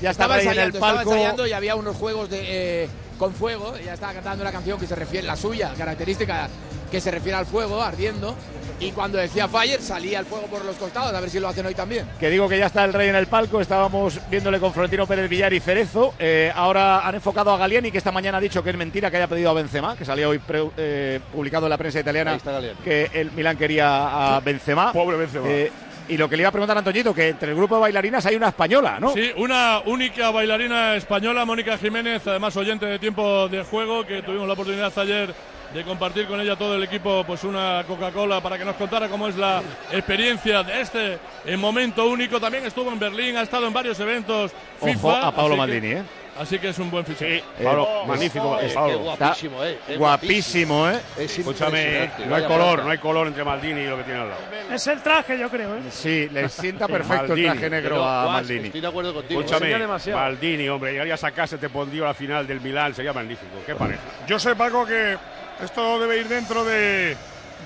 Ya 0.00 0.10
estaba 0.10 0.10
estaba 0.10 0.34
ahí 0.36 0.40
en 0.46 0.50
el 0.50 0.58
ensayando, 0.74 0.80
palco. 0.80 1.12
ensayando 1.12 1.46
y 1.46 1.52
había 1.52 1.76
unos 1.76 1.96
juegos 1.96 2.30
de, 2.30 2.84
eh, 2.84 2.88
con 3.18 3.34
fuego. 3.34 3.76
Ella 3.76 3.94
estaba 3.94 4.14
cantando 4.14 4.42
una 4.42 4.50
canción 4.52 4.80
que 4.80 4.86
se 4.86 4.94
refiere, 4.96 5.26
la 5.26 5.36
suya, 5.36 5.72
característica 5.76 6.48
que 6.90 7.00
se 7.00 7.10
refiere 7.10 7.36
al 7.38 7.46
fuego, 7.46 7.82
ardiendo. 7.82 8.34
Y 8.80 8.90
cuando 8.92 9.18
decía 9.18 9.46
Fire, 9.48 9.80
salía 9.80 10.18
el 10.18 10.26
fuego 10.26 10.46
por 10.46 10.64
los 10.64 10.74
costados, 10.76 11.14
a 11.14 11.20
ver 11.20 11.30
si 11.30 11.38
lo 11.38 11.48
hacen 11.48 11.64
hoy 11.66 11.74
también. 11.74 12.06
Que 12.18 12.30
digo 12.30 12.48
que 12.48 12.58
ya 12.58 12.66
está 12.66 12.84
el 12.84 12.92
rey 12.92 13.08
en 13.08 13.14
el 13.16 13.26
palco. 13.28 13.60
Estábamos 13.60 14.18
viéndole 14.28 14.58
con 14.58 14.72
Florentino 14.72 15.06
Pérez 15.06 15.28
Villar 15.30 15.52
y 15.52 15.60
Cerezo. 15.60 16.14
Eh, 16.18 16.50
ahora 16.54 17.06
han 17.06 17.14
enfocado 17.14 17.52
a 17.52 17.58
Galiani, 17.58 17.92
que 17.92 17.98
esta 17.98 18.10
mañana 18.10 18.38
ha 18.38 18.40
dicho 18.40 18.62
que 18.62 18.70
es 18.70 18.76
mentira 18.76 19.10
que 19.10 19.18
haya 19.18 19.28
pedido 19.28 19.50
a 19.50 19.54
Benzema, 19.54 19.96
que 19.96 20.04
salía 20.04 20.28
hoy 20.28 20.38
pre- 20.38 20.68
eh, 20.76 21.20
publicado 21.32 21.66
en 21.66 21.70
la 21.70 21.78
prensa 21.78 22.00
italiana 22.00 22.38
que 22.84 23.08
el 23.14 23.30
Milán 23.32 23.56
quería 23.56 24.36
a 24.36 24.40
Benzema. 24.44 24.92
Pobre 24.92 25.16
Benzema. 25.16 25.48
Eh, 25.48 25.70
y 26.08 26.16
lo 26.16 26.28
que 26.28 26.36
le 26.36 26.42
iba 26.42 26.48
a 26.48 26.52
preguntar 26.52 26.76
a 26.76 26.80
Antoñito, 26.80 27.14
que 27.14 27.28
entre 27.28 27.50
el 27.50 27.56
grupo 27.56 27.76
de 27.76 27.82
bailarinas 27.82 28.26
hay 28.26 28.34
una 28.34 28.48
española, 28.48 28.98
¿no? 28.98 29.12
Sí, 29.14 29.30
una 29.36 29.80
única 29.86 30.30
bailarina 30.32 30.96
española, 30.96 31.44
Mónica 31.44 31.78
Jiménez, 31.78 32.26
además 32.26 32.56
oyente 32.56 32.86
de 32.86 32.98
tiempo 32.98 33.48
de 33.48 33.62
juego, 33.62 34.04
que 34.04 34.20
tuvimos 34.22 34.48
la 34.48 34.54
oportunidad 34.54 34.92
ayer 34.98 35.32
de 35.74 35.84
compartir 35.84 36.26
con 36.26 36.40
ella 36.40 36.56
todo 36.56 36.74
el 36.76 36.82
equipo 36.82 37.24
pues 37.26 37.44
una 37.44 37.84
Coca-Cola 37.86 38.40
para 38.42 38.58
que 38.58 38.64
nos 38.64 38.76
contara 38.76 39.08
cómo 39.08 39.28
es 39.28 39.36
la 39.36 39.62
experiencia 39.90 40.62
de 40.62 40.80
este 40.80 41.18
eh, 41.46 41.56
momento 41.56 42.06
único. 42.08 42.40
También 42.40 42.66
estuvo 42.66 42.90
en 42.92 42.98
Berlín, 42.98 43.36
ha 43.36 43.42
estado 43.42 43.66
en 43.66 43.72
varios 43.72 43.98
eventos 44.00 44.52
Ojo 44.80 44.86
FIFA. 44.92 45.26
a 45.28 45.34
Pablo 45.34 45.50
que- 45.54 45.56
Maldini, 45.58 45.92
¿eh? 45.92 46.02
Así 46.38 46.58
que 46.58 46.70
es 46.70 46.78
un 46.78 46.90
buen 46.90 47.04
fichaje. 47.04 47.44
Pablo, 47.62 47.86
Eh, 47.86 48.06
magnífico, 48.06 48.58
es- 48.58 48.72
Pablo. 48.72 48.88
Qué 48.96 49.04
guapísimo, 49.04 49.64
eh. 49.64 49.78
Es 49.86 49.98
guapísimo, 49.98 50.88
¿eh? 50.88 51.00
Es 51.18 51.38
Escúchame, 51.38 52.10
no 52.26 52.34
hay 52.34 52.44
color, 52.44 52.84
no 52.84 52.90
hay 52.90 52.96
color 52.98 53.26
entre 53.26 53.44
Maldini 53.44 53.82
y 53.82 53.86
lo 53.86 53.98
que 53.98 54.04
tiene 54.04 54.20
al 54.20 54.28
lado. 54.30 54.40
Es 54.72 54.86
el 54.86 55.02
traje, 55.02 55.38
yo 55.38 55.50
creo. 55.50 55.74
¿eh? 55.76 55.80
Sí, 55.90 56.30
le 56.32 56.48
sienta 56.48 56.88
perfecto 56.88 57.28
Maldini. 57.28 57.46
el 57.48 57.52
traje 57.52 57.70
negro 57.70 57.90
Pero, 57.96 58.04
a 58.04 58.22
Guas, 58.24 58.34
Maldini. 58.36 58.66
Estoy 58.66 58.80
de 58.80 58.86
acuerdo 58.86 59.14
contigo. 59.14 59.40
Escúchame. 59.42 59.86
Maldini, 60.14 60.68
hombre, 60.70 60.92
llegarías 60.92 61.22
a 61.22 61.30
casa, 61.32 61.58
te 61.58 61.68
pondría 61.68 62.04
a 62.04 62.06
la 62.08 62.14
final 62.14 62.46
del 62.46 62.60
Milán, 62.62 62.94
sería 62.94 63.12
magnífico. 63.12 63.52
Qué 63.66 63.74
pareja. 63.74 64.00
Yo 64.26 64.38
sé, 64.38 64.56
Paco, 64.56 64.86
que 64.86 65.18
esto 65.62 65.98
debe 66.00 66.18
ir 66.18 66.28
dentro 66.28 66.64
de, 66.64 67.16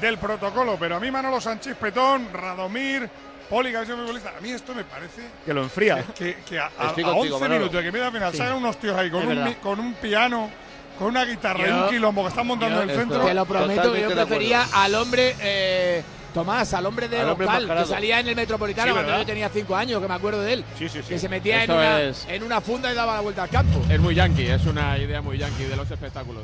del 0.01 0.19
protocolo, 0.19 0.77
pero 0.79 0.97
a 0.97 1.01
mí 1.01 1.11
Manolo 1.11 1.41
Sánchez 1.41 1.77
Petón, 1.77 2.29
Radomir, 2.33 3.09
Poli, 3.49 3.71
que 3.71 3.77
ha 3.79 3.85
sido 3.85 3.99
futbolista, 3.99 4.33
a 4.37 4.41
mí 4.41 4.51
esto 4.51 4.75
me 4.75 4.85
parece 4.85 5.23
Que 5.45 5.55
lo 5.55 5.63
enfría. 5.63 6.03
que, 6.17 6.39
que 6.49 6.59
a, 6.59 6.65
a- 6.65 6.67
a 6.67 6.87
contigo, 6.89 7.11
11 7.13 7.31
Manolo. 7.33 7.49
minutos 7.61 7.73
de 7.77 7.81
que 7.83 7.87
empieza 7.89 8.09
a 8.09 8.13
final 8.13 8.33
Sí. 8.33 8.39
salgan 8.39 8.57
unos 8.57 8.77
tíos 8.79 8.97
ahí 8.97 9.11
con 9.11 9.23
Es 9.23 9.29
un, 9.29 9.35
verdad. 9.37 9.53
con 9.63 9.81
un 9.81 9.95
piano, 9.95 10.51
con 10.99 11.09
una 11.09 11.25
guitarra 11.25 11.69
y 11.69 11.71
un 11.73 11.89
quilombo 11.89 12.23
que 12.23 12.29
están 12.29 12.47
montando 12.47 12.83
en 12.83 12.91
el 12.91 12.97
centro. 12.97 13.25
Te 13.25 13.35
lo 13.35 13.45
prometo 13.47 13.93
que 13.93 14.01
yo 14.03 14.11
prefería 14.11 14.67
al 14.73 14.95
hombre, 14.95 15.37
eh, 15.41 16.03
Tomás, 16.35 16.75
al 16.75 16.85
hombre 16.85 17.09
de 17.09 17.19
Al 17.21 17.31
hombre 17.31 17.47
local, 17.47 17.67
que 17.79 17.85
salía 17.87 18.21
en 18.21 18.29
el 18.29 18.37
Metropolitano 18.37 18.89
Sí, 18.89 18.93
cuando 18.93 19.07
¿verdad? 19.11 19.21
yo 19.23 19.27
tenía 19.27 19.49
cinco 19.49 19.75
años, 19.75 20.03
que 20.03 20.09
me 20.09 20.15
acuerdo 20.15 20.43
de 20.43 20.53
él. 20.53 20.65
Sí, 20.79 20.87
sí, 20.89 21.01
sí. 21.03 21.09
Que 21.09 21.19
se 21.19 21.29
metía 21.31 21.65
en 21.65 21.71
una, 21.71 22.01
es- 22.03 22.27
en 22.29 22.43
una 22.43 22.61
funda 22.61 22.93
y 22.93 22.95
daba 22.95 23.15
la 23.15 23.21
vuelta 23.21 23.45
al 23.45 23.49
campo. 23.49 23.81
Es 23.89 23.99
muy 23.99 24.15
yankee, 24.15 24.47
es 24.49 24.67
una 24.67 24.99
idea 24.99 25.23
muy 25.23 25.39
yankee 25.39 25.65
de 25.65 25.77
los 25.77 25.91
espectáculos. 25.91 26.43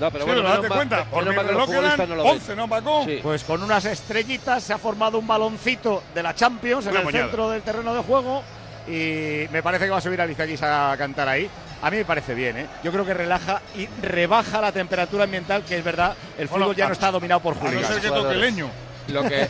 No, 0.00 0.10
pero 0.10 0.24
Sí, 0.24 0.30
bueno, 0.30 0.42
pero 0.42 0.54
date 0.62 0.68
cuenta, 0.68 1.04
porque 1.10 1.30
el 1.30 1.36
reloj 1.46 1.70
quedan 1.70 2.08
no 2.08 2.14
lo 2.16 2.22
ven. 2.24 2.32
11, 2.32 2.56
¿no, 2.56 2.68
Paco? 2.68 3.04
Sí. 3.04 3.20
Pues 3.22 3.44
con 3.44 3.62
unas 3.62 3.84
estrellitas 3.84 4.62
se 4.64 4.72
ha 4.72 4.78
formado 4.78 5.18
un 5.18 5.26
baloncito 5.26 6.02
de 6.14 6.22
la 6.22 6.34
Champions 6.34 6.86
en 6.86 6.96
el 6.96 7.04
moñada. 7.04 7.24
centro 7.26 7.50
del 7.50 7.62
terreno 7.62 7.94
de 7.94 8.02
juego 8.02 8.42
y 8.88 9.46
me 9.52 9.62
parece 9.62 9.84
que 9.84 9.90
va 9.90 9.98
a 9.98 10.00
subir 10.00 10.20
Alicia 10.20 10.46
Keys 10.46 10.62
a 10.62 10.94
cantar 10.98 11.28
ahí. 11.28 11.48
A 11.82 11.90
mí 11.90 11.98
me 11.98 12.04
parece 12.04 12.34
bien, 12.34 12.56
¿eh? 12.56 12.66
Yo 12.82 12.90
creo 12.92 13.04
que 13.04 13.14
relaja 13.14 13.60
y 13.76 13.86
rebaja 14.02 14.60
la 14.60 14.72
temperatura 14.72 15.24
ambiental, 15.24 15.62
que 15.64 15.76
es 15.78 15.84
verdad, 15.84 16.14
el 16.38 16.48
Bueno, 16.48 16.64
fútbol 16.66 16.76
ya 16.76 16.84
a- 16.84 16.88
no 16.88 16.92
está 16.94 17.10
dominado 17.10 17.40
por 17.40 17.54
A 17.58 17.70
no 17.70 17.82
ser 17.86 18.00
que 18.00 18.08
toque 18.08 18.34
leño. 18.34 18.68
Lo 19.08 19.22
que, 19.22 19.46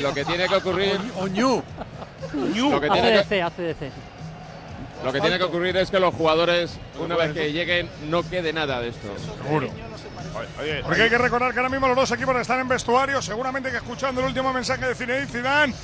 lo 0.00 0.12
que 0.12 0.24
tiene 0.24 0.48
que 0.48 0.54
ocurrir. 0.56 0.98
Lo 1.14 2.80
que 2.80 2.90
tiene 2.90 3.12
que, 3.12 3.18
ACDC, 3.18 3.42
ACDC. 3.42 3.90
lo 5.04 5.12
que 5.12 5.20
tiene 5.20 5.38
que 5.38 5.44
ocurrir 5.44 5.76
es 5.76 5.90
que 5.90 6.00
los 6.00 6.12
jugadores, 6.14 6.76
una 6.98 7.14
vez 7.16 7.32
que 7.32 7.52
lleguen, 7.52 7.88
no 8.08 8.28
quede 8.28 8.52
nada 8.52 8.80
de 8.80 8.88
esto. 8.88 9.08
Seguro. 9.44 9.68
Oye, 10.60 10.82
Porque 10.84 11.02
hay 11.02 11.10
que 11.10 11.18
recordar 11.18 11.52
que 11.52 11.58
ahora 11.58 11.68
mismo 11.70 11.86
los 11.88 11.96
dos 11.96 12.10
equipos 12.12 12.36
están 12.36 12.60
en 12.60 12.68
vestuario, 12.68 13.20
seguramente 13.22 13.70
que 13.70 13.76
escuchando 13.78 14.20
el 14.20 14.26
último 14.28 14.52
mensaje 14.52 14.86
de 14.86 14.94
Zinedine 14.94 15.26
Zidane, 15.26 15.74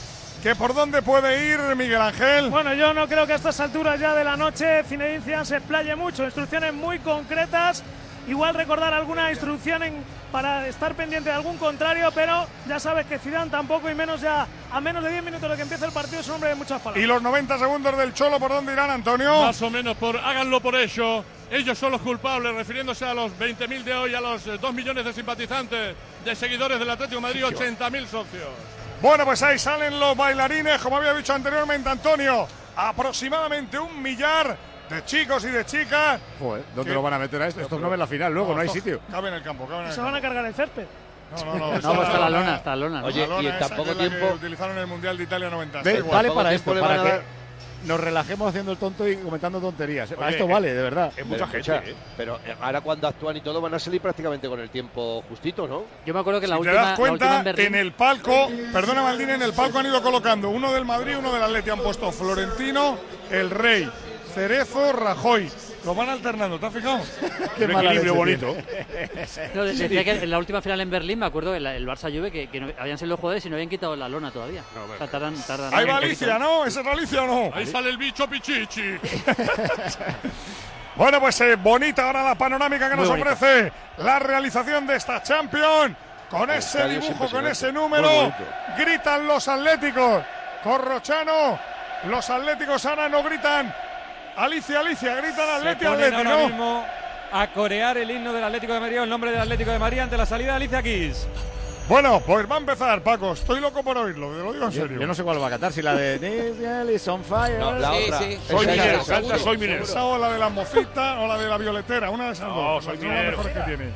que 0.43 0.55
por 0.57 0.75
dónde 0.75 1.03
puede 1.03 1.49
ir 1.53 1.59
Miguel 1.77 2.01
Ángel. 2.01 2.51
Bueno, 2.51 2.75
yo 2.75 2.93
no 2.93 3.07
creo 3.09 3.27
que 3.27 3.33
a 3.35 3.37
estas 3.37 3.59
alturas 3.61 3.99
ya 4.01 4.15
de 4.15 4.25
la 4.25 4.37
noche 4.37 4.83
Zinedine 4.85 5.21
Zidane 5.23 5.45
se 5.45 5.57
explaye 5.57 5.95
mucho. 5.97 6.25
Instrucciones 6.25 6.73
muy 6.75 6.99
concretas. 6.99 7.83
Igual 8.29 8.55
recordar 8.55 8.95
alguna 8.95 9.31
instrucción 9.31 9.83
en- 9.83 10.05
para 10.31 10.67
estar 10.69 10.95
pendiente 10.95 11.29
de 11.29 11.35
algún 11.35 11.59
contrario, 11.59 12.09
pero 12.15 12.47
ya 12.69 12.79
sabes 12.79 13.05
que 13.07 13.19
Zidane 13.19 13.51
tampoco 13.51 13.91
y 13.91 13.95
menos 13.95 14.21
ya 14.21 14.47
a 14.71 14.81
menos 14.81 15.03
de 15.05 15.11
10 15.11 15.25
minutos 15.25 15.51
de 15.51 15.57
que 15.57 15.63
empiece 15.63 15.85
el 15.85 15.93
partido 15.93 16.21
es 16.21 16.29
un 16.29 16.35
hombre 16.37 16.51
de 16.51 16.55
muchas 16.55 16.81
Y 16.81 16.85
palabras. 16.85 17.07
los 17.09 17.23
90 17.23 17.59
segundos 17.59 17.97
del 17.99 18.15
Cholo, 18.15 18.39
¿por 18.39 18.51
dónde 18.53 18.73
irán, 18.73 18.91
Antonio? 18.91 19.43
Más 19.43 19.61
o 19.61 19.71
menos 19.71 19.97
por 19.97 20.17
háganlo 20.17 20.61
por 20.61 20.77
ello. 20.77 21.25
Ellos 21.53 21.77
son 21.79 21.93
los 21.93 22.01
culpables, 22.01 22.55
refiriéndose 22.55 23.05
a 23.05 23.13
los 23.13 23.31
20.000 23.39 23.85
de 23.85 23.93
hoy, 23.95 24.15
a 24.15 24.21
los 24.23 24.47
eh, 24.47 24.57
2 24.59 24.73
millones 24.75 25.05
de 25.05 25.13
simpatizantes, 25.13 25.95
de 26.25 26.35
seguidores 26.35 26.79
del 26.79 26.89
Atlético 26.89 27.17
de 27.17 27.21
Madrid, 27.21 27.45
80.000 27.45 28.07
socios. 28.07 28.49
Bueno, 29.03 29.25
pues 29.27 29.43
ahí 29.43 29.59
salen 29.59 30.01
los 30.01 30.17
bailarines, 30.17 30.81
como 30.81 30.97
había 30.97 31.13
dicho 31.13 31.35
anteriormente 31.35 31.89
Antonio, 31.91 32.47
aproximadamente 32.75 33.79
un 33.79 34.01
millar 34.03 34.57
de 34.89 35.05
chicos 35.05 35.45
y 35.45 35.49
de 35.49 35.65
chicas. 35.67 36.21
Joder, 36.39 36.65
¿dónde 36.75 36.91
¿Qué? 36.91 36.95
lo 36.95 37.03
van 37.03 37.15
a 37.15 37.19
meter 37.19 37.43
a 37.43 37.49
esto? 37.49 37.61
Estos 37.61 37.81
no 37.81 37.91
ven 37.91 37.99
la 37.99 38.07
final 38.07 38.33
luego, 38.33 38.55
no, 38.55 38.61
hay 38.61 38.67
esto 38.69 38.79
sitio. 38.79 39.01
Cabe 39.11 39.29
en 39.29 39.35
el 39.35 39.43
campo, 39.43 39.67
cabe 39.67 39.83
en 39.83 39.87
el 39.89 39.93
Se 39.93 40.01
van 40.01 40.11
a 40.11 40.13
campo. 40.21 40.29
cargar 40.29 40.47
el 40.47 40.55
césped. 40.55 40.87
No, 41.33 41.45
no, 41.45 41.55
no. 41.55 41.59
No, 41.73 41.79
esa 41.79 41.93
pues 41.95 42.09
está 42.09 42.21
la 42.21 42.31
lona, 42.31 42.57
está 42.57 42.71
la 42.71 42.77
lona. 42.77 43.01
¿no? 43.01 43.07
Oye, 43.07 43.21
la 43.23 43.27
lona 43.27 43.43
y 43.43 43.47
en 43.53 43.59
tan 43.59 43.69
poco 43.71 43.85
que 43.85 43.91
que 43.99 44.09
tiempo- 44.09 44.35
utilizaron 44.35 44.73
en 44.77 44.81
el 44.83 44.87
Mundial 44.87 45.17
de 45.17 45.25
Italia 45.25 45.51
90. 45.51 45.83
Ve, 45.83 45.97
Sí, 45.97 46.09
vale 46.11 46.31
para 46.31 46.53
esto, 46.55 46.79
para 46.81 47.03
que 47.03 47.09
dar- 47.09 47.23
nos 47.85 48.01
relajemos 48.01 48.49
haciendo 48.49 48.73
el 48.73 48.79
tonto 48.79 49.09
y 49.09 49.17
comentando 49.17 49.61
tonterías. 49.61 50.11
Para 50.13 50.31
esto 50.31 50.45
eh, 50.45 50.53
vale, 50.53 50.75
de 50.75 50.83
verdad. 50.83 51.13
Es 51.17 51.27
mucha 51.27 51.47
Pero, 51.47 51.65
gente, 51.65 51.73
escucha, 51.77 51.91
¿eh? 51.91 51.95
Pero 52.17 52.39
ahora 52.61 52.81
cuando 52.81 53.09
actúan 53.09 53.37
y 53.37 53.41
todo 53.41 53.61
van 53.61 53.75
a 53.75 53.79
salir 53.79 54.01
prácticamente 54.01 54.49
con 54.49 54.61
el 54.61 54.71
tiempo 54.71 55.23
justito, 55.29 55.67
¿no? 55.67 55.85
Yo 56.07 56.15
me 56.15 56.21
acuerdo 56.21 56.41
que 56.41 56.47
la 56.47 56.57
Si 56.57 56.63
te 56.63 56.69
última, 56.69 56.81
das 56.83 56.99
la 56.99 57.05
última 57.05 57.19
cuenta, 57.19 57.39
en 57.39 57.45
Berlín. 57.45 57.67
en 57.67 57.75
el 57.75 57.93
palco, 57.93 58.49
perdona 58.73 59.03
Maldini, 59.03 59.33
en 59.33 59.43
el 59.43 59.53
palco 59.53 59.79
han 59.79 59.87
ido 59.87 60.03
colocando 60.03 60.49
uno 60.51 60.73
del 60.73 60.85
Madrid, 60.85 61.17
uno 61.19 61.33
del 61.33 61.43
Atleti. 61.43 61.71
Han 61.71 61.81
puesto 61.81 62.11
Florentino, 62.13 62.99
el 63.31 63.51
Rey, 63.51 63.91
Cerezo, 64.35 64.93
Rajoy. 64.93 65.51
Lo 65.85 65.95
van 65.97 66.09
alternando, 66.11 66.61
¿te 66.61 66.67
has 66.67 66.73
fijado? 66.73 67.01
Qué 67.59 67.65
Un 67.65 67.71
equilibrio 67.73 68.15
bonito. 68.15 68.57
No, 69.55 69.65
de- 69.65 69.75
decía 69.75 70.05
que 70.05 70.11
en 70.13 70.31
la 70.31 70.39
última 70.39 70.63
final 70.63 70.81
en 70.81 70.91
Berlín, 70.91 71.19
me 71.19 71.27
acuerdo, 71.27 71.55
el, 71.55 71.67
el 71.67 71.87
Barça 71.87 72.15
Juve, 72.17 72.31
que, 72.31 72.47
que 72.49 72.61
no- 72.61 72.73
habían 72.79 72.97
sido 72.99 73.09
los 73.09 73.19
jugadores 73.21 73.45
y 73.47 73.51
no 73.51 73.57
habían 73.57 73.69
quitado 73.69 73.97
la 73.97 74.09
lona 74.09 74.31
todavía. 74.31 74.63
o 74.95 74.97
sea, 74.99 75.09
tardan, 75.09 75.35
tardan 75.47 75.75
Ahí 75.75 75.85
va 75.87 75.97
Alicia. 75.97 76.39
¿no? 76.39 76.65
¿Ese 76.65 76.81
es 76.83 76.87
Alicia 76.87 77.25
o 77.25 77.27
no? 77.27 77.51
Ahí 77.57 77.67
sale 77.67 77.91
el 77.91 77.97
bicho 77.99 78.29
Pichichi. 78.29 78.97
Bueno, 80.95 81.21
pues 81.21 81.41
eh, 81.41 81.57
bonita 81.57 82.05
ahora 82.07 82.23
la 82.23 82.35
panorámica 82.35 82.87
que 82.91 82.97
Muy 82.97 83.05
nos 83.05 83.09
bonita. 83.17 83.33
ofrece 83.33 83.73
la 83.97 84.19
realización 84.19 84.87
de 84.87 84.97
esta 84.97 85.23
Champions. 85.23 85.97
Con 86.29 86.51
ese 86.51 86.87
dibujo, 86.87 87.31
con 87.31 87.47
ese 87.47 87.73
número, 87.73 88.31
gritan 88.77 89.27
los 89.27 89.49
atléticos. 89.49 90.23
Corrochano, 90.63 91.59
los 92.09 92.29
atléticos 92.29 92.85
ahora 92.85 93.09
no 93.09 93.23
gritan. 93.23 93.75
Alicia, 94.37 94.81
Alicia, 94.81 95.15
gritan 95.17 95.35
Se 95.47 95.53
Atleti, 95.69 95.85
ponen 95.85 96.05
Atleti, 96.05 96.15
ahora 96.17 96.31
¿no? 96.43 96.49
mismo 96.49 96.85
a 97.33 97.47
corear 97.49 97.97
el 97.99 98.11
himno 98.11 98.33
del 98.33 98.45
Atlético 98.45 98.73
de 98.75 98.81
Madrid, 98.81 99.01
o 99.01 99.05
el 99.05 99.11
nombre 99.11 99.31
del 99.31 99.41
Atlético 99.41 99.71
de 99.71 99.79
Madrid 99.79 99.99
ante 100.01 100.17
la 100.17 100.27
salida 100.27 100.51
de 100.51 100.57
Alicia 100.57 100.83
Keys. 100.83 101.27
Bueno, 101.89 102.21
pues 102.25 102.49
va 102.51 102.55
a 102.57 102.59
empezar, 102.59 103.03
Paco. 103.03 103.33
Estoy 103.33 103.61
loco 103.61 103.83
por 103.83 103.97
oírlo, 103.99 104.31
te 104.31 104.39
lo 104.43 104.53
digo 104.53 104.67
en 104.67 104.71
Yo, 104.71 104.83
serio. 104.83 105.01
yo 105.01 105.07
no 105.07 105.15
sé 105.15 105.23
cuál 105.25 105.43
va 105.43 105.49
a 105.49 105.51
cantar, 105.51 105.73
si 105.73 105.83
la 105.83 105.95
de 105.95 106.19
This 106.19 106.59
girl 106.59 106.91
is 106.91 107.09
on 107.09 107.25
fire. 107.25 107.59
No, 107.59 107.73
la 107.73 107.91
Sí, 107.93 108.03
otra. 108.05 108.19
sí. 108.19 108.39
Soy 108.49 108.67
minero, 108.67 109.05
seguro. 109.05 109.29
canta 109.29 109.39
Soy 109.39 109.59
minero. 109.59 109.85
Esa 109.85 110.05
o 110.05 110.19
la 110.19 110.31
de 110.33 110.39
la 110.39 110.49
mofita 110.49 111.21
o 111.21 111.27
la 111.27 111.39
de 111.39 111.49
la 111.49 111.59
violetera, 111.59 112.11
una 112.11 112.27
de 112.27 112.33
esas 112.33 112.49
No, 112.49 112.55
dos. 112.55 112.85
soy 112.85 112.99
minero. 112.99 113.31
mejores 113.39 113.53
que 113.57 113.61
tiene. 113.63 113.91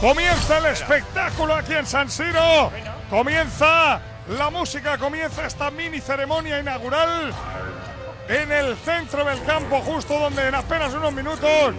Comienza 0.00 0.58
el 0.58 0.66
espectáculo 0.66 1.54
aquí 1.54 1.72
en 1.74 1.86
San 1.86 2.08
Siro. 2.10 2.70
Comienza 3.10 4.00
la 4.28 4.50
música, 4.50 4.96
comienza 4.98 5.46
esta 5.46 5.70
mini 5.70 6.00
ceremonia 6.00 6.60
inaugural 6.60 7.32
en 8.28 8.52
el 8.52 8.76
centro 8.76 9.24
del 9.24 9.42
campo, 9.44 9.80
justo 9.80 10.18
donde 10.18 10.46
en 10.46 10.54
apenas 10.54 10.92
unos 10.92 11.12
minutos, 11.12 11.74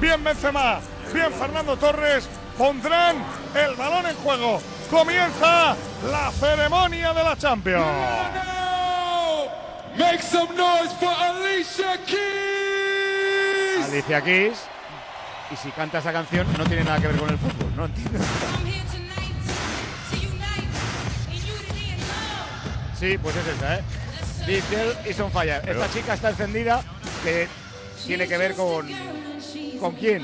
bien 0.00 0.22
Benzema, 0.24 0.80
bien 1.12 1.32
Fernando 1.32 1.76
Torres, 1.76 2.28
pondrán 2.58 3.16
el 3.54 3.74
balón 3.76 4.06
en 4.06 4.16
juego. 4.16 4.60
Comienza 4.90 5.76
la 6.10 6.30
ceremonia 6.32 7.12
de 7.12 7.24
la 7.24 7.36
Champions. 7.36 7.86
Make 9.96 10.22
some 10.22 10.54
noise 10.56 10.92
for 10.98 11.08
Alicia 11.08 11.98
Keys. 12.04 13.84
Alicia 13.86 14.20
Keys. 14.22 14.58
Y 15.52 15.56
si 15.56 15.70
canta 15.70 15.98
esa 15.98 16.12
canción 16.12 16.46
no 16.58 16.64
tiene 16.64 16.82
nada 16.82 16.98
que 16.98 17.08
ver 17.08 17.16
con 17.16 17.28
el 17.28 17.38
fútbol, 17.38 17.76
no 17.76 17.84
entiendo. 17.84 18.18
Sí, 22.98 23.18
pues 23.18 23.36
es 23.36 23.46
esa, 23.48 23.76
¿eh? 23.76 23.82
This 24.46 24.64
girl 24.70 24.92
is 25.08 25.20
on 25.20 25.30
fire. 25.30 25.62
Esta 25.66 25.88
chica 25.92 26.14
está 26.14 26.30
encendida 26.30 26.82
que 27.22 27.46
tiene 28.06 28.26
que 28.26 28.36
ver 28.36 28.54
con... 28.54 28.88
¿Con 29.78 29.92
quién? 29.94 30.22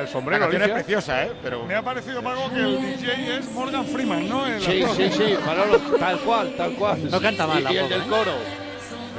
El 0.00 0.08
sombrero, 0.08 0.40
La 0.46 0.50
canción 0.50 0.62
es 0.70 0.74
preciosa, 0.84 1.22
¿eh? 1.24 1.32
Pero... 1.42 1.64
Me 1.64 1.74
ha 1.76 1.82
parecido, 1.82 2.20
Paco, 2.22 2.50
que 2.50 2.58
el 2.60 2.96
DJ 2.98 3.38
es 3.38 3.50
Morgan 3.52 3.86
Freeman, 3.86 4.28
¿no? 4.28 4.44
El 4.46 4.60
Sí, 4.60 4.82
actor. 4.82 4.96
sí, 4.96 5.10
sí, 5.16 5.34
Manolo, 5.46 5.78
tal 5.98 6.18
cual, 6.20 6.54
tal 6.56 6.72
cual. 6.74 7.10
No 7.10 7.20
canta 7.20 7.46
mal 7.46 7.62
Y, 7.70 7.74
y 7.74 7.76
el 7.78 7.88
del 7.88 8.00
¿eh? 8.02 8.06
coro. 8.08 8.32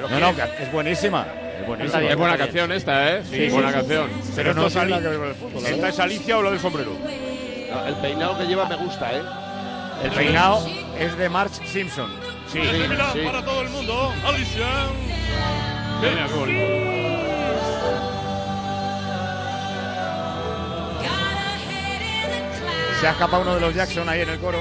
No, 0.10 0.20
no, 0.20 0.36
que 0.36 0.64
es 0.64 0.72
buenísima. 0.72 1.26
Es 1.62 1.66
buenísima. 1.68 2.02
Es 2.04 2.16
buena 2.18 2.38
canción 2.38 2.72
esta, 2.74 3.16
¿eh? 3.18 3.24
Sí, 3.30 3.48
buena 3.50 3.70
sí. 3.70 3.74
canción. 3.76 4.10
Pero 4.36 4.54
no 4.54 4.68
Esto 4.68 4.80
tiene 4.82 4.96
nada 4.98 5.02
que 5.02 5.08
ver 5.10 5.18
con 5.20 5.28
el 5.30 5.36
fútbol. 5.36 5.54
la 5.54 5.60
¿Esta 5.70 5.76
verdad. 5.82 5.90
es 5.90 6.00
Alicia 6.00 6.38
o 6.38 6.42
lo 6.42 6.52
del 6.52 6.60
sombrero? 6.60 6.92
No, 7.72 7.86
el 7.86 7.96
peinado 7.96 8.38
que 8.38 8.46
lleva 8.46 8.66
me 8.68 8.76
gusta, 8.76 9.14
¿eh? 9.16 9.22
El 10.04 10.12
peinado 10.12 10.66
es 10.98 11.18
de 11.18 11.30
Marge 11.30 11.66
Simpson. 11.68 12.10
Sí, 12.52 12.62
sí, 12.62 12.88
sí. 13.14 13.20
para 13.26 13.44
todo 13.44 13.62
el 13.62 13.70
mundo, 13.70 14.14
Alicia. 14.26 14.68
Mira, 16.02 16.28
qué 16.28 16.34
bonito. 16.34 16.90
Se 23.00 23.08
ha 23.08 23.12
escapado 23.12 23.44
uno 23.44 23.56
de 23.56 23.62
los 23.62 23.74
Jackson 23.74 24.10
ahí 24.10 24.22
en 24.22 24.30
el 24.30 24.40
coro. 24.40 24.60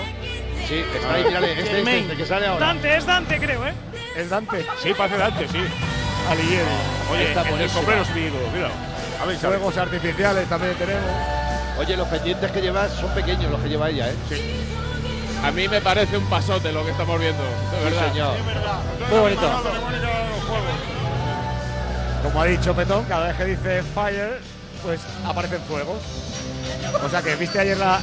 Sí, 0.68 0.84
está 0.95 1.14
ahí, 1.14 1.24
mírale, 1.24 1.53
este, 1.53 1.78
este, 1.78 1.99
este 2.01 2.16
que 2.16 2.26
sale 2.26 2.47
ahora. 2.47 2.66
Dante, 2.66 2.97
es 2.97 3.07
Dante, 3.07 3.39
creo, 3.39 3.66
¿eh? 3.66 3.72
Es 4.16 4.30
Dante. 4.30 4.66
Sí, 4.82 4.93
parece 4.95 5.16
Dante, 5.18 5.49
sí. 5.49 5.59
Alighieri. 6.28 6.64
Oye, 7.11 7.28
Está 7.28 7.43
el 7.43 7.49
buenísima. 7.49 7.80
sombrero 7.80 8.05
mira. 8.55 8.70
A 9.20 9.24
ver, 9.24 9.78
artificiales 9.78 10.49
también 10.49 10.74
tenemos. 10.74 11.11
Oye, 11.78 11.97
los 11.97 12.09
pendientes 12.09 12.51
que 12.51 12.61
llevas 12.61 12.93
son 12.93 13.11
pequeños 13.14 13.51
los 13.51 13.61
que 13.61 13.68
lleva 13.68 13.89
ella, 13.89 14.09
¿eh? 14.11 14.14
A 15.45 15.51
mí 15.51 15.68
me 15.68 15.80
parece 15.80 16.16
un 16.16 16.26
pasote 16.26 16.72
lo 16.72 16.84
que 16.84 16.91
estamos 16.91 17.18
viendo, 17.18 17.43
de 17.43 17.51
Sí, 17.51 17.84
verdad. 17.84 18.09
señor. 18.09 18.34
Muy 19.11 19.18
bonito. 19.20 19.62
Como 22.22 22.43
ha 22.43 22.45
dicho 22.47 22.74
Petón, 22.74 23.05
cada 23.05 23.28
vez 23.28 23.36
que 23.36 23.45
dice 23.45 23.82
fire, 23.95 24.41
pues 24.82 25.01
aparecen 25.24 25.61
fuegos. 25.62 25.99
O 27.05 27.09
sea 27.09 27.22
que 27.22 27.36
viste 27.36 27.61
ayer 27.61 27.76
la, 27.76 28.01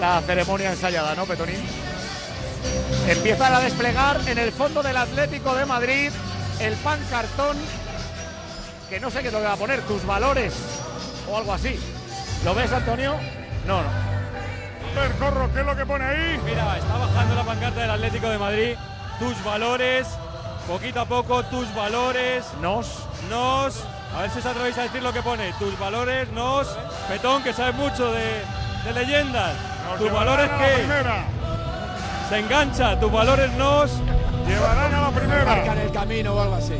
la 0.00 0.20
ceremonia 0.22 0.70
ensayada, 0.70 1.14
¿no, 1.14 1.26
Petonín? 1.26 1.60
Empiezan 3.08 3.52
a 3.54 3.60
desplegar 3.60 4.20
en 4.26 4.38
el 4.38 4.52
fondo 4.52 4.82
del 4.82 4.96
Atlético 4.96 5.54
de 5.56 5.66
Madrid 5.66 6.10
el 6.60 6.74
pan 6.74 7.00
cartón, 7.10 7.56
que 8.88 9.00
no 9.00 9.10
sé 9.10 9.20
qué 9.22 9.26
es 9.28 9.32
lo 9.32 9.40
que 9.40 9.46
va 9.46 9.54
a 9.54 9.56
poner, 9.56 9.80
tus 9.82 10.06
valores 10.06 10.54
o 11.28 11.36
algo 11.36 11.52
así. 11.52 11.78
¿Lo 12.44 12.54
ves, 12.54 12.72
Antonio? 12.72 13.16
No, 13.66 13.82
no. 13.82 14.01
Ver, 14.94 15.12
Corro, 15.18 15.52
¿qué 15.52 15.60
es 15.60 15.66
lo 15.66 15.74
que 15.76 15.86
pone 15.86 16.04
ahí? 16.04 16.40
Mira, 16.44 16.76
está 16.76 16.96
bajando 16.98 17.34
la 17.34 17.42
pancarta 17.44 17.80
del 17.80 17.90
Atlético 17.90 18.28
de 18.28 18.38
Madrid. 18.38 18.74
Tus 19.18 19.42
valores, 19.44 20.06
poquito 20.68 21.00
a 21.00 21.04
poco, 21.06 21.42
tus 21.44 21.72
valores, 21.74 22.44
Nos. 22.60 22.86
nos. 23.30 23.84
A 24.14 24.22
ver 24.22 24.30
si 24.30 24.38
os 24.40 24.46
atrevéis 24.46 24.76
a 24.76 24.82
decir 24.82 25.02
lo 25.02 25.12
que 25.12 25.22
pone. 25.22 25.52
Tus 25.58 25.78
valores, 25.78 26.30
nos. 26.32 26.68
Petón, 27.08 27.42
que 27.42 27.52
sabe 27.54 27.72
mucho 27.72 28.12
de, 28.12 28.42
de 28.84 28.92
leyendas. 28.92 29.54
Nos 29.88 29.98
tus 29.98 30.12
valores 30.12 30.50
que 30.50 30.74
primera. 30.78 31.24
se 32.28 32.38
engancha. 32.38 33.00
Tus 33.00 33.10
valores 33.10 33.50
nos. 33.52 33.90
Llevarán 34.46 34.94
a 34.94 35.00
la 35.00 35.10
primera. 35.10 35.44
Marcan 35.44 35.78
el 35.78 35.92
camino 35.92 36.34
o 36.34 36.40
algo 36.42 36.56
así. 36.56 36.74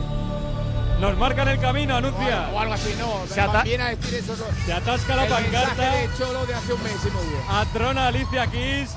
Nos 1.02 1.18
marcan 1.18 1.48
el 1.48 1.58
camino, 1.58 1.96
anuncia. 1.96 2.48
O 2.52 2.60
algo 2.60 2.74
así, 2.74 2.94
no. 2.96 3.26
Se 3.26 3.40
ata- 3.40 3.60
a 3.62 3.64
decir 3.64 4.14
eso. 4.14 4.36
Se 4.64 4.72
atasca 4.72 5.16
la 5.16 5.24
el 5.24 5.32
pancarta. 5.32 5.82
de 5.82 6.08
Cholo 6.16 6.46
de 6.46 6.54
hace 6.54 6.72
un 6.72 6.82
mes 6.84 6.92
y. 7.04 7.52
Atrona 7.52 8.06
Alicia 8.06 8.46
Keys. 8.46 8.90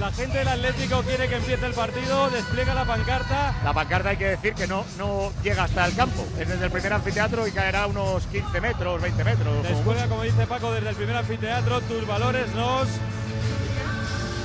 La 0.00 0.10
gente 0.10 0.38
del 0.38 0.48
Atlético 0.48 1.02
quiere 1.02 1.28
que 1.28 1.36
empiece 1.36 1.66
el 1.66 1.74
partido. 1.74 2.30
Despliega 2.30 2.72
la 2.72 2.86
pancarta. 2.86 3.54
La 3.62 3.74
pancarta 3.74 4.08
hay 4.08 4.16
que 4.16 4.24
decir 4.30 4.54
que 4.54 4.66
no, 4.66 4.86
no 4.96 5.32
llega 5.42 5.64
hasta 5.64 5.84
el 5.84 5.94
campo. 5.94 6.26
Es 6.38 6.48
desde 6.48 6.64
el 6.64 6.70
primer 6.70 6.94
anfiteatro 6.94 7.46
y 7.46 7.52
caerá 7.52 7.86
unos 7.88 8.26
15 8.28 8.60
metros, 8.62 9.02
20 9.02 9.22
metros. 9.22 9.46
como 9.54 9.62
Descuelga, 9.68 10.06
como 10.08 10.22
dice 10.22 10.46
Paco, 10.46 10.72
desde 10.72 10.88
el 10.88 10.96
primer 10.96 11.14
anfiteatro. 11.16 11.80
Tus 11.82 12.06
valores 12.06 12.48
nos. 12.54 12.88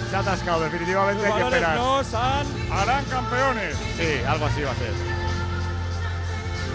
Se 0.10 0.16
ha 0.18 0.20
atascado, 0.20 0.60
definitivamente 0.66 1.24
Tus 1.24 1.32
hay 1.32 1.38
que 1.38 1.44
valores 1.44 1.62
esperar. 1.62 1.78
nos 1.80 2.14
han. 2.14 2.72
Harán 2.74 3.06
campeones. 3.06 3.76
Sí, 3.98 4.22
algo 4.28 4.46
así 4.48 4.62
va 4.64 4.72
a 4.72 4.76
ser. 4.76 5.19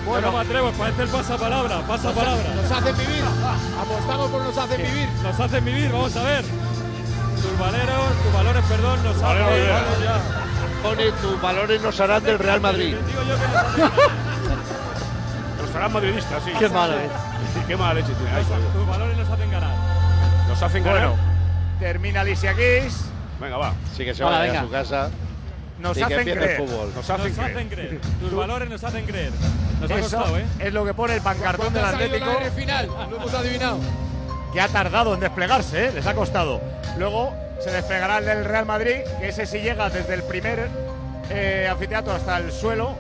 Bueno, 0.06 0.30
no 0.30 0.36
me 0.38 0.44
atrevo, 0.44 0.70
parece 0.72 1.02
el 1.02 1.08
pasapalabra, 1.08 1.80
pasapalabra. 1.86 2.54
Nos 2.54 2.70
hacen 2.70 2.96
vivir. 2.96 3.24
Apostamos 3.80 4.30
por 4.30 4.42
nos 4.42 4.58
hacen 4.58 4.82
vivir. 4.82 5.08
Nos 5.22 5.40
hacen 5.40 5.64
vivir, 5.64 5.90
vamos 5.92 6.16
a 6.16 6.22
ver. 6.22 6.44
Tus 6.44 7.58
valeros, 7.58 8.22
tus 8.22 8.32
valores, 8.32 8.64
perdón, 8.68 9.02
nos 9.04 9.20
Vale, 9.20 9.40
hacen. 9.42 9.68
vale, 9.68 10.20
Pone 10.82 11.12
tus 11.12 11.40
valores 11.40 11.80
nos 11.82 11.98
harán 12.00 12.22
del 12.24 12.38
Real 12.38 12.60
Madrid. 12.60 12.94
Digo 13.06 13.22
yo 13.22 13.34
que 13.34 13.46
nos 13.48 13.56
hacen- 13.92 15.76
harán 15.76 15.92
madridistas, 15.92 16.42
sí. 16.44 16.52
Qué 16.58 16.68
malo 16.68 16.94
es. 16.98 17.10
Sí, 17.54 17.60
qué 17.66 17.76
mala 17.76 17.94
leche 17.94 18.12
tiene. 18.14 18.30
Tus 18.72 18.86
valores 18.86 19.16
nos 19.18 19.28
hacen 19.28 19.50
ganar. 19.50 19.70
Nos 20.48 20.62
hacen 20.62 20.84
ganar. 20.84 21.08
Bueno, 21.08 21.22
termina 21.80 22.20
Alicia 22.20 22.54
Keys. 22.54 23.06
Venga, 23.40 23.56
va. 23.56 23.72
Sí 23.96 24.04
que 24.04 24.14
se 24.14 24.22
vaya 24.22 24.60
a 24.60 24.62
su 24.64 24.70
casa 24.70 25.10
Nos 25.84 25.98
hacen 26.02 26.24
creer. 26.24 26.60
Nos 26.60 27.10
hacen 27.10 27.26
Nos 27.28 27.36
creer. 27.38 27.56
hacen 27.56 27.68
creer. 27.68 28.00
Tus 28.20 28.34
valores 28.34 28.70
nos 28.70 28.82
hacen 28.82 29.04
creer. 29.04 29.30
Nos 29.80 29.90
ha 29.90 29.94
Eso 29.98 30.16
costado, 30.16 30.38
¿eh? 30.38 30.44
es 30.58 30.72
lo 30.72 30.84
que 30.84 30.94
pone 30.94 31.14
el 31.14 31.20
pancartón 31.20 31.72
¿Cuándo 31.72 31.78
del 31.80 31.88
Atlético, 31.88 32.26
la 32.42 32.50
final? 32.50 32.86
Lo 33.10 33.16
hemos 33.16 33.34
adivinado. 33.34 33.78
que 34.52 34.60
ha 34.60 34.68
tardado 34.68 35.14
en 35.14 35.20
desplegarse, 35.20 35.86
¿eh? 35.86 35.92
les 35.94 36.06
ha 36.06 36.14
costado. 36.14 36.60
Luego 36.98 37.34
se 37.60 37.70
desplegará 37.70 38.18
el 38.18 38.24
del 38.24 38.44
Real 38.46 38.64
Madrid, 38.66 38.96
que 39.20 39.28
ese 39.28 39.44
sí 39.46 39.58
llega 39.58 39.90
desde 39.90 40.14
el 40.14 40.22
primer 40.22 40.68
eh, 41.30 41.68
anfiteatro 41.70 42.14
hasta 42.14 42.38
el 42.38 42.50
suelo, 42.50 42.96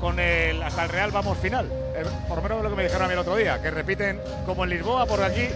con 0.00 0.18
el 0.18 0.62
hasta 0.62 0.84
el 0.84 0.88
Real 0.88 1.10
vamos 1.10 1.36
final. 1.38 1.66
Eh, 1.94 2.04
por 2.28 2.38
lo 2.38 2.42
menos 2.42 2.62
lo 2.62 2.70
que 2.70 2.76
me 2.76 2.82
dijeron 2.84 3.02
a 3.04 3.06
mí 3.06 3.12
el 3.12 3.18
otro 3.18 3.36
día, 3.36 3.60
que 3.60 3.70
repiten 3.70 4.18
como 4.46 4.64
en 4.64 4.70
Lisboa, 4.70 5.04
por 5.06 5.22
aquí 5.22 5.48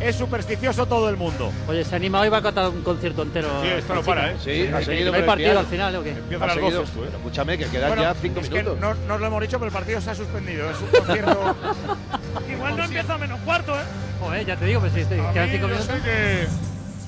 es 0.00 0.16
supersticioso 0.16 0.86
todo 0.86 1.08
el 1.08 1.16
mundo. 1.16 1.50
Oye, 1.68 1.84
se 1.84 1.94
anima 1.96 2.20
hoy 2.20 2.28
va 2.28 2.38
a 2.38 2.42
cantar 2.42 2.68
un 2.68 2.82
concierto 2.82 3.22
entero. 3.22 3.48
Sí, 3.62 3.68
esto 3.68 3.94
no 3.94 4.02
para, 4.02 4.32
¿eh? 4.32 4.36
Sí, 4.42 4.66
ha 4.72 4.82
seguido 4.82 5.12
¿No 5.12 5.18
hay 5.18 5.22
partido 5.24 5.58
al 5.58 5.66
final 5.66 5.96
o 5.96 6.02
qué? 6.02 6.10
Empiezan 6.10 6.42
Ha 6.42 6.46
las 6.46 6.54
seguido. 6.56 6.82
tú, 6.82 7.00
¿eh? 7.00 7.04
Pero 7.06 7.16
escúchame, 7.18 7.58
que 7.58 7.66
quedan 7.66 7.88
Bueno, 7.90 8.02
ya 8.02 8.14
cinco 8.14 8.40
es 8.40 8.48
que 8.48 8.54
minutos. 8.62 8.80
no, 8.80 8.94
no 8.94 9.14
os 9.14 9.20
lo 9.20 9.26
hemos 9.26 9.40
dicho, 9.40 9.58
pero 9.58 9.66
el 9.68 9.72
partido 9.72 10.00
se 10.00 10.10
ha 10.10 10.14
suspendido. 10.14 10.70
Es 10.70 10.76
un 10.80 10.88
concierto. 10.88 11.56
Igual 12.50 12.76
no 12.76 12.84
empieza 12.84 13.14
a 13.14 13.18
menos 13.18 13.40
cuarto, 13.40 13.74
¿eh? 13.74 13.82
Joder, 14.20 14.46
ya 14.46 14.56
te 14.56 14.64
digo, 14.66 14.80
pues 14.80 14.92
si 14.92 15.00
estoy, 15.00 15.20
A 15.20 15.32
quedan 15.32 15.46
mí, 15.46 15.52
cinco 15.56 15.68
yo 15.68 15.74
minutos. 15.74 15.96
sé 15.96 16.02
que 16.02 16.46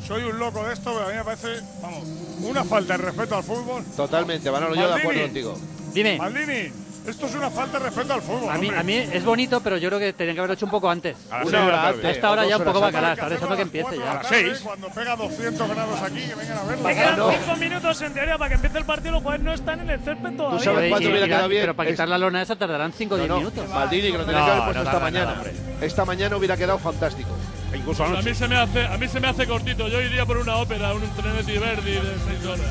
soy 0.07 0.23
un 0.25 0.39
loco 0.39 0.65
de 0.67 0.73
esto, 0.75 0.93
pero 0.95 1.07
a 1.07 1.11
mí 1.11 1.17
me 1.17 1.25
parece, 1.25 1.49
vamos, 1.83 2.05
una 2.43 2.65
falta 2.65 2.97
de 2.97 3.05
respeto 3.05 3.37
al 3.37 3.43
fútbol. 3.43 3.85
Totalmente, 3.97 4.51
Manolo, 4.51 4.75
yo 4.75 4.89
de 4.89 5.01
acuerdo 5.01 5.23
contigo. 5.23 5.59
Dime, 5.93 6.19
Maldini, 6.19 6.71
esto 7.07 7.27
es 7.27 7.35
una 7.35 7.51
falta 7.51 7.79
de 7.79 7.85
respeto 7.87 8.15
al 8.15 8.23
fútbol. 8.23 8.51
a 8.51 8.59
mí, 8.59 8.67
hombre. 8.69 8.81
a 8.81 8.83
mí 8.83 8.95
es 9.13 9.25
bonito, 9.25 9.61
pero 9.61 9.77
yo 9.77 9.89
creo 9.89 9.99
que 10.01 10.13
tenían 10.13 10.35
que 10.35 10.41
haberlo 10.41 10.55
hecho 10.55 10.67
un 10.67 10.71
poco 10.71 10.91
antes. 10.91 11.17
A 11.31 11.45
Una 11.45 11.65
hora 11.65 11.77
tarde. 11.77 11.89
antes. 11.91 12.05
A 12.05 12.11
esta 12.11 12.31
hora 12.31 12.47
ya 12.47 12.57
un 12.57 12.65
poco 12.65 12.81
va 12.81 12.87
a 12.87 12.89
horas 12.91 13.01
calar, 13.01 13.11
Hay 13.11 13.17
que 13.17 13.23
a 13.63 13.65
empiece 13.65 13.99
ya. 13.99 14.05
la 14.05 14.15
las 14.15 14.27
seis. 14.29 14.61
Cuando 14.63 14.89
pega 14.89 15.17
200 15.17 15.69
grados 15.69 16.03
aquí, 16.03 16.21
que 16.21 16.35
vengan 16.35 16.59
a 16.59 16.63
verlo. 16.65 16.89
Le 16.89 16.95
quedan 16.95 17.17
no. 17.19 17.31
cinco 17.33 17.57
minutos 17.57 18.03
en 18.03 18.13
teoría 18.15 18.39
para 18.39 18.49
que 18.49 18.55
empiece 18.57 18.79
el 18.79 18.85
partido. 18.85 19.13
Los 19.13 19.23
jugadores 19.23 19.45
no 19.45 19.53
están 19.53 19.81
en 19.81 19.91
el 19.91 20.01
césped 20.01 20.37
todavía. 20.37 20.59
sabes 20.61 20.79
Oye, 20.81 20.89
cuánto 20.91 21.09
hubiera 21.11 21.27
quedado 21.27 21.49
bien? 21.49 21.63
Pero 21.63 21.77
para 21.77 21.91
quitar 21.91 22.09
la 22.09 22.19
lona 22.19 22.43
esa 22.43 22.57
tardarán 22.57 22.93
5 22.93 23.15
o 23.15 23.19
No, 23.19 23.23
10 23.25 23.29
no, 23.31 23.37
minutos. 23.39 23.69
Maldini, 23.69 24.13
que 24.13 24.19
lo 24.19 24.25
tenía 24.25 24.45
que 24.45 24.51
haber 24.51 24.65
puesto 24.65 24.83
esta 24.83 24.99
mañana. 25.01 25.35
esta 25.81 26.05
mañana 26.05 26.37
hubiera 26.37 26.57
quedado 26.57 26.79
fantástico. 26.79 27.31
Incluso 27.75 28.05
a 28.05 28.07
anoche. 28.07 28.29
mí 28.31 28.35
se 28.35 28.49
me 28.49 28.57
hace, 28.57 28.87
a 28.87 28.97
mí 28.97 29.09
se 29.09 29.21
me 29.21 29.29
hace 29.29 29.47
cortito. 29.47 29.89
Yo 29.89 30.01
iría 30.01 30.25
por 30.25 30.39
una 30.39 30.57
ópera, 30.57 30.95
un 30.95 31.03
Trenetti 31.15 31.59
Verdi 31.59 31.91
de 31.93 32.01
seis 32.27 32.47
horas. 32.47 32.67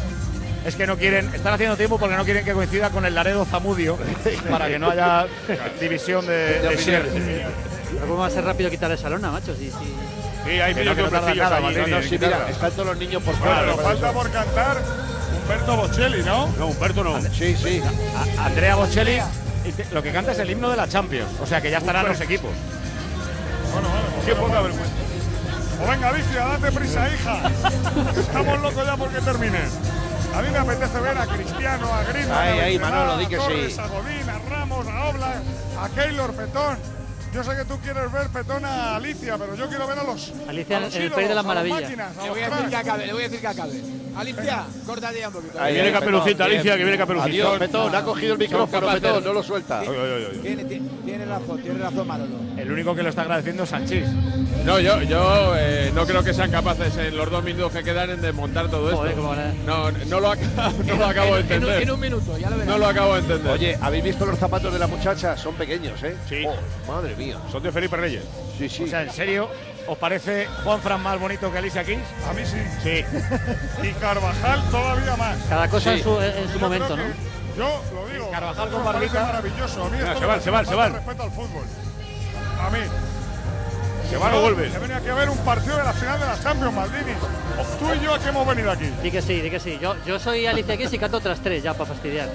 Es 0.65 0.75
que 0.75 0.87
no 0.87 0.97
quieren, 0.97 1.33
están 1.35 1.53
haciendo 1.53 1.77
tiempo 1.77 1.99
porque 1.99 2.15
no 2.15 2.25
quieren 2.25 2.43
que 2.43 2.53
coincida 2.53 2.89
con 2.89 3.05
el 3.05 3.13
Laredo 3.13 3.45
Zamudio 3.45 3.97
para 4.49 4.67
que 4.67 4.79
no 4.79 4.89
haya 4.89 5.27
división 5.79 6.25
de, 6.25 6.59
de 6.61 7.45
¿Cómo 8.01 8.17
va 8.17 8.27
a 8.27 8.29
ser 8.31 8.43
rápido 8.43 8.69
quitar 8.69 8.91
esa 8.91 9.09
lona, 9.09 9.31
macho? 9.31 9.55
Si, 9.55 9.69
si... 9.69 9.71
Sí, 9.71 10.49
hay 10.59 10.73
Que 10.73 10.79
medio 10.81 10.91
no, 10.91 10.95
que 10.95 11.01
no 11.03 11.09
tarda 11.09 11.19
hombrecillos 11.19 11.43
nada, 11.43 11.55
allí. 11.57 11.65
Maldini. 11.65 11.89
No, 11.91 11.97
no, 11.97 12.03
sí, 12.03 12.17
mira, 12.19 12.49
están 12.49 12.71
todos 12.71 12.85
los 12.87 12.97
niños 12.97 13.23
por 13.23 13.35
Bueno, 13.37 13.55
fuera. 13.55 13.71
pero 13.73 13.77
falta 13.87 14.11
por 14.11 14.31
cantar 14.31 14.77
Humberto 15.41 15.75
Bocelli, 15.77 16.23
¿no? 16.23 16.47
No, 16.57 16.67
Humberto 16.67 17.03
no. 17.03 17.21
Sí, 17.21 17.55
sí. 17.55 17.81
A- 18.37 18.45
Andrea 18.45 18.75
Bocelli 18.75 19.19
lo 19.91 20.03
que 20.03 20.11
canta 20.11 20.31
es 20.33 20.39
el 20.39 20.49
himno 20.51 20.69
de 20.69 20.77
la 20.77 20.87
Champions, 20.87 21.29
o 21.41 21.45
sea 21.47 21.61
que 21.61 21.71
ya 21.71 21.77
estarán 21.79 22.07
los 22.07 22.19
equipos. 22.21 22.51
Bueno, 23.73 23.87
vale. 23.89 24.25
Qué 24.25 24.35
poca 24.35 24.61
vergüenza. 24.61 24.93
Venga, 25.89 26.09
Alicia, 26.09 26.45
date 26.47 26.71
prisa, 26.71 27.07
hija. 27.09 27.51
Estamos 28.19 28.61
locos 28.61 28.85
ya 28.85 28.97
porque 28.97 29.19
termine. 29.21 29.59
A 30.35 30.41
mí 30.41 30.49
me 30.49 30.57
apetece 30.57 30.99
ver 30.99 31.17
a 31.17 31.25
Cristiano, 31.27 31.93
a 31.93 32.03
Griezmann, 32.03 32.37
Ahí, 32.37 32.59
a 32.59 32.63
ahí, 32.63 32.77
di 32.77 32.83
a 32.83 33.29
que 33.29 33.37
Torres, 33.37 33.73
sí. 33.73 33.79
a 33.79 33.87
Godín, 33.87 34.29
a 34.29 34.39
Ramos, 34.49 34.85
a 34.85 35.05
Oblak, 35.05 35.37
a 35.79 35.89
Keylor, 35.89 36.33
Petón. 36.33 36.77
Yo 37.33 37.43
sé 37.43 37.55
que 37.55 37.63
tú 37.63 37.79
quieres 37.79 38.11
ver 38.11 38.27
Petón 38.27 38.65
a 38.65 38.97
Alicia, 38.97 39.37
pero 39.37 39.55
yo 39.55 39.69
quiero 39.69 39.87
ver 39.87 39.99
a 39.99 40.03
los 40.03 40.33
Alicia 40.47 40.77
a 40.77 40.79
los 40.81 40.95
en 40.95 41.03
el 41.03 41.11
País 41.11 41.29
de 41.29 41.35
las 41.35 41.45
Maravillas. 41.45 41.81
máquinas, 41.83 42.15
Le 42.21 42.29
voy 42.29 42.41
a 42.41 42.49
decir 42.49 42.69
que 42.69 42.75
acabe, 42.75 43.05
le 43.05 43.13
voy 43.13 43.21
a 43.21 43.25
decir 43.25 43.39
que 43.39 43.47
acabe. 43.47 44.04
Alicia, 44.15 44.63
córtate 44.85 45.19
ya 45.19 45.27
un 45.27 45.33
poquito. 45.33 45.59
Ahí 45.61 45.73
viene 45.73 45.91
Caperucita, 45.91 46.45
Alicia, 46.45 46.77
que 46.77 46.83
viene 46.83 46.97
Caperucita. 46.97 47.29
Adiós, 47.31 47.59
Petón, 47.59 47.95
ha 47.95 48.03
cogido 48.03 48.33
el 48.33 48.39
micrófono, 48.39 48.87
Petón, 48.93 49.23
no 49.23 49.33
lo 49.33 49.43
suelta. 49.43 49.81
Oye, 49.81 49.89
oye, 49.89 50.25
oye. 50.27 50.39
Tiene, 50.39 50.65
tiene- 50.65 50.89
tiene 51.05 51.25
razón, 51.25 51.61
tiene 51.61 51.79
razón 51.79 52.07
Manolo. 52.07 52.35
El 52.57 52.71
único 52.71 52.95
que 52.95 53.03
lo 53.03 53.09
está 53.09 53.21
agradeciendo 53.23 53.63
es 53.63 53.69
Sanchís. 53.69 54.07
No, 54.65 54.79
yo, 54.79 55.01
yo 55.03 55.53
eh, 55.57 55.91
no 55.93 56.05
creo 56.07 56.23
que 56.23 56.33
sean 56.33 56.49
capaces 56.49 56.95
en 56.97 57.15
los 57.15 57.29
dos 57.29 57.43
minutos 57.43 57.71
que 57.71 57.83
quedan 57.83 58.09
en 58.09 58.21
desmontar 58.21 58.69
todo 58.69 58.89
esto. 58.89 59.21
Joder, 59.21 59.53
No, 59.65 59.91
no 59.91 60.19
lo, 60.19 60.31
acabo, 60.31 60.83
no 60.85 60.95
lo 60.95 61.05
acabo 61.05 61.35
de 61.35 61.41
En 61.41 61.45
un- 61.45 61.51
entender. 61.51 61.81
En 61.83 61.91
un 61.91 61.99
minuto, 61.99 62.37
ya 62.37 62.49
lo 62.49 62.57
verás. 62.57 62.67
No 62.73 62.77
lo 62.79 62.87
acabo 62.87 63.13
de 63.15 63.19
entender. 63.19 63.51
Oye, 63.51 63.77
¿habéis 63.81 64.03
visto 64.03 64.25
los 64.25 64.39
zapatos 64.39 64.73
de 64.73 64.79
la 64.79 64.87
muchacha? 64.87 65.37
Son 65.37 65.53
pequeños, 65.55 66.01
¿eh? 66.03 66.15
Sí. 66.27 66.43
Oh, 66.47 66.91
madre 66.91 67.15
mía. 67.15 67.37
Son 67.51 67.61
de 67.61 67.71
Felipe 67.71 67.95
Reyes. 67.97 68.23
Sí, 68.57 68.69
sí. 68.69 68.83
O 68.83 68.87
sea, 68.87 69.03
¿en 69.03 69.11
serio? 69.11 69.49
¿Os 69.87 69.97
parece 69.97 70.47
Juan 70.63 70.81
Fran 70.81 71.01
más 71.01 71.19
bonito 71.19 71.51
que 71.51 71.57
Alicia 71.59 71.83
Keys? 71.83 71.99
A 72.27 72.33
mí 72.33 72.41
sí. 72.45 72.57
Sí. 72.81 73.05
Y 73.87 73.91
Carvajal 73.93 74.63
todavía 74.71 75.15
más. 75.15 75.37
Cada 75.47 75.67
cosa 75.69 75.91
Sí. 75.91 75.97
en 75.99 76.03
su, 76.03 76.21
en 76.21 76.51
su 76.53 76.59
momento, 76.59 76.97
¿no? 76.97 77.03
Yo 77.57 77.81
lo 77.93 78.07
digo. 78.07 78.31
Carvajal 78.31 78.69
con 78.69 78.83
barbita. 78.83 79.23
maravilloso. 79.23 79.85
A 79.85 79.89
mí 79.89 79.97
se 79.97 80.25
van, 80.25 80.41
se 80.41 80.49
van, 80.49 80.65
se 80.65 80.75
van. 80.75 80.93
respeto 80.93 81.23
al 81.23 81.31
fútbol. 81.31 81.63
A 82.59 82.69
mí. 82.71 82.79
Se 84.09 84.17
van 84.17 84.33
o 84.33 84.41
vuelven. 84.41 84.73
He 84.73 84.77
venido 84.79 84.97
aquí 84.97 85.09
a 85.09 85.15
ver 85.15 85.29
un 85.29 85.37
partido 85.39 85.77
de 85.77 85.83
la 85.83 85.93
final 85.93 86.19
de 86.19 86.25
la 86.25 86.39
Champions, 86.39 86.73
Maldini. 86.73 87.13
Tú 87.79 87.85
y 87.93 88.03
yo 88.03 88.13
a 88.13 88.19
qué 88.19 88.29
hemos 88.29 88.47
venido 88.47 88.71
aquí. 88.71 88.85
Di 89.01 89.11
que 89.11 89.21
sí, 89.21 89.41
di 89.41 89.49
que 89.49 89.59
sí. 89.59 89.77
Yo, 89.81 89.95
yo 90.05 90.19
soy 90.19 90.45
Alicia 90.45 90.77
Keys 90.77 90.93
y 90.93 90.99
canto 90.99 91.17
otras 91.17 91.39
tres 91.39 91.63
ya 91.63 91.73
para 91.73 91.85
fastidiar. 91.85 92.29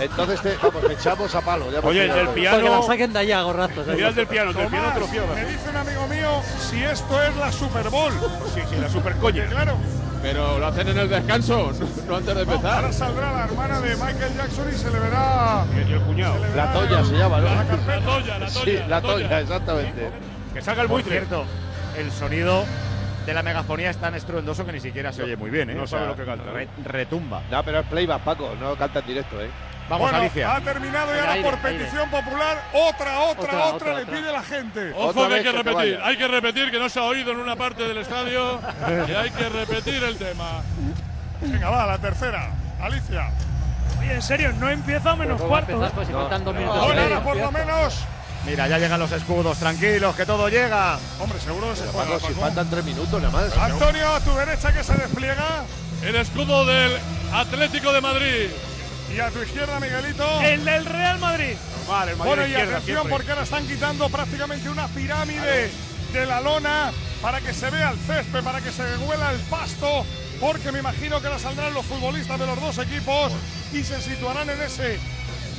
Entonces, 0.00 0.40
te, 0.40 0.56
vamos, 0.62 0.86
te 0.86 0.92
echamos 0.94 1.34
a 1.34 1.40
palo. 1.40 1.70
Ya 1.70 1.80
Oye, 1.80 2.04
el 2.04 2.14
del 2.14 2.28
piano. 2.28 2.56
Porque 2.56 2.70
la 2.70 2.82
saquen 2.82 3.12
de 3.12 3.18
allá 3.20 3.42
gorrazos. 3.42 3.86
Mira 3.86 4.08
el 4.08 4.14
del 4.14 4.26
piano, 4.26 4.50
el 4.50 4.56
del 4.56 4.68
piano 4.68 4.92
te 4.92 5.00
lo 5.00 5.08
me 5.08 5.44
dice 5.44 5.70
un 5.70 5.76
amigo 5.76 6.06
mío 6.08 6.42
si 6.58 6.82
esto 6.82 7.22
es 7.22 7.36
la 7.36 7.52
Super 7.52 7.88
Bowl. 7.90 8.12
Sí, 8.54 8.60
sí, 8.68 8.76
la 8.76 8.88
super 8.88 9.16
coña. 9.16 9.46
Claro, 9.46 9.76
Pero 10.22 10.58
lo 10.58 10.66
hacen 10.66 10.86
en 10.88 10.98
el 10.98 11.08
descanso, 11.08 11.72
no, 12.08 12.16
antes 12.16 12.34
de 12.34 12.46
no, 12.46 12.52
empezar. 12.52 12.76
ahora 12.76 12.92
saldrá 12.92 13.32
la 13.32 13.44
hermana 13.44 13.80
de 13.80 13.96
Michael 13.96 14.34
Jackson 14.36 14.68
y 14.72 14.76
se 14.78 14.90
le 14.90 14.98
verá. 15.00 15.64
Y 15.88 15.92
el 15.92 16.00
cuñado. 16.02 16.34
se 16.34 16.48
le 16.48 16.56
La 16.56 16.72
Toya 16.72 17.04
se 17.04 17.16
llama, 17.18 17.38
¿no? 17.40 17.44
la 17.54 17.64
carpeta. 17.66 17.96
La 17.98 18.04
toya, 18.06 18.38
la 18.38 18.48
Sí, 18.48 18.60
toya. 18.60 18.86
la 18.88 19.00
Toya, 19.02 19.40
exactamente. 19.40 20.10
Que 20.54 20.62
salga 20.62 20.82
el 20.82 20.88
Por 20.88 20.96
buitre. 20.98 21.12
cierto, 21.18 21.44
el 21.98 22.12
sonido 22.12 22.64
de 23.26 23.34
la 23.34 23.42
megafonía 23.42 23.90
es 23.90 23.96
tan 23.96 24.14
estruendoso 24.14 24.64
que 24.64 24.72
ni 24.72 24.80
siquiera 24.80 25.12
se 25.12 25.22
oye 25.24 25.36
muy 25.36 25.50
bien, 25.50 25.70
¿eh? 25.70 25.74
No 25.74 25.84
O 25.84 25.86
sea, 25.86 25.98
sabe 26.00 26.10
lo 26.10 26.16
que 26.16 26.24
canta, 26.24 26.50
re- 26.52 26.68
retumba. 26.84 27.42
No, 27.50 27.62
pero 27.64 27.80
es 27.80 27.86
playback, 27.86 28.22
Paco, 28.22 28.54
no 28.60 28.74
canta 28.76 29.00
en 29.00 29.06
directo, 29.06 29.40
¿eh? 29.42 29.50
Vamos, 29.92 30.10
bueno, 30.10 30.24
Alicia. 30.24 30.56
ha 30.56 30.60
terminado 30.62 31.14
y 31.14 31.18
ahora 31.18 31.32
aire, 31.32 31.50
por 31.50 31.66
aire. 31.66 31.78
petición 31.84 32.08
popular, 32.10 32.62
otra, 32.72 33.20
otra, 33.20 33.20
otra, 33.20 33.44
Otra, 33.44 33.64
otra, 33.74 33.94
le 33.94 34.02
otra. 34.04 34.16
pide 34.16 34.32
la 34.32 34.42
gente. 34.42 34.92
Ojo 34.94 35.06
Otra 35.08 35.28
que 35.28 35.34
hay 35.34 35.42
que 35.42 35.52
repetir, 35.52 36.00
hay 36.02 36.16
que 36.16 36.28
repetir 36.28 36.70
que 36.70 36.78
no 36.78 36.88
se 36.88 36.98
ha 36.98 37.02
oído 37.02 37.32
en 37.32 37.38
una 37.38 37.56
parte 37.56 37.82
del 37.82 37.98
estadio 37.98 38.58
y 39.06 39.12
hay 39.12 39.30
que 39.30 39.48
repetir 39.50 40.02
el 40.02 40.16
tema. 40.16 40.62
Venga, 41.42 41.68
va, 41.68 41.86
la 41.86 41.98
tercera. 41.98 42.48
Alicia. 42.80 43.28
Oye, 44.00 44.14
en 44.14 44.22
serio, 44.22 44.52
no 44.58 44.70
empieza 44.70 45.14
menos 45.14 45.38
¿Cómo 45.38 45.50
va 45.52 45.58
a 45.58 45.62
cuarto. 45.66 45.72
empezar? 45.72 45.90
¿eh? 45.90 45.94
Pues 45.94 46.08
si 46.08 46.14
faltan 46.14 46.44
dos 46.44 46.54
minutos 46.54 46.76
y 46.76 46.84
Ahora, 46.88 47.02
medio. 47.02 47.22
por 47.22 47.36
lo 47.36 47.52
menos. 47.52 47.94
Mira, 48.46 48.66
ya 48.68 48.78
llegan 48.78 48.98
los 48.98 49.12
escudos, 49.12 49.58
tranquilos, 49.58 50.16
que 50.16 50.24
todo 50.24 50.48
llega. 50.48 50.98
Hombre, 51.20 51.38
seguro 51.38 51.68
que 51.68 51.76
se 51.76 51.86
juega. 51.88 52.14
Paco, 52.14 52.26
si 52.28 52.32
faltan 52.32 52.70
tres 52.70 52.84
minutos 52.84 53.20
nada 53.22 53.30
más. 53.30 53.56
Antonio, 53.58 54.08
a 54.14 54.20
tu 54.20 54.34
derecha 54.34 54.72
que 54.72 54.82
se 54.82 54.94
despliega. 54.94 55.64
El 56.02 56.16
escudo 56.16 56.64
del 56.64 56.96
Atlético 57.34 57.92
de 57.92 58.00
Madrid. 58.00 58.48
Y 59.14 59.20
a 59.20 59.30
tu 59.30 59.42
izquierda, 59.42 59.78
Miguelito. 59.78 60.40
El 60.40 60.64
del 60.64 60.86
Real 60.86 61.18
Madrid. 61.18 61.54
Normal, 61.80 62.08
el 62.08 62.16
Madrid 62.16 62.28
Bueno, 62.34 62.46
y 62.46 62.54
atención 62.54 62.82
siempre. 62.84 63.10
porque 63.10 63.30
ahora 63.30 63.42
están 63.42 63.66
quitando 63.66 64.08
prácticamente 64.08 64.70
una 64.70 64.88
pirámide 64.88 65.70
de 66.12 66.26
la 66.26 66.40
lona 66.40 66.92
para 67.20 67.40
que 67.40 67.52
se 67.52 67.68
vea 67.70 67.90
el 67.90 67.98
césped, 67.98 68.42
para 68.42 68.60
que 68.60 68.72
se 68.72 68.82
huela 68.98 69.32
el 69.32 69.38
pasto, 69.40 70.06
porque 70.40 70.72
me 70.72 70.78
imagino 70.78 71.20
que 71.20 71.26
ahora 71.26 71.38
saldrán 71.38 71.74
los 71.74 71.84
futbolistas 71.84 72.38
de 72.38 72.46
los 72.46 72.60
dos 72.60 72.78
equipos 72.78 73.32
y 73.72 73.82
se 73.84 74.00
situarán 74.00 74.48
en 74.48 74.60
ese 74.62 74.98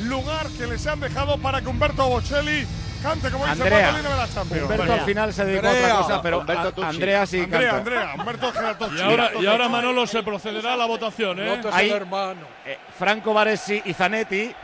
lugar 0.04 0.48
que 0.58 0.66
les 0.68 0.86
han 0.88 1.00
dejado 1.00 1.38
para 1.38 1.62
que 1.62 1.68
Humberto 1.68 2.08
Bocelli 2.08 2.66
cante 3.04 3.30
como 3.30 3.46
dice 3.46 3.62
Andrea. 3.62 3.92
Lino 3.92 4.10
de 4.10 4.16
la 4.18 4.28
Champions. 4.30 4.62
Humberto 4.64 4.94
al 4.94 5.02
final 5.02 5.34
se 5.34 5.46
dedicó 5.46 5.68
a 5.68 5.70
otra 5.70 5.80
Andrea. 5.82 5.96
cosa, 6.02 6.22
pero 6.22 6.40
Humberto 6.40 6.68
a- 6.68 6.72
Tucci. 6.72 6.88
Andrea 6.88 7.26
sí 7.28 7.40
Andrea, 7.42 7.60
canta. 7.60 7.78
Andrea, 7.78 8.14
Humberto. 8.18 8.54
Y 8.98 9.02
ahora, 9.02 9.32
y 9.40 9.46
ahora 9.46 9.70
Manolo 9.70 10.08
se 10.08 10.24
procederá 10.24 10.74
a 10.74 10.78
la 10.78 10.86
votación, 10.86 11.40
¿eh? 11.40 11.62
Ahí, 11.72 11.92
eh, 12.66 12.78
Franco 12.98 13.34
Baresi 13.34 13.82
y 13.86 13.94
Zanetti, 13.94 14.56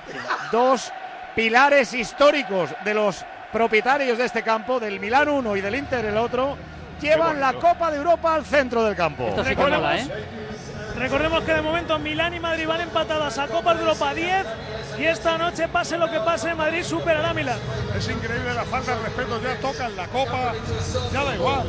dos 0.51 0.91
pilares 1.35 1.93
históricos 1.93 2.69
de 2.83 2.93
los 2.93 3.23
propietarios 3.51 4.17
de 4.17 4.25
este 4.25 4.41
campo, 4.43 4.79
del 4.79 4.99
Milán 4.99 5.29
uno 5.29 5.55
y 5.55 5.61
del 5.61 5.75
Inter 5.75 6.05
el 6.05 6.17
otro, 6.17 6.57
llevan 7.01 7.39
la 7.39 7.53
Copa 7.53 7.91
de 7.91 7.97
Europa 7.97 8.35
al 8.35 8.45
centro 8.45 8.83
del 8.83 8.95
campo. 8.95 9.27
Esto 9.27 9.43
sí 9.43 9.49
que 9.55 9.61
mola, 9.61 9.97
¿eh? 9.97 10.07
Recordemos 10.97 11.43
que 11.43 11.53
de 11.53 11.61
momento 11.61 11.97
Milán 11.97 12.33
y 12.33 12.39
Madrid 12.39 12.67
van 12.67 12.81
empatadas 12.81 13.37
a 13.37 13.47
Copa 13.47 13.73
de 13.73 13.81
Europa 13.81 14.13
10 14.13 14.45
y 14.99 15.05
esta 15.05 15.37
noche, 15.37 15.67
pase 15.69 15.97
lo 15.97 16.09
que 16.11 16.19
pase, 16.19 16.53
Madrid 16.53 16.83
superará 16.83 17.29
a 17.29 17.33
Milán. 17.33 17.57
Es 17.97 18.07
increíble 18.09 18.53
la 18.53 18.63
falta 18.65 18.95
de 18.95 19.01
respeto, 19.03 19.41
ya 19.41 19.55
tocan 19.59 19.95
la 19.95 20.07
copa, 20.07 20.53
ya 21.13 21.23
da 21.23 21.35
igual. 21.35 21.63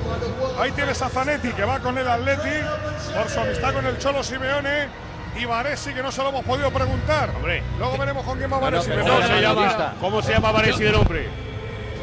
Ahí 0.60 0.72
tienes 0.72 1.00
a 1.02 1.08
Zanetti 1.08 1.48
que 1.52 1.64
va 1.64 1.78
con 1.80 1.96
el 1.96 2.08
Atleti 2.08 2.48
por 3.14 3.28
su 3.28 3.40
amistad 3.40 3.72
con 3.72 3.86
el 3.86 3.98
Cholo 3.98 4.22
Simeone 4.22 4.88
y 5.36 5.44
Varesi 5.44 5.92
que 5.94 6.02
no 6.02 6.10
se 6.10 6.22
lo 6.22 6.30
hemos 6.30 6.44
podido 6.44 6.70
preguntar. 6.72 7.30
Hombre. 7.36 7.62
Luego 7.78 7.96
veremos 7.98 8.24
con 8.24 8.36
quién 8.38 8.52
va 8.52 8.58
Varesi. 8.58 8.90
¿Cómo 8.90 9.04
no, 9.04 9.22
se 9.22 9.28
no, 9.32 9.40
llama? 9.40 9.94
¿Cómo 10.00 10.22
se 10.22 10.32
llama 10.32 10.50
Varesi 10.52 10.82
del 10.82 10.94
hombre? 10.96 11.28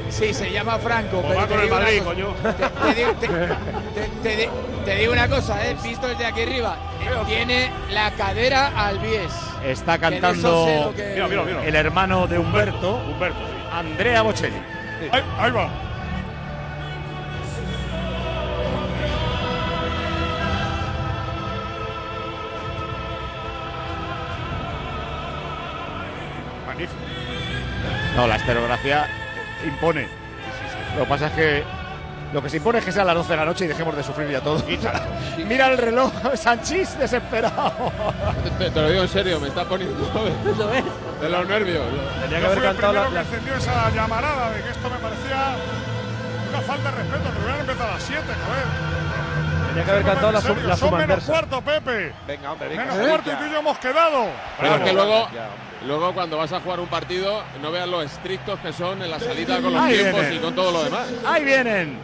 Sí, 0.09 0.33
se 0.33 0.49
llama 0.49 0.77
Franco. 0.79 1.21
Pero 1.21 1.35
va 1.37 1.47
te 1.47 1.49
con 1.49 1.59
el 1.59 1.65
digo 1.65 1.75
una 1.75 1.85
Madrid, 1.85 1.99
cosa. 1.99 2.09
coño. 2.15 2.33
Te, 2.53 2.93
te 2.93 2.95
digo, 2.95 3.11
te- 3.19 3.27
te- 3.27 4.07
te 4.23 4.35
di- 4.37 4.49
te 4.85 4.95
digo 4.95 5.11
una 5.11 5.27
cosa, 5.27 5.67
eh, 5.67 5.75
visto 5.83 6.07
desde 6.07 6.25
aquí 6.25 6.43
arriba. 6.43 6.77
Tiene 7.25 7.69
la 7.91 8.11
cadera 8.11 8.71
al 8.77 8.99
bies. 8.99 9.33
Está 9.63 9.97
cantando 9.97 10.65
sé 10.65 10.79
lo 10.83 10.93
que- 10.95 11.11
Mira, 11.13 11.27
mira, 11.27 11.43
mira. 11.43 11.65
el 11.65 11.75
hermano 11.75 12.27
de 12.27 12.37
Humberto, 12.39 12.95
Humberto, 12.97 13.39
sí. 13.39 13.53
Andrea 13.73 14.21
Bocelli. 14.21 14.55
Ahí, 15.11 15.23
ahí 15.39 15.51
va. 15.51 15.69
Magnífico. 26.65 26.99
No, 28.15 28.27
la 28.27 28.35
estereografía 28.35 29.07
impone. 29.65 30.07
Lo 30.95 31.03
que 31.03 31.09
pasa 31.09 31.27
es 31.27 31.33
que 31.33 31.63
lo 32.33 32.41
que 32.41 32.49
se 32.49 32.57
impone 32.57 32.79
es 32.79 32.85
que 32.85 32.91
sea 32.91 33.03
a 33.03 33.05
las 33.05 33.15
12 33.15 33.29
de 33.31 33.37
la 33.37 33.45
noche 33.45 33.65
y 33.65 33.67
dejemos 33.69 33.95
de 33.95 34.03
sufrir 34.03 34.29
ya 34.29 34.41
todo. 34.41 34.61
Mira 35.47 35.67
el 35.67 35.77
reloj, 35.77 36.11
Sanchís 36.35 36.97
desesperado. 36.99 37.91
Te, 38.59 38.69
te 38.69 38.81
lo 38.81 38.89
digo 38.89 39.01
en 39.03 39.09
serio, 39.09 39.39
me 39.39 39.47
está 39.47 39.63
poniendo 39.65 39.97
¿Lo 40.57 40.67
ves? 40.67 40.83
de 41.21 41.29
los 41.29 41.47
nervios. 41.47 41.83
Yo 42.29 42.49
fui 42.49 42.65
el 42.65 42.75
primero 42.75 43.09
que 43.11 43.17
encendió 43.19 43.55
esa 43.55 43.89
llamarada 43.91 44.51
de 44.51 44.61
que 44.61 44.69
esto 44.69 44.89
me 44.89 44.97
parecía 44.97 45.55
una 46.49 46.61
falta 46.61 46.91
de 46.91 46.97
respeto, 46.97 47.23
que 47.31 47.39
hubieran 47.39 47.59
empezado 47.61 47.89
a 47.89 47.93
las 47.93 48.03
7, 48.03 48.21
joder. 48.23 48.97
Tenía 49.69 49.83
que 49.83 49.91
haber 49.91 50.05
cantado 50.05 50.31
la, 50.31 50.41
sub, 50.41 50.57
la 50.63 50.75
Son 50.77 50.97
menos 50.97 51.23
cuarto, 51.23 51.61
Pepe. 51.61 52.13
Venga, 52.25 52.51
hombre, 52.51 52.67
venga. 52.69 52.85
Menos 52.85 53.07
cuarto 53.07 53.31
y 53.31 53.35
tú 53.35 53.43
y 53.45 53.51
yo 53.51 53.59
hemos 53.59 53.77
quedado. 53.77 54.25
Pero 54.59 54.75
es 54.75 54.81
que 54.81 54.93
luego, 54.93 55.27
Ya. 55.35 55.49
luego 55.85 56.13
cuando 56.13 56.37
vas 56.37 56.51
a 56.53 56.59
jugar 56.61 56.79
un 56.79 56.87
partido, 56.87 57.43
no 57.61 57.71
veas 57.71 57.87
lo 57.87 58.01
estrictos 58.01 58.59
que 58.59 58.73
son 58.73 59.01
en 59.03 59.11
la 59.11 59.19
salida 59.19 59.61
con 59.61 59.73
los 59.73 59.81
Ahí 59.81 59.93
tiempos 59.97 60.21
viene. 60.21 60.35
y 60.35 60.39
con 60.39 60.55
todo 60.55 60.71
lo 60.71 60.83
demás. 60.83 61.07
Ahí 61.27 61.43
vienen. 61.43 61.99